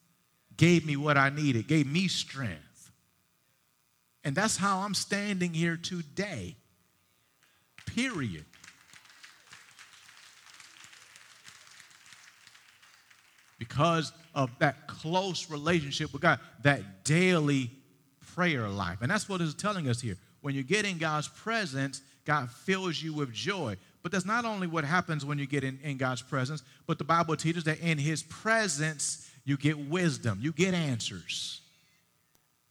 gave 0.56 0.86
me 0.86 0.96
what 0.96 1.16
I 1.16 1.30
needed, 1.30 1.66
gave 1.66 1.86
me 1.86 2.08
strength. 2.08 2.92
And 4.22 4.36
that's 4.36 4.56
how 4.56 4.80
I'm 4.80 4.94
standing 4.94 5.54
here 5.54 5.76
today. 5.76 6.56
Period. 7.86 8.44
Because 13.58 14.12
of 14.34 14.50
that 14.58 14.86
close 14.86 15.50
relationship 15.50 16.12
with 16.12 16.22
God, 16.22 16.38
that 16.62 17.04
daily 17.04 17.70
prayer 18.34 18.68
life. 18.68 18.98
And 19.00 19.10
that's 19.10 19.28
what 19.28 19.40
it's 19.40 19.54
telling 19.54 19.88
us 19.88 20.00
here 20.00 20.16
when 20.40 20.54
you 20.54 20.62
get 20.62 20.84
in 20.84 20.98
God's 20.98 21.28
presence, 21.28 22.00
God 22.24 22.50
fills 22.50 23.02
you 23.02 23.12
with 23.12 23.32
joy. 23.32 23.76
But 24.02 24.12
that's 24.12 24.24
not 24.24 24.44
only 24.44 24.66
what 24.66 24.84
happens 24.84 25.24
when 25.24 25.38
you 25.38 25.46
get 25.46 25.64
in, 25.64 25.78
in 25.82 25.98
God's 25.98 26.22
presence, 26.22 26.62
but 26.86 26.98
the 26.98 27.04
Bible 27.04 27.36
teaches 27.36 27.64
that 27.64 27.80
in 27.80 27.98
His 27.98 28.22
presence, 28.22 29.30
you 29.44 29.56
get 29.56 29.78
wisdom, 29.78 30.38
you 30.40 30.52
get 30.52 30.72
answers. 30.72 31.60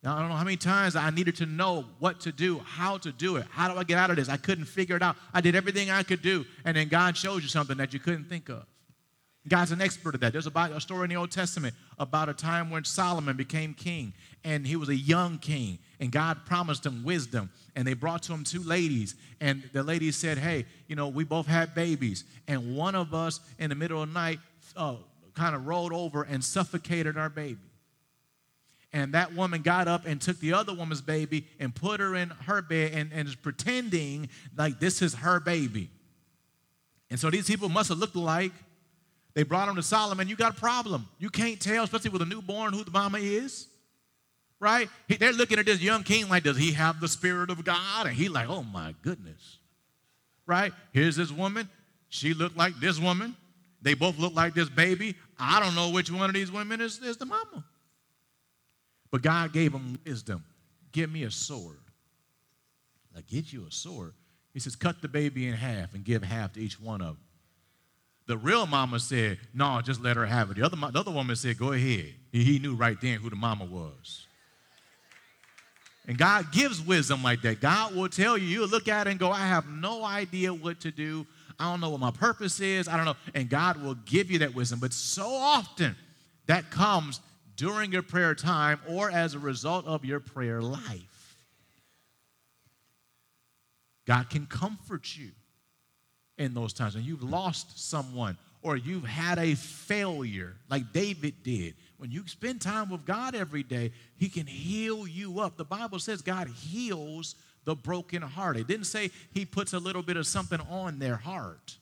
Now, 0.02 0.16
I 0.16 0.22
don't 0.22 0.30
know 0.30 0.36
how 0.36 0.46
many 0.46 0.58
times 0.58 0.96
I 0.96 1.10
needed 1.10 1.36
to 1.38 1.46
know 1.46 1.86
what 2.00 2.22
to 2.22 2.32
do, 2.32 2.60
how 2.60 2.98
to 3.00 3.12
do 3.12 3.36
it. 3.36 3.46
How 3.50 3.72
do 3.72 3.78
I 3.78 3.84
get 3.84 3.98
out 3.98 4.10
of 4.10 4.16
this? 4.16 4.30
I 4.30 4.38
couldn't 4.38 4.66
figure 4.66 4.96
it 4.96 5.02
out. 5.02 5.18
I 5.34 5.42
did 5.42 5.56
everything 5.56 5.92
I 5.92 6.04
could 6.04 6.22
do, 6.22 6.46
and 6.64 6.78
then 6.78 6.88
God 6.88 7.18
shows 7.18 7.44
you 7.44 7.50
something 7.50 7.78
that 7.78 7.94
you 7.94 8.00
couldn't 8.00 8.26
think 8.26 8.50
of. 8.50 8.66
God's 9.48 9.72
an 9.72 9.82
expert 9.82 10.16
at 10.16 10.22
that. 10.22 10.34
There's 10.34 10.48
a 10.48 10.82
story 10.82 11.06
in 11.06 11.10
the 11.10 11.16
Old 11.16 11.32
Testament 11.32 11.74
about 11.98 12.28
a 12.28 12.34
time 12.34 12.70
when 12.70 12.84
Solomon 12.84 13.38
became 13.38 13.74
king, 13.74 14.14
and 14.44 14.68
he 14.68 14.76
was 14.76 14.90
a 14.90 14.96
young 14.96 15.38
king, 15.38 15.80
and 16.00 16.12
God 16.12 16.46
promised 16.46 16.86
him 16.86 17.04
wisdom. 17.04 17.50
And 17.76 17.88
they 17.88 17.94
brought 17.94 18.24
to 18.24 18.34
him 18.34 18.44
two 18.44 18.62
ladies, 18.62 19.16
and 19.40 19.64
the 19.72 19.82
ladies 19.82 20.18
said, 20.18 20.38
Hey, 20.38 20.66
you 20.88 20.96
know, 20.96 21.08
we 21.08 21.24
both 21.24 21.48
had 21.48 21.74
babies, 21.74 22.26
and 22.48 22.76
one 22.76 22.96
of 22.96 23.14
us 23.14 23.40
in 23.58 23.70
the 23.70 23.76
middle 23.76 24.04
of 24.04 24.10
the 24.10 24.14
night 24.14 24.40
uh, 24.76 24.96
kind 25.36 25.56
of 25.56 25.66
rolled 25.66 25.94
over 25.94 26.24
and 26.24 26.44
suffocated 26.44 27.18
our 27.18 27.30
baby. 27.30 27.60
And 28.92 29.14
that 29.14 29.34
woman 29.36 29.62
got 29.62 29.88
up 29.88 30.06
and 30.06 30.20
took 30.20 30.40
the 30.40 30.54
other 30.54 30.74
woman's 30.74 31.02
baby 31.02 31.48
and 31.60 31.74
put 31.74 32.00
her 32.00 32.16
in 32.16 32.30
her 32.30 32.62
bed 32.62 32.92
and, 32.94 33.12
and 33.14 33.28
is 33.28 33.36
pretending 33.36 34.30
like 34.58 34.80
this 34.80 35.02
is 35.02 35.14
her 35.14 35.40
baby. 35.40 35.92
And 37.12 37.20
so 37.20 37.30
these 37.30 37.48
people 37.48 37.70
must 37.70 37.90
have 37.90 38.00
looked 38.00 38.16
like 38.16 38.52
they 39.34 39.44
brought 39.44 39.70
him 39.70 39.76
to 39.76 39.84
Solomon. 39.84 40.28
You 40.28 40.36
got 40.36 40.58
a 40.58 40.60
problem. 40.60 41.08
You 41.20 41.30
can't 41.30 41.60
tell, 41.60 41.84
especially 41.84 42.10
with 42.10 42.22
a 42.22 42.26
newborn, 42.26 42.74
who 42.74 42.84
the 42.84 42.92
mama 42.92 43.20
is 43.20 43.68
right? 44.60 44.90
They're 45.08 45.34
looking 45.34 45.60
at 45.60 45.66
this 45.66 45.82
young 45.82 46.04
king 46.04 46.30
like, 46.30 46.44
does 46.44 46.58
he 46.58 46.74
have 46.74 47.00
the 47.00 47.08
Spirit 47.08 47.50
of 47.50 47.64
God? 47.64 48.08
And 48.08 48.16
he 48.16 48.30
like, 48.30 48.50
oh 48.50 48.64
my 48.64 48.94
goodness, 49.02 49.58
right? 50.46 50.74
Here's 50.92 51.16
this 51.16 51.32
woman. 51.32 51.70
She 52.10 52.34
looked 52.34 52.58
like 52.58 52.76
this 52.80 53.00
woman. 53.00 53.36
They 53.82 53.94
both 53.94 54.18
look 54.18 54.36
like 54.36 54.54
this 54.54 54.70
baby. 54.70 55.16
I 55.40 55.60
don't 55.60 55.76
know 55.76 55.92
which 55.92 56.12
one 56.12 56.30
of 56.30 56.34
these 56.34 56.52
women 56.52 56.82
is, 56.82 57.00
is 57.00 57.18
the 57.18 57.26
mama. 57.26 57.64
But 59.12 59.22
God 59.22 59.54
gave 59.54 59.74
him 59.74 59.98
wisdom. 60.06 60.44
Give 60.92 61.10
me 61.10 61.24
a 61.24 61.32
sword. 61.32 61.80
Like, 63.16 63.28
get 63.28 63.52
you 63.54 63.66
a 63.68 63.72
sword. 63.72 64.14
He 64.54 64.60
says, 64.60 64.76
cut 64.76 65.02
the 65.02 65.08
baby 65.08 65.48
in 65.48 65.54
half 65.54 65.94
and 65.94 66.04
give 66.04 66.24
half 66.24 66.54
to 66.54 66.60
each 66.60 66.80
one 66.80 67.02
of 67.02 67.16
them. 67.16 67.18
The 68.30 68.38
real 68.38 68.68
mama 68.68 69.00
said, 69.00 69.40
no, 69.56 69.82
just 69.82 70.04
let 70.04 70.16
her 70.16 70.28
have 70.28 70.52
it. 70.52 70.58
The 70.58 70.64
other, 70.64 70.78
the 70.78 71.00
other 71.00 71.10
woman 71.10 71.36
said, 71.36 71.58
go 71.58 71.72
ahead. 71.72 72.14
He, 72.32 72.44
he 72.44 72.60
knew 72.60 72.76
right 72.76 72.96
then 73.02 73.18
who 73.18 73.28
the 73.28 73.36
mama 73.36 73.66
was. 73.66 74.28
And 76.08 76.16
God 76.16 76.52
gives 76.52 76.80
wisdom 76.80 77.24
like 77.24 77.42
that. 77.42 77.60
God 77.60 77.96
will 77.96 78.08
tell 78.08 78.38
you, 78.38 78.46
you'll 78.46 78.68
look 78.68 78.88
at 78.88 79.08
it 79.08 79.10
and 79.10 79.20
go, 79.20 79.32
I 79.32 79.48
have 79.48 79.68
no 79.68 80.04
idea 80.04 80.54
what 80.54 80.80
to 80.82 80.92
do. 80.92 81.26
I 81.60 81.72
don't 81.72 81.82
know 81.82 81.90
what 81.90 82.02
my 82.02 82.12
purpose 82.12 82.60
is. 82.60 82.88
I 82.88 82.98
don't 82.98 83.06
know. 83.06 83.16
And 83.34 83.50
God 83.50 83.82
will 83.82 83.96
give 83.96 84.30
you 84.30 84.38
that 84.40 84.54
wisdom. 84.54 84.78
But 84.80 84.94
so 84.94 85.26
often 85.28 85.96
that 86.46 86.70
comes 86.70 87.22
during 87.56 87.92
your 87.92 88.04
prayer 88.04 88.36
time 88.36 88.80
or 88.88 89.10
as 89.10 89.34
a 89.34 89.40
result 89.40 89.88
of 89.88 90.06
your 90.06 90.20
prayer 90.20 90.62
life. 90.62 91.36
God 94.06 94.30
can 94.30 94.46
comfort 94.46 95.18
you 95.18 95.32
in 96.40 96.56
those 96.56 96.74
times 96.74 96.96
when 96.96 97.04
you've 97.04 97.24
lost 97.24 97.88
someone 97.90 98.38
or 98.64 98.76
you've 98.76 99.06
had 99.06 99.38
a 99.38 99.54
failure 99.54 100.56
like 100.70 100.92
David 100.92 101.44
did 101.44 101.76
when 102.00 102.12
you 102.12 102.26
spend 102.28 102.62
time 102.62 102.90
with 102.90 103.06
God 103.06 103.36
every 103.36 103.62
day, 103.62 103.92
He 104.18 104.30
can 104.30 104.48
heal 104.48 105.06
you 105.06 105.42
up. 105.42 105.58
The 105.58 105.66
Bible 105.66 106.00
says 106.00 106.22
God 106.22 106.48
heals 106.48 107.36
the 107.66 107.76
broken 107.76 108.22
heart. 108.22 108.56
It 108.56 108.68
didn't 108.68 108.86
say 108.86 109.12
He 109.34 109.46
puts 109.46 109.74
a 109.74 109.80
little 109.80 110.02
bit 110.02 110.16
of 110.16 110.26
something 110.26 110.62
on 110.70 110.98
their 110.98 111.18
heart. 111.18 111.78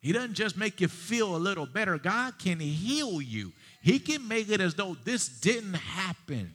He 0.00 0.12
doesn't 0.12 0.34
just 0.34 0.56
make 0.56 0.80
you 0.80 0.86
feel 0.86 1.34
a 1.34 1.38
little 1.38 1.66
better. 1.66 1.98
God 1.98 2.38
can 2.38 2.60
heal 2.60 3.20
you. 3.20 3.52
He 3.82 3.98
can 3.98 4.26
make 4.28 4.50
it 4.50 4.60
as 4.60 4.76
though 4.76 4.96
this 5.02 5.28
didn't 5.28 5.74
happen. 5.74 6.52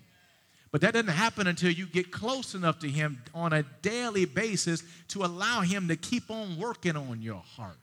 But 0.72 0.82
that 0.82 0.93
doesn't 0.93 1.09
happen 1.09 1.47
until 1.47 1.72
you 1.72 1.88
get 1.88 2.11
close 2.11 2.53
enough 2.53 2.80
to 2.80 2.88
Him 2.88 3.22
on 3.34 3.53
a 3.53 3.63
daily 3.82 4.26
basis 4.26 4.84
to 5.09 5.24
allow 5.24 5.61
Him 5.61 5.88
to 5.88 5.95
keep 5.95 6.30
on 6.30 6.57
working 6.57 6.95
on 6.95 7.22
your 7.22 7.41
heart. 7.55 7.78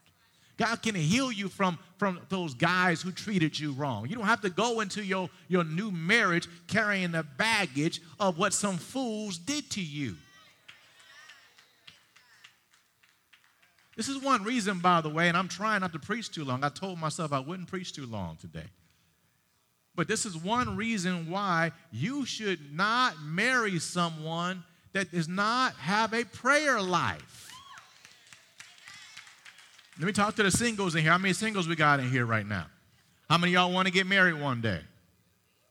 God 0.57 0.81
can 0.83 0.95
heal 0.95 1.31
you 1.31 1.49
from, 1.49 1.79
from 1.99 2.21
those 2.29 2.55
guys 2.55 3.03
who 3.03 3.11
treated 3.11 3.59
you 3.59 3.73
wrong. 3.73 4.09
You 4.09 4.17
don't 4.17 4.25
have 4.25 4.41
to 4.41 4.51
go 4.51 4.81
into 4.81 5.05
your, 5.05 5.29
your 5.49 5.65
new 5.65 5.91
marriage 5.91 6.49
carrying 6.67 7.13
the 7.13 7.25
baggage 7.37 8.01
of 8.19 8.39
what 8.39 8.55
some 8.55 8.79
fools 8.79 9.37
did 9.37 9.69
to 9.73 9.83
you. 9.83 10.17
This 13.97 14.09
is 14.09 14.23
one 14.23 14.45
reason, 14.45 14.79
by 14.79 15.01
the 15.01 15.09
way, 15.09 15.29
and 15.29 15.37
I'm 15.37 15.49
trying 15.49 15.81
not 15.81 15.93
to 15.95 15.99
preach 15.99 16.31
too 16.31 16.45
long. 16.45 16.63
I 16.63 16.69
told 16.69 16.99
myself 16.99 17.33
I 17.33 17.41
wouldn't 17.41 17.69
preach 17.69 17.93
too 17.93 18.07
long 18.07 18.37
today. 18.37 18.67
But 19.97 20.09
this 20.09 20.27
is 20.27 20.37
one 20.37 20.77
reason 20.77 21.31
why 21.31 21.73
you 21.91 22.27
should 22.27 22.75
not 22.75 23.15
marry 23.23 23.79
someone 23.79 24.63
that 24.93 25.11
does 25.11 25.27
not 25.27 25.73
have 25.75 26.13
a 26.13 26.25
prayer 26.25 26.81
life. 26.81 27.51
Let 29.99 30.07
me 30.07 30.13
talk 30.13 30.37
to 30.37 30.43
the 30.43 30.51
singles 30.51 30.95
in 30.95 31.03
here. 31.03 31.11
How 31.11 31.19
many 31.19 31.33
singles 31.33 31.67
we 31.67 31.75
got 31.75 32.01
in 32.01 32.11
here 32.11 32.27
right 32.27 32.47
now? 32.47 32.67
How 33.31 33.39
many 33.39 33.55
y'all 33.55 33.73
want 33.73 33.87
to 33.89 33.93
get 33.93 34.07
married 34.07 34.39
one 34.39 34.61
day? 34.61 34.81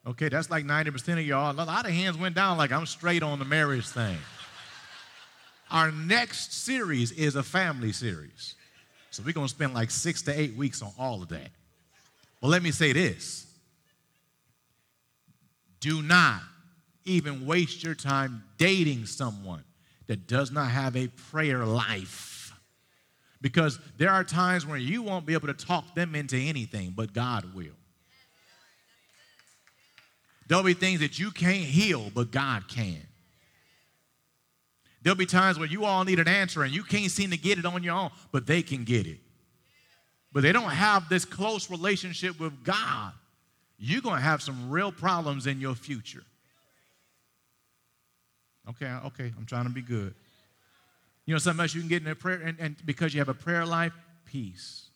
Okay, 0.08 0.30
that's 0.30 0.50
like 0.50 0.66
90% 0.66 1.14
of 1.14 1.26
y'all. 1.26 1.52
A 1.52 1.64
lot 1.64 1.86
of 1.86 1.92
hands 1.92 2.18
went 2.18 2.36
down 2.36 2.58
like 2.58 2.72
I'm 2.72 2.86
straight 2.86 3.24
on 3.24 3.40
the 3.40 3.46
marriage 3.46 3.88
thing. 3.88 4.18
Our 5.72 5.92
next 5.92 6.54
series 6.54 7.12
is 7.12 7.36
a 7.36 7.44
family 7.44 7.92
series. 7.92 8.56
So 9.12 9.24
we're 9.26 9.34
going 9.34 9.48
to 9.48 9.54
spend 9.54 9.74
like 9.74 9.92
six 9.92 10.22
to 10.24 10.40
eight 10.40 10.56
weeks 10.56 10.82
on 10.82 10.92
all 11.00 11.24
of 11.24 11.30
that. 11.30 11.50
But 12.42 12.50
let 12.50 12.62
me 12.62 12.72
say 12.72 12.94
this 12.94 13.48
do 15.86 16.02
not 16.02 16.42
even 17.06 17.46
waste 17.46 17.84
your 17.84 17.94
time 17.94 18.44
dating 18.58 19.06
someone 19.06 19.64
that 20.08 20.26
does 20.26 20.50
not 20.52 20.72
have 20.72 20.96
a 20.96 21.08
prayer 21.30 21.64
life. 21.64 22.52
Because 23.40 23.78
there 24.00 24.10
are 24.10 24.24
times 24.24 24.66
when 24.66 24.82
you 24.82 25.04
won't 25.04 25.28
be 25.28 25.34
able 25.34 25.46
to 25.46 25.54
talk 25.54 25.94
them 25.94 26.16
into 26.16 26.38
anything, 26.38 26.94
but 26.96 27.14
God 27.14 27.54
will. 27.54 27.76
There'll 30.48 30.64
be 30.64 30.74
things 30.74 31.02
that 31.02 31.20
you 31.20 31.30
can't 31.30 31.64
heal, 31.64 32.10
but 32.16 32.32
God 32.32 32.68
can. 32.68 33.06
There'll 35.04 35.16
be 35.16 35.28
times 35.28 35.60
where 35.60 35.68
you 35.68 35.86
all 35.86 36.04
need 36.04 36.18
an 36.18 36.28
answer 36.28 36.64
and 36.64 36.74
you 36.74 36.82
can't 36.82 37.12
seem 37.12 37.30
to 37.30 37.38
get 37.38 37.60
it 37.60 37.66
on 37.66 37.84
your 37.84 37.94
own, 37.94 38.10
but 38.32 38.48
they 38.48 38.64
can 38.64 38.86
get 38.86 39.06
it. 39.06 39.20
But 40.34 40.42
they 40.42 40.52
don't 40.52 40.72
have 40.72 41.10
this 41.10 41.26
close 41.26 41.70
relationship 41.70 42.40
with 42.40 42.64
God. 42.64 43.14
You're 43.78 44.02
going 44.02 44.18
to 44.18 44.22
have 44.22 44.42
some 44.42 44.70
real 44.70 44.92
problems 44.92 45.48
in 45.48 45.60
your 45.60 45.76
future. 45.76 46.24
Okay, 48.70 48.92
okay, 49.06 49.34
I'm 49.38 49.46
trying 49.46 49.66
to 49.66 49.72
be 49.72 49.82
good. 49.82 50.16
You 51.26 51.34
know 51.34 51.40
something 51.40 51.62
else 51.62 51.74
you 51.74 51.82
can 51.82 51.90
get 51.90 52.02
in 52.02 52.08
a 52.08 52.16
prayer, 52.16 52.42
and, 52.42 52.60
and 52.60 52.76
because 52.86 53.14
you 53.14 53.20
have 53.20 53.30
a 53.30 53.34
prayer 53.34 53.66
life, 53.66 53.94
peace. 54.26 54.88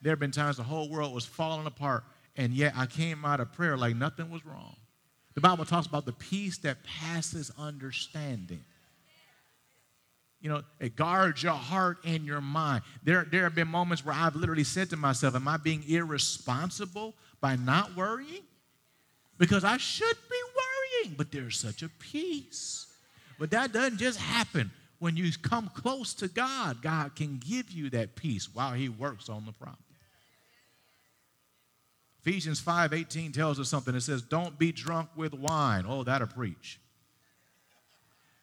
There 0.00 0.10
have 0.10 0.18
been 0.18 0.30
times 0.30 0.56
the 0.56 0.62
whole 0.62 0.88
world 0.88 1.14
was 1.14 1.24
falling 1.24 1.66
apart, 1.66 2.04
and 2.36 2.52
yet 2.52 2.74
I 2.76 2.86
came 2.86 3.24
out 3.24 3.40
of 3.40 3.52
prayer 3.52 3.76
like 3.76 3.94
nothing 3.94 4.30
was 4.30 4.44
wrong. 4.44 4.76
The 5.34 5.40
Bible 5.40 5.64
talks 5.64 5.86
about 5.86 6.06
the 6.06 6.12
peace 6.12 6.58
that 6.58 6.78
passes 6.84 7.50
understanding. 7.58 8.64
You 10.40 10.48
know, 10.48 10.62
it 10.80 10.96
guards 10.96 11.42
your 11.42 11.52
heart 11.52 11.98
and 12.04 12.24
your 12.24 12.40
mind. 12.40 12.82
There, 13.04 13.24
there 13.30 13.44
have 13.44 13.54
been 13.54 13.68
moments 13.68 14.04
where 14.04 14.14
I've 14.14 14.34
literally 14.34 14.64
said 14.64 14.90
to 14.90 14.96
myself, 14.96 15.36
Am 15.36 15.46
I 15.46 15.56
being 15.56 15.84
irresponsible 15.88 17.14
by 17.42 17.56
not 17.56 17.94
worrying? 17.94 18.44
Because 19.36 19.64
I 19.64 19.76
should 19.76 20.16
be 20.30 21.02
worrying, 21.02 21.14
but 21.18 21.30
there's 21.30 21.58
such 21.58 21.82
a 21.82 21.90
peace. 21.90 22.86
But 23.38 23.50
that 23.50 23.72
doesn't 23.72 23.98
just 23.98 24.18
happen. 24.18 24.70
When 25.00 25.16
you 25.16 25.30
come 25.42 25.68
close 25.74 26.14
to 26.14 26.28
God, 26.28 26.80
God 26.80 27.16
can 27.16 27.38
give 27.44 27.70
you 27.72 27.90
that 27.90 28.14
peace 28.14 28.48
while 28.54 28.72
He 28.72 28.88
works 28.88 29.28
on 29.28 29.44
the 29.44 29.52
problem. 29.52 29.78
Ephesians 32.24 32.60
5:18 32.60 33.32
tells 33.32 33.58
us 33.58 33.68
something. 33.68 33.96
It 33.96 34.02
says, 34.02 34.22
"Don't 34.22 34.56
be 34.56 34.70
drunk 34.70 35.10
with 35.16 35.34
wine." 35.34 35.84
Oh, 35.88 36.04
that'll 36.04 36.28
preach. 36.28 36.78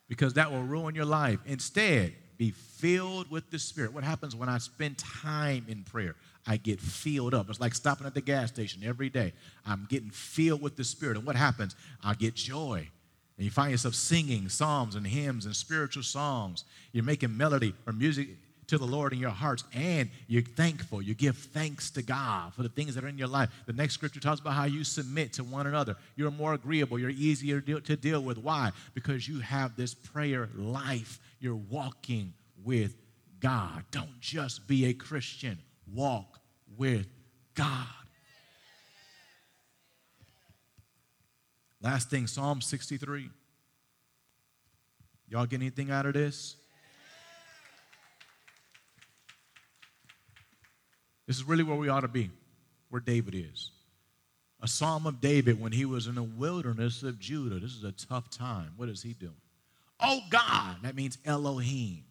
Because 0.09 0.33
that 0.33 0.51
will 0.51 0.63
ruin 0.63 0.95
your 0.95 1.05
life. 1.05 1.39
Instead, 1.45 2.13
be 2.39 2.51
filled 2.51 3.29
with 3.29 3.51
the 3.51 3.59
Spirit. 3.59 3.93
What 3.93 4.05
happens 4.05 4.33
when 4.33 4.47
I 4.47 4.57
spend 4.59 4.97
time 4.97 5.65
in 5.67 5.83
prayer? 5.83 6.15
I 6.47 6.55
get 6.55 6.79
filled 6.79 7.33
up. 7.33 7.49
It's 7.49 7.59
like 7.59 7.75
stopping 7.75 8.07
at 8.07 8.13
the 8.13 8.21
gas 8.21 8.47
station 8.47 8.81
every 8.83 9.09
day. 9.09 9.33
I'm 9.67 9.85
getting 9.89 10.09
filled 10.09 10.61
with 10.61 10.77
the 10.77 10.85
Spirit. 10.85 11.17
And 11.17 11.25
what 11.27 11.35
happens? 11.35 11.75
I 12.01 12.13
get 12.13 12.35
joy. 12.35 12.87
And 13.37 13.45
you 13.45 13.51
find 13.51 13.71
yourself 13.71 13.93
singing 13.93 14.47
psalms 14.47 14.95
and 14.95 15.05
hymns 15.05 15.45
and 15.45 15.55
spiritual 15.55 16.01
songs. 16.01 16.63
You're 16.93 17.03
making 17.03 17.35
melody 17.35 17.75
or 17.85 17.91
music 17.91 18.29
to 18.69 18.77
the 18.77 18.85
Lord 18.85 19.13
in 19.13 19.19
your 19.19 19.29
hearts, 19.29 19.63
and 19.73 20.09
you're 20.27 20.41
thankful. 20.41 21.01
You 21.01 21.13
give 21.13 21.37
thanks 21.37 21.89
to 21.91 22.01
God 22.01 22.53
for 22.53 22.63
the 22.63 22.69
things 22.69 22.95
that 22.95 23.03
are 23.03 23.07
in 23.07 23.17
your 23.17 23.27
life. 23.27 23.49
The 23.65 23.73
next 23.73 23.95
scripture 23.95 24.19
talks 24.19 24.39
about 24.39 24.53
how 24.53 24.65
you 24.65 24.83
submit 24.83 25.33
to 25.33 25.43
one 25.43 25.67
another. 25.67 25.95
You're 26.15 26.31
more 26.31 26.53
agreeable. 26.53 26.97
You're 26.97 27.09
easier 27.09 27.61
to 27.61 27.95
deal 27.95 28.21
with. 28.21 28.37
Why? 28.37 28.71
Because 28.93 29.27
you 29.27 29.39
have 29.39 29.75
this 29.75 29.93
prayer 29.93 30.49
life. 30.55 31.19
You're 31.39 31.55
walking 31.55 32.33
with 32.63 32.95
God. 33.39 33.83
Don't 33.91 34.19
just 34.19 34.67
be 34.67 34.85
a 34.85 34.93
Christian, 34.93 35.59
walk 35.93 36.39
with 36.77 37.07
God. 37.55 37.87
Last 41.81 42.09
thing, 42.09 42.27
Psalm 42.27 42.61
63. 42.61 43.29
Y'all 45.29 45.45
get 45.45 45.61
anything 45.61 45.91
out 45.91 46.05
of 46.05 46.13
this? 46.13 46.55
This 51.29 51.37
is 51.37 51.43
really 51.43 51.61
where 51.61 51.77
we 51.77 51.89
ought 51.89 51.99
to 51.99 52.07
be, 52.07 52.31
where 52.89 52.99
David 52.99 53.35
is. 53.35 53.69
A 54.63 54.67
psalm 54.67 55.05
of 55.05 55.21
David 55.21 55.61
when 55.61 55.71
he 55.71 55.85
was 55.85 56.07
in 56.07 56.15
the 56.15 56.23
wilderness 56.23 57.03
of 57.03 57.19
Judah. 57.19 57.59
This 57.59 57.75
is 57.75 57.83
a 57.83 57.91
tough 57.91 58.31
time. 58.31 58.73
What 58.77 58.89
is 58.89 59.03
he 59.03 59.13
doing? 59.13 59.35
Oh 59.99 60.21
God, 60.31 60.77
that 60.81 60.95
means 60.95 61.19
Elohim. 61.23 62.03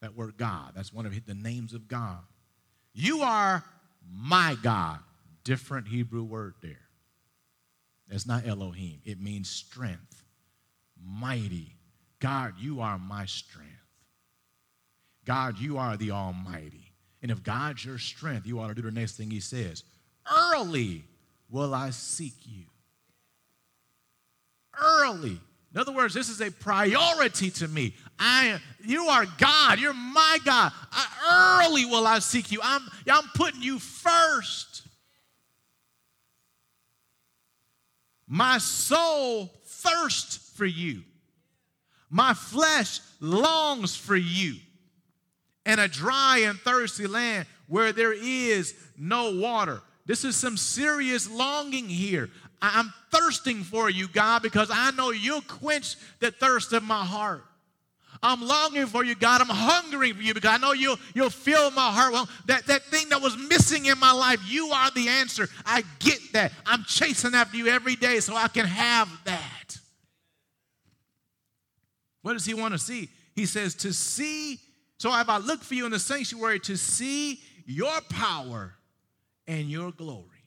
That 0.00 0.16
word 0.16 0.38
God, 0.38 0.72
that's 0.74 0.90
one 0.90 1.04
of 1.04 1.12
the 1.26 1.34
names 1.34 1.74
of 1.74 1.86
God. 1.86 2.16
You 2.94 3.20
are 3.20 3.62
my 4.10 4.56
God. 4.62 5.00
Different 5.44 5.86
Hebrew 5.86 6.22
word 6.22 6.54
there. 6.62 6.88
That's 8.08 8.26
not 8.26 8.46
Elohim. 8.46 9.02
It 9.04 9.20
means 9.20 9.50
strength, 9.50 10.24
mighty. 10.98 11.76
God, 12.20 12.54
you 12.58 12.80
are 12.80 12.98
my 12.98 13.26
strength. 13.26 13.68
God, 15.26 15.58
you 15.58 15.76
are 15.76 15.98
the 15.98 16.12
Almighty. 16.12 16.89
And 17.22 17.30
if 17.30 17.42
God's 17.42 17.84
your 17.84 17.98
strength, 17.98 18.46
you 18.46 18.60
ought 18.60 18.68
to 18.68 18.74
do 18.74 18.82
the 18.82 18.90
next 18.90 19.16
thing 19.16 19.30
he 19.30 19.40
says. 19.40 19.84
Early 20.30 21.04
will 21.50 21.74
I 21.74 21.90
seek 21.90 22.34
you. 22.44 22.64
Early. 24.80 25.38
In 25.72 25.80
other 25.80 25.92
words, 25.92 26.14
this 26.14 26.28
is 26.28 26.40
a 26.40 26.50
priority 26.50 27.50
to 27.50 27.68
me. 27.68 27.94
I, 28.18 28.58
you 28.82 29.04
are 29.04 29.26
God. 29.38 29.78
You're 29.78 29.92
my 29.92 30.38
God. 30.44 30.72
I, 30.90 31.64
early 31.66 31.84
will 31.84 32.06
I 32.06 32.18
seek 32.18 32.50
you. 32.50 32.60
I'm, 32.62 32.82
I'm 33.08 33.28
putting 33.34 33.62
you 33.62 33.78
first. 33.78 34.82
My 38.26 38.58
soul 38.58 39.50
thirsts 39.64 40.52
for 40.56 40.66
you. 40.66 41.02
My 42.08 42.34
flesh 42.34 43.00
longs 43.20 43.94
for 43.94 44.16
you 44.16 44.56
and 45.66 45.80
a 45.80 45.88
dry 45.88 46.42
and 46.44 46.58
thirsty 46.58 47.06
land 47.06 47.46
where 47.68 47.92
there 47.92 48.12
is 48.12 48.74
no 48.98 49.36
water. 49.36 49.80
This 50.06 50.24
is 50.24 50.36
some 50.36 50.56
serious 50.56 51.30
longing 51.30 51.88
here. 51.88 52.30
I'm 52.62 52.92
thirsting 53.10 53.62
for 53.62 53.88
you, 53.88 54.08
God, 54.08 54.42
because 54.42 54.70
I 54.72 54.90
know 54.92 55.10
you'll 55.10 55.42
quench 55.42 55.96
the 56.18 56.30
thirst 56.30 56.72
of 56.72 56.82
my 56.82 57.04
heart. 57.04 57.44
I'm 58.22 58.42
longing 58.42 58.86
for 58.86 59.02
you, 59.02 59.14
God. 59.14 59.40
I'm 59.40 59.48
hungering 59.48 60.14
for 60.14 60.22
you 60.22 60.34
because 60.34 60.50
I 60.50 60.58
know 60.58 60.72
you'll, 60.72 60.98
you'll 61.14 61.30
fill 61.30 61.70
my 61.70 61.90
heart. 61.90 62.12
Well, 62.12 62.28
that, 62.46 62.66
that 62.66 62.82
thing 62.84 63.08
that 63.10 63.22
was 63.22 63.36
missing 63.36 63.86
in 63.86 63.98
my 63.98 64.12
life, 64.12 64.40
you 64.46 64.66
are 64.68 64.90
the 64.90 65.08
answer. 65.08 65.48
I 65.64 65.84
get 66.00 66.18
that. 66.32 66.52
I'm 66.66 66.84
chasing 66.84 67.34
after 67.34 67.56
you 67.56 67.68
every 67.68 67.96
day 67.96 68.20
so 68.20 68.36
I 68.36 68.48
can 68.48 68.66
have 68.66 69.08
that. 69.24 69.78
What 72.22 72.34
does 72.34 72.44
he 72.44 72.52
want 72.52 72.74
to 72.74 72.78
see? 72.78 73.08
He 73.34 73.46
says, 73.46 73.74
to 73.76 73.92
see 73.94 74.58
so 75.00 75.10
have 75.10 75.30
I 75.30 75.38
looked 75.38 75.64
for 75.64 75.72
you 75.72 75.86
in 75.86 75.92
the 75.92 75.98
sanctuary 75.98 76.60
to 76.60 76.76
see 76.76 77.40
your 77.64 78.02
power 78.10 78.74
and 79.46 79.70
your 79.70 79.92
glory. 79.92 80.44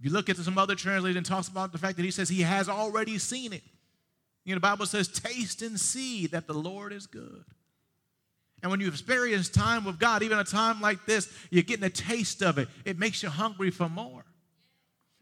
If 0.00 0.06
you 0.06 0.10
look 0.10 0.28
at 0.28 0.36
some 0.38 0.58
other 0.58 0.74
translation, 0.74 1.22
talks 1.22 1.46
about 1.46 1.70
the 1.70 1.78
fact 1.78 1.98
that 1.98 2.02
he 2.02 2.10
says 2.10 2.28
he 2.28 2.42
has 2.42 2.68
already 2.68 3.16
seen 3.16 3.52
it. 3.52 3.62
You 4.44 4.54
know, 4.54 4.56
the 4.56 4.62
Bible 4.62 4.86
says, 4.86 5.06
taste 5.06 5.62
and 5.62 5.78
see 5.78 6.26
that 6.26 6.48
the 6.48 6.52
Lord 6.52 6.92
is 6.92 7.06
good. 7.06 7.44
And 8.60 8.72
when 8.72 8.80
you 8.80 8.88
experience 8.88 9.48
time 9.48 9.84
with 9.84 10.00
God, 10.00 10.24
even 10.24 10.40
a 10.40 10.42
time 10.42 10.80
like 10.80 11.06
this, 11.06 11.32
you're 11.50 11.62
getting 11.62 11.84
a 11.84 11.90
taste 11.90 12.42
of 12.42 12.58
it. 12.58 12.66
It 12.84 12.98
makes 12.98 13.22
you 13.22 13.28
hungry 13.28 13.70
for 13.70 13.88
more. 13.88 14.24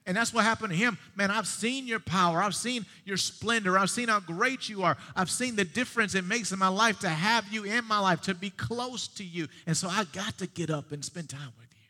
And 0.06 0.16
that's 0.16 0.32
what 0.32 0.44
happened 0.44 0.70
to 0.70 0.76
him. 0.76 0.98
Man, 1.16 1.32
I've 1.32 1.48
seen 1.48 1.86
your 1.86 1.98
power. 1.98 2.40
I've 2.40 2.54
seen 2.54 2.86
your 3.04 3.16
splendor. 3.16 3.76
I've 3.76 3.90
seen 3.90 4.08
how 4.08 4.20
great 4.20 4.68
you 4.68 4.84
are. 4.84 4.96
I've 5.16 5.30
seen 5.30 5.56
the 5.56 5.64
difference 5.64 6.14
it 6.14 6.24
makes 6.24 6.52
in 6.52 6.60
my 6.60 6.68
life 6.68 7.00
to 7.00 7.08
have 7.08 7.52
you 7.52 7.64
in 7.64 7.84
my 7.86 7.98
life, 7.98 8.20
to 8.22 8.34
be 8.34 8.50
close 8.50 9.08
to 9.08 9.24
you. 9.24 9.48
And 9.66 9.76
so 9.76 9.88
I 9.88 10.04
got 10.12 10.38
to 10.38 10.46
get 10.46 10.70
up 10.70 10.92
and 10.92 11.04
spend 11.04 11.28
time 11.28 11.52
with 11.58 11.66
you. 11.72 11.88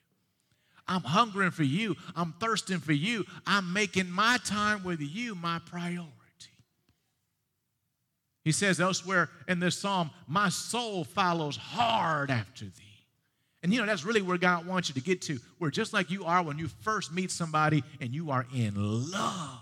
I'm 0.89 1.03
hungering 1.03 1.51
for 1.51 1.65
you. 1.65 1.95
I'm 2.15 2.33
thirsting 2.41 2.79
for 2.79 2.95
you. 2.95 3.27
I'm 3.47 3.73
making 3.75 4.11
my 4.11 4.39
time 4.45 4.83
with 4.83 5.01
you 5.01 5.35
my 5.35 5.61
priority. 5.67 6.13
He 8.45 8.53
says 8.53 8.81
elsewhere 8.81 9.29
in 9.49 9.61
this 9.61 9.77
psalm, 9.77 10.11
My 10.27 10.49
soul 10.49 11.05
follows 11.05 11.57
hard 11.57 12.31
after 12.31 12.65
thee. 12.65 12.86
And 13.63 13.73
you 13.73 13.81
know, 13.81 13.87
that's 13.87 14.05
really 14.05 14.23
where 14.23 14.39
God 14.39 14.67
wants 14.67 14.89
you 14.89 14.95
to 14.95 15.01
get 15.01 15.23
to, 15.23 15.39
where 15.59 15.71
just 15.71 15.93
like 15.93 16.11
you 16.11 16.25
are 16.25 16.43
when 16.43 16.59
you 16.59 16.69
first 16.69 17.13
meet 17.13 17.31
somebody 17.31 17.83
and 18.01 18.15
you 18.15 18.31
are 18.31 18.47
in 18.55 18.75
love. 18.77 19.61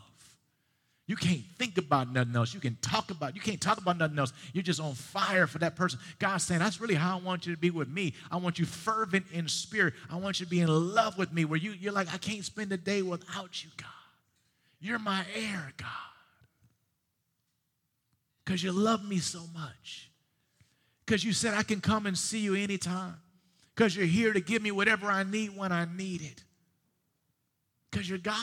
You 1.07 1.17
can't 1.17 1.43
think 1.59 1.77
about 1.77 2.11
nothing 2.11 2.35
else. 2.35 2.55
You 2.55 2.61
can 2.61 2.79
talk 2.81 3.11
about, 3.11 3.35
you 3.35 3.41
can't 3.43 3.61
talk 3.61 3.77
about 3.77 3.99
nothing 3.99 4.19
else. 4.19 4.33
You're 4.55 4.63
just 4.63 4.81
on 4.81 4.95
fire 4.95 5.47
for 5.47 5.59
that 5.59 5.77
person. 5.77 5.99
God's 6.19 6.45
saying, 6.45 6.61
that's 6.61 6.81
really 6.81 6.95
how 6.95 7.19
I 7.19 7.21
want 7.21 7.47
you 7.47 7.55
to 7.55 7.61
be 7.61 7.71
with 7.71 7.89
me. 7.89 8.15
I 8.31 8.39
want 8.39 8.59
you 8.59 8.65
fervent 8.65 9.27
in 9.31 9.47
spirit. 9.49 9.93
I 10.11 10.17
want 10.17 10.41
you 10.41 10.47
to 10.47 10.51
be 10.51 10.61
in 10.61 10.69
love 10.69 11.19
with 11.19 11.31
me, 11.31 11.45
where 11.45 11.59
you, 11.59 11.73
you're 11.73 11.93
like, 11.93 12.13
I 12.13 12.17
can't 12.17 12.43
spend 12.43 12.73
a 12.73 12.79
day 12.79 13.03
without 13.03 13.63
you, 13.63 13.69
God. 13.77 13.89
You're 14.81 14.99
my 14.99 15.25
air, 15.35 15.73
God. 15.77 15.89
Because 18.45 18.63
you 18.63 18.73
love 18.73 19.07
me 19.07 19.19
so 19.19 19.41
much. 19.53 20.11
Because 21.05 21.23
you 21.23 21.35
said 21.35 21.53
I 21.53 21.65
can 21.65 21.83
come 21.83 22.07
and 22.07 22.17
see 22.17 22.41
you 22.41 22.55
anytime 22.55 23.17
because 23.75 23.97
you're 23.97 24.07
here 24.07 24.33
to 24.33 24.41
give 24.41 24.63
me 24.63 24.71
whatever 24.71 25.07
I 25.07 25.25
need 25.25 25.57
when 25.57 25.73
I 25.73 25.87
need 25.97 26.23
it. 26.23 26.45
Because 27.91 28.09
you're 28.09 28.19
God. 28.19 28.37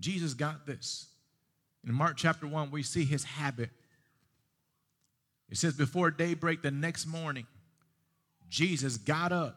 Jesus 0.00 0.34
got 0.34 0.64
this. 0.66 1.06
In 1.86 1.92
Mark 1.94 2.16
chapter 2.16 2.46
1, 2.46 2.70
we 2.70 2.82
see 2.82 3.04
his 3.04 3.24
habit. 3.24 3.70
It 5.50 5.56
says, 5.56 5.74
Before 5.74 6.10
daybreak 6.10 6.62
the 6.62 6.70
next 6.70 7.06
morning, 7.06 7.46
Jesus 8.48 8.96
got 8.96 9.32
up 9.32 9.56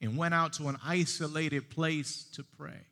and 0.00 0.16
went 0.16 0.32
out 0.32 0.54
to 0.54 0.68
an 0.68 0.78
isolated 0.84 1.68
place 1.68 2.24
to 2.34 2.44
pray. 2.56 2.86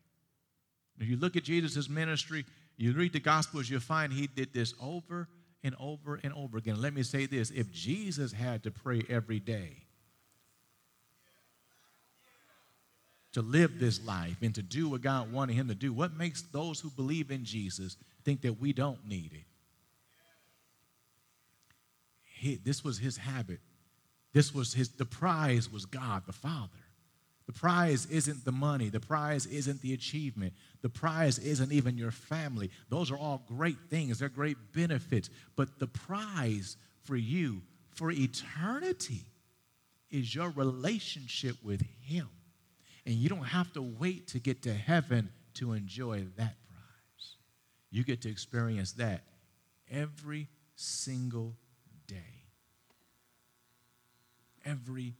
If 0.98 1.09
you 1.09 1.16
look 1.16 1.36
at 1.36 1.44
Jesus' 1.44 1.88
ministry, 1.88 2.44
you 2.76 2.92
read 2.92 3.12
the 3.12 3.20
Gospels, 3.20 3.70
you'll 3.70 3.80
find 3.80 4.12
he 4.12 4.26
did 4.26 4.52
this 4.52 4.74
over 4.80 5.28
and 5.62 5.74
over 5.80 6.20
and 6.22 6.32
over 6.34 6.59
again. 6.59 6.80
Let 6.80 6.94
me 6.94 7.02
say 7.02 7.26
this 7.26 7.50
if 7.50 7.70
Jesus 7.72 8.32
had 8.32 8.62
to 8.64 8.70
pray 8.70 9.02
every 9.09 9.40
day 9.40 9.84
to 13.32 13.42
live 13.42 13.78
this 13.78 14.04
life 14.04 14.36
and 14.42 14.54
to 14.54 14.62
do 14.62 14.88
what 14.88 15.02
God 15.02 15.32
wanted 15.32 15.54
him 15.54 15.68
to 15.68 15.74
do, 15.74 15.92
what 15.92 16.16
makes 16.16 16.42
those 16.42 16.80
who 16.80 16.90
believe 16.90 17.30
in 17.30 17.44
Jesus 17.44 17.96
think 18.24 18.42
that 18.42 18.61
we 18.61 18.72
don't 18.72 19.06
need 19.06 19.32
it? 19.32 19.44
his, 22.38 22.59
this 22.61 22.84
was 22.84 22.98
his 22.98 23.16
habit. 23.16 23.61
This 24.32 24.54
was 24.54 24.72
his, 24.74 24.90
the 24.90 25.04
prize 25.04 25.70
was 25.70 25.84
God 25.84 26.24
the 26.26 26.32
Father. 26.32 26.68
The 27.49 27.55
prize 27.55 28.05
isn't 28.05 28.44
the 28.44 28.53
money. 28.53 28.90
The 28.90 29.01
prize 29.01 29.46
isn't 29.46 29.80
the 29.80 29.94
achievement. 29.94 30.53
The 30.82 30.90
prize 30.90 31.38
isn't 31.38 31.72
even 31.72 31.96
your 31.96 32.11
family. 32.11 32.70
Those 32.90 33.11
are 33.11 33.16
all 33.16 33.42
great 33.49 33.78
things. 33.88 34.18
They're 34.18 34.28
great 34.28 34.59
benefits. 34.74 35.30
But 35.57 35.78
the 35.78 35.86
prize 35.86 36.76
for 37.05 37.16
you 37.16 37.62
for 37.94 38.11
eternity 38.11 39.22
is 40.11 40.34
your 40.34 40.51
relationship 40.51 41.57
with 41.62 41.82
Him. 42.03 42.28
And 43.07 43.14
you 43.14 43.30
don't 43.30 43.44
have 43.44 43.72
to 43.72 43.82
wait 43.82 44.28
to 44.28 44.38
get 44.38 44.64
to 44.64 44.74
heaven 44.74 45.30
to 45.55 45.72
enjoy 45.72 46.26
that 46.36 46.55
prize. 46.68 47.36
You 47.90 48.05
get 48.05 48.20
to 48.22 48.28
experience 48.30 48.92
that 48.92 49.22
every 49.90 50.49
single 50.76 51.57
day. 52.07 52.44
Every. 54.66 55.14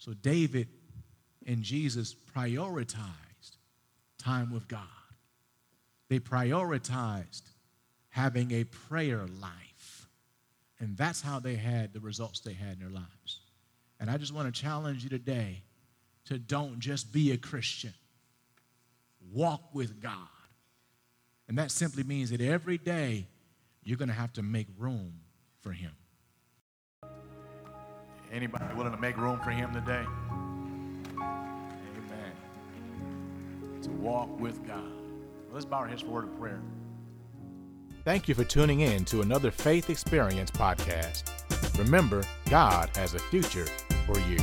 So 0.00 0.14
David 0.14 0.66
and 1.46 1.62
Jesus 1.62 2.16
prioritized 2.34 3.56
time 4.18 4.50
with 4.50 4.66
God. 4.66 4.88
They 6.08 6.18
prioritized 6.18 7.42
having 8.08 8.50
a 8.50 8.64
prayer 8.64 9.26
life. 9.40 10.08
And 10.80 10.96
that's 10.96 11.20
how 11.20 11.38
they 11.38 11.54
had 11.54 11.92
the 11.92 12.00
results 12.00 12.40
they 12.40 12.54
had 12.54 12.72
in 12.72 12.80
their 12.80 12.88
lives. 12.88 13.40
And 14.00 14.10
I 14.10 14.16
just 14.16 14.32
want 14.32 14.52
to 14.52 14.60
challenge 14.60 15.04
you 15.04 15.10
today 15.10 15.62
to 16.24 16.38
don't 16.38 16.80
just 16.80 17.12
be 17.12 17.32
a 17.32 17.36
Christian, 17.36 17.92
walk 19.30 19.74
with 19.74 20.00
God. 20.00 20.14
And 21.46 21.58
that 21.58 21.70
simply 21.70 22.04
means 22.04 22.30
that 22.30 22.40
every 22.40 22.78
day 22.78 23.26
you're 23.84 23.98
going 23.98 24.08
to 24.08 24.14
have 24.14 24.32
to 24.34 24.42
make 24.42 24.66
room 24.78 25.12
for 25.60 25.72
Him. 25.72 25.92
Anybody 28.32 28.64
willing 28.76 28.92
to 28.92 29.00
make 29.00 29.16
room 29.16 29.40
for 29.40 29.50
him 29.50 29.72
today? 29.72 30.04
Amen. 31.18 32.32
To 33.82 33.90
walk 33.90 34.38
with 34.38 34.64
God. 34.66 34.84
Let's 35.52 35.64
bow 35.64 35.78
our 35.78 35.88
heads 35.88 36.02
for 36.02 36.10
word 36.10 36.24
of 36.24 36.38
prayer. 36.38 36.60
Thank 38.04 38.28
you 38.28 38.34
for 38.34 38.44
tuning 38.44 38.80
in 38.80 39.04
to 39.06 39.22
another 39.22 39.50
Faith 39.50 39.90
Experience 39.90 40.50
podcast. 40.50 41.24
Remember, 41.78 42.22
God 42.48 42.88
has 42.96 43.14
a 43.14 43.18
future 43.18 43.66
for 44.06 44.18
you. 44.20 44.38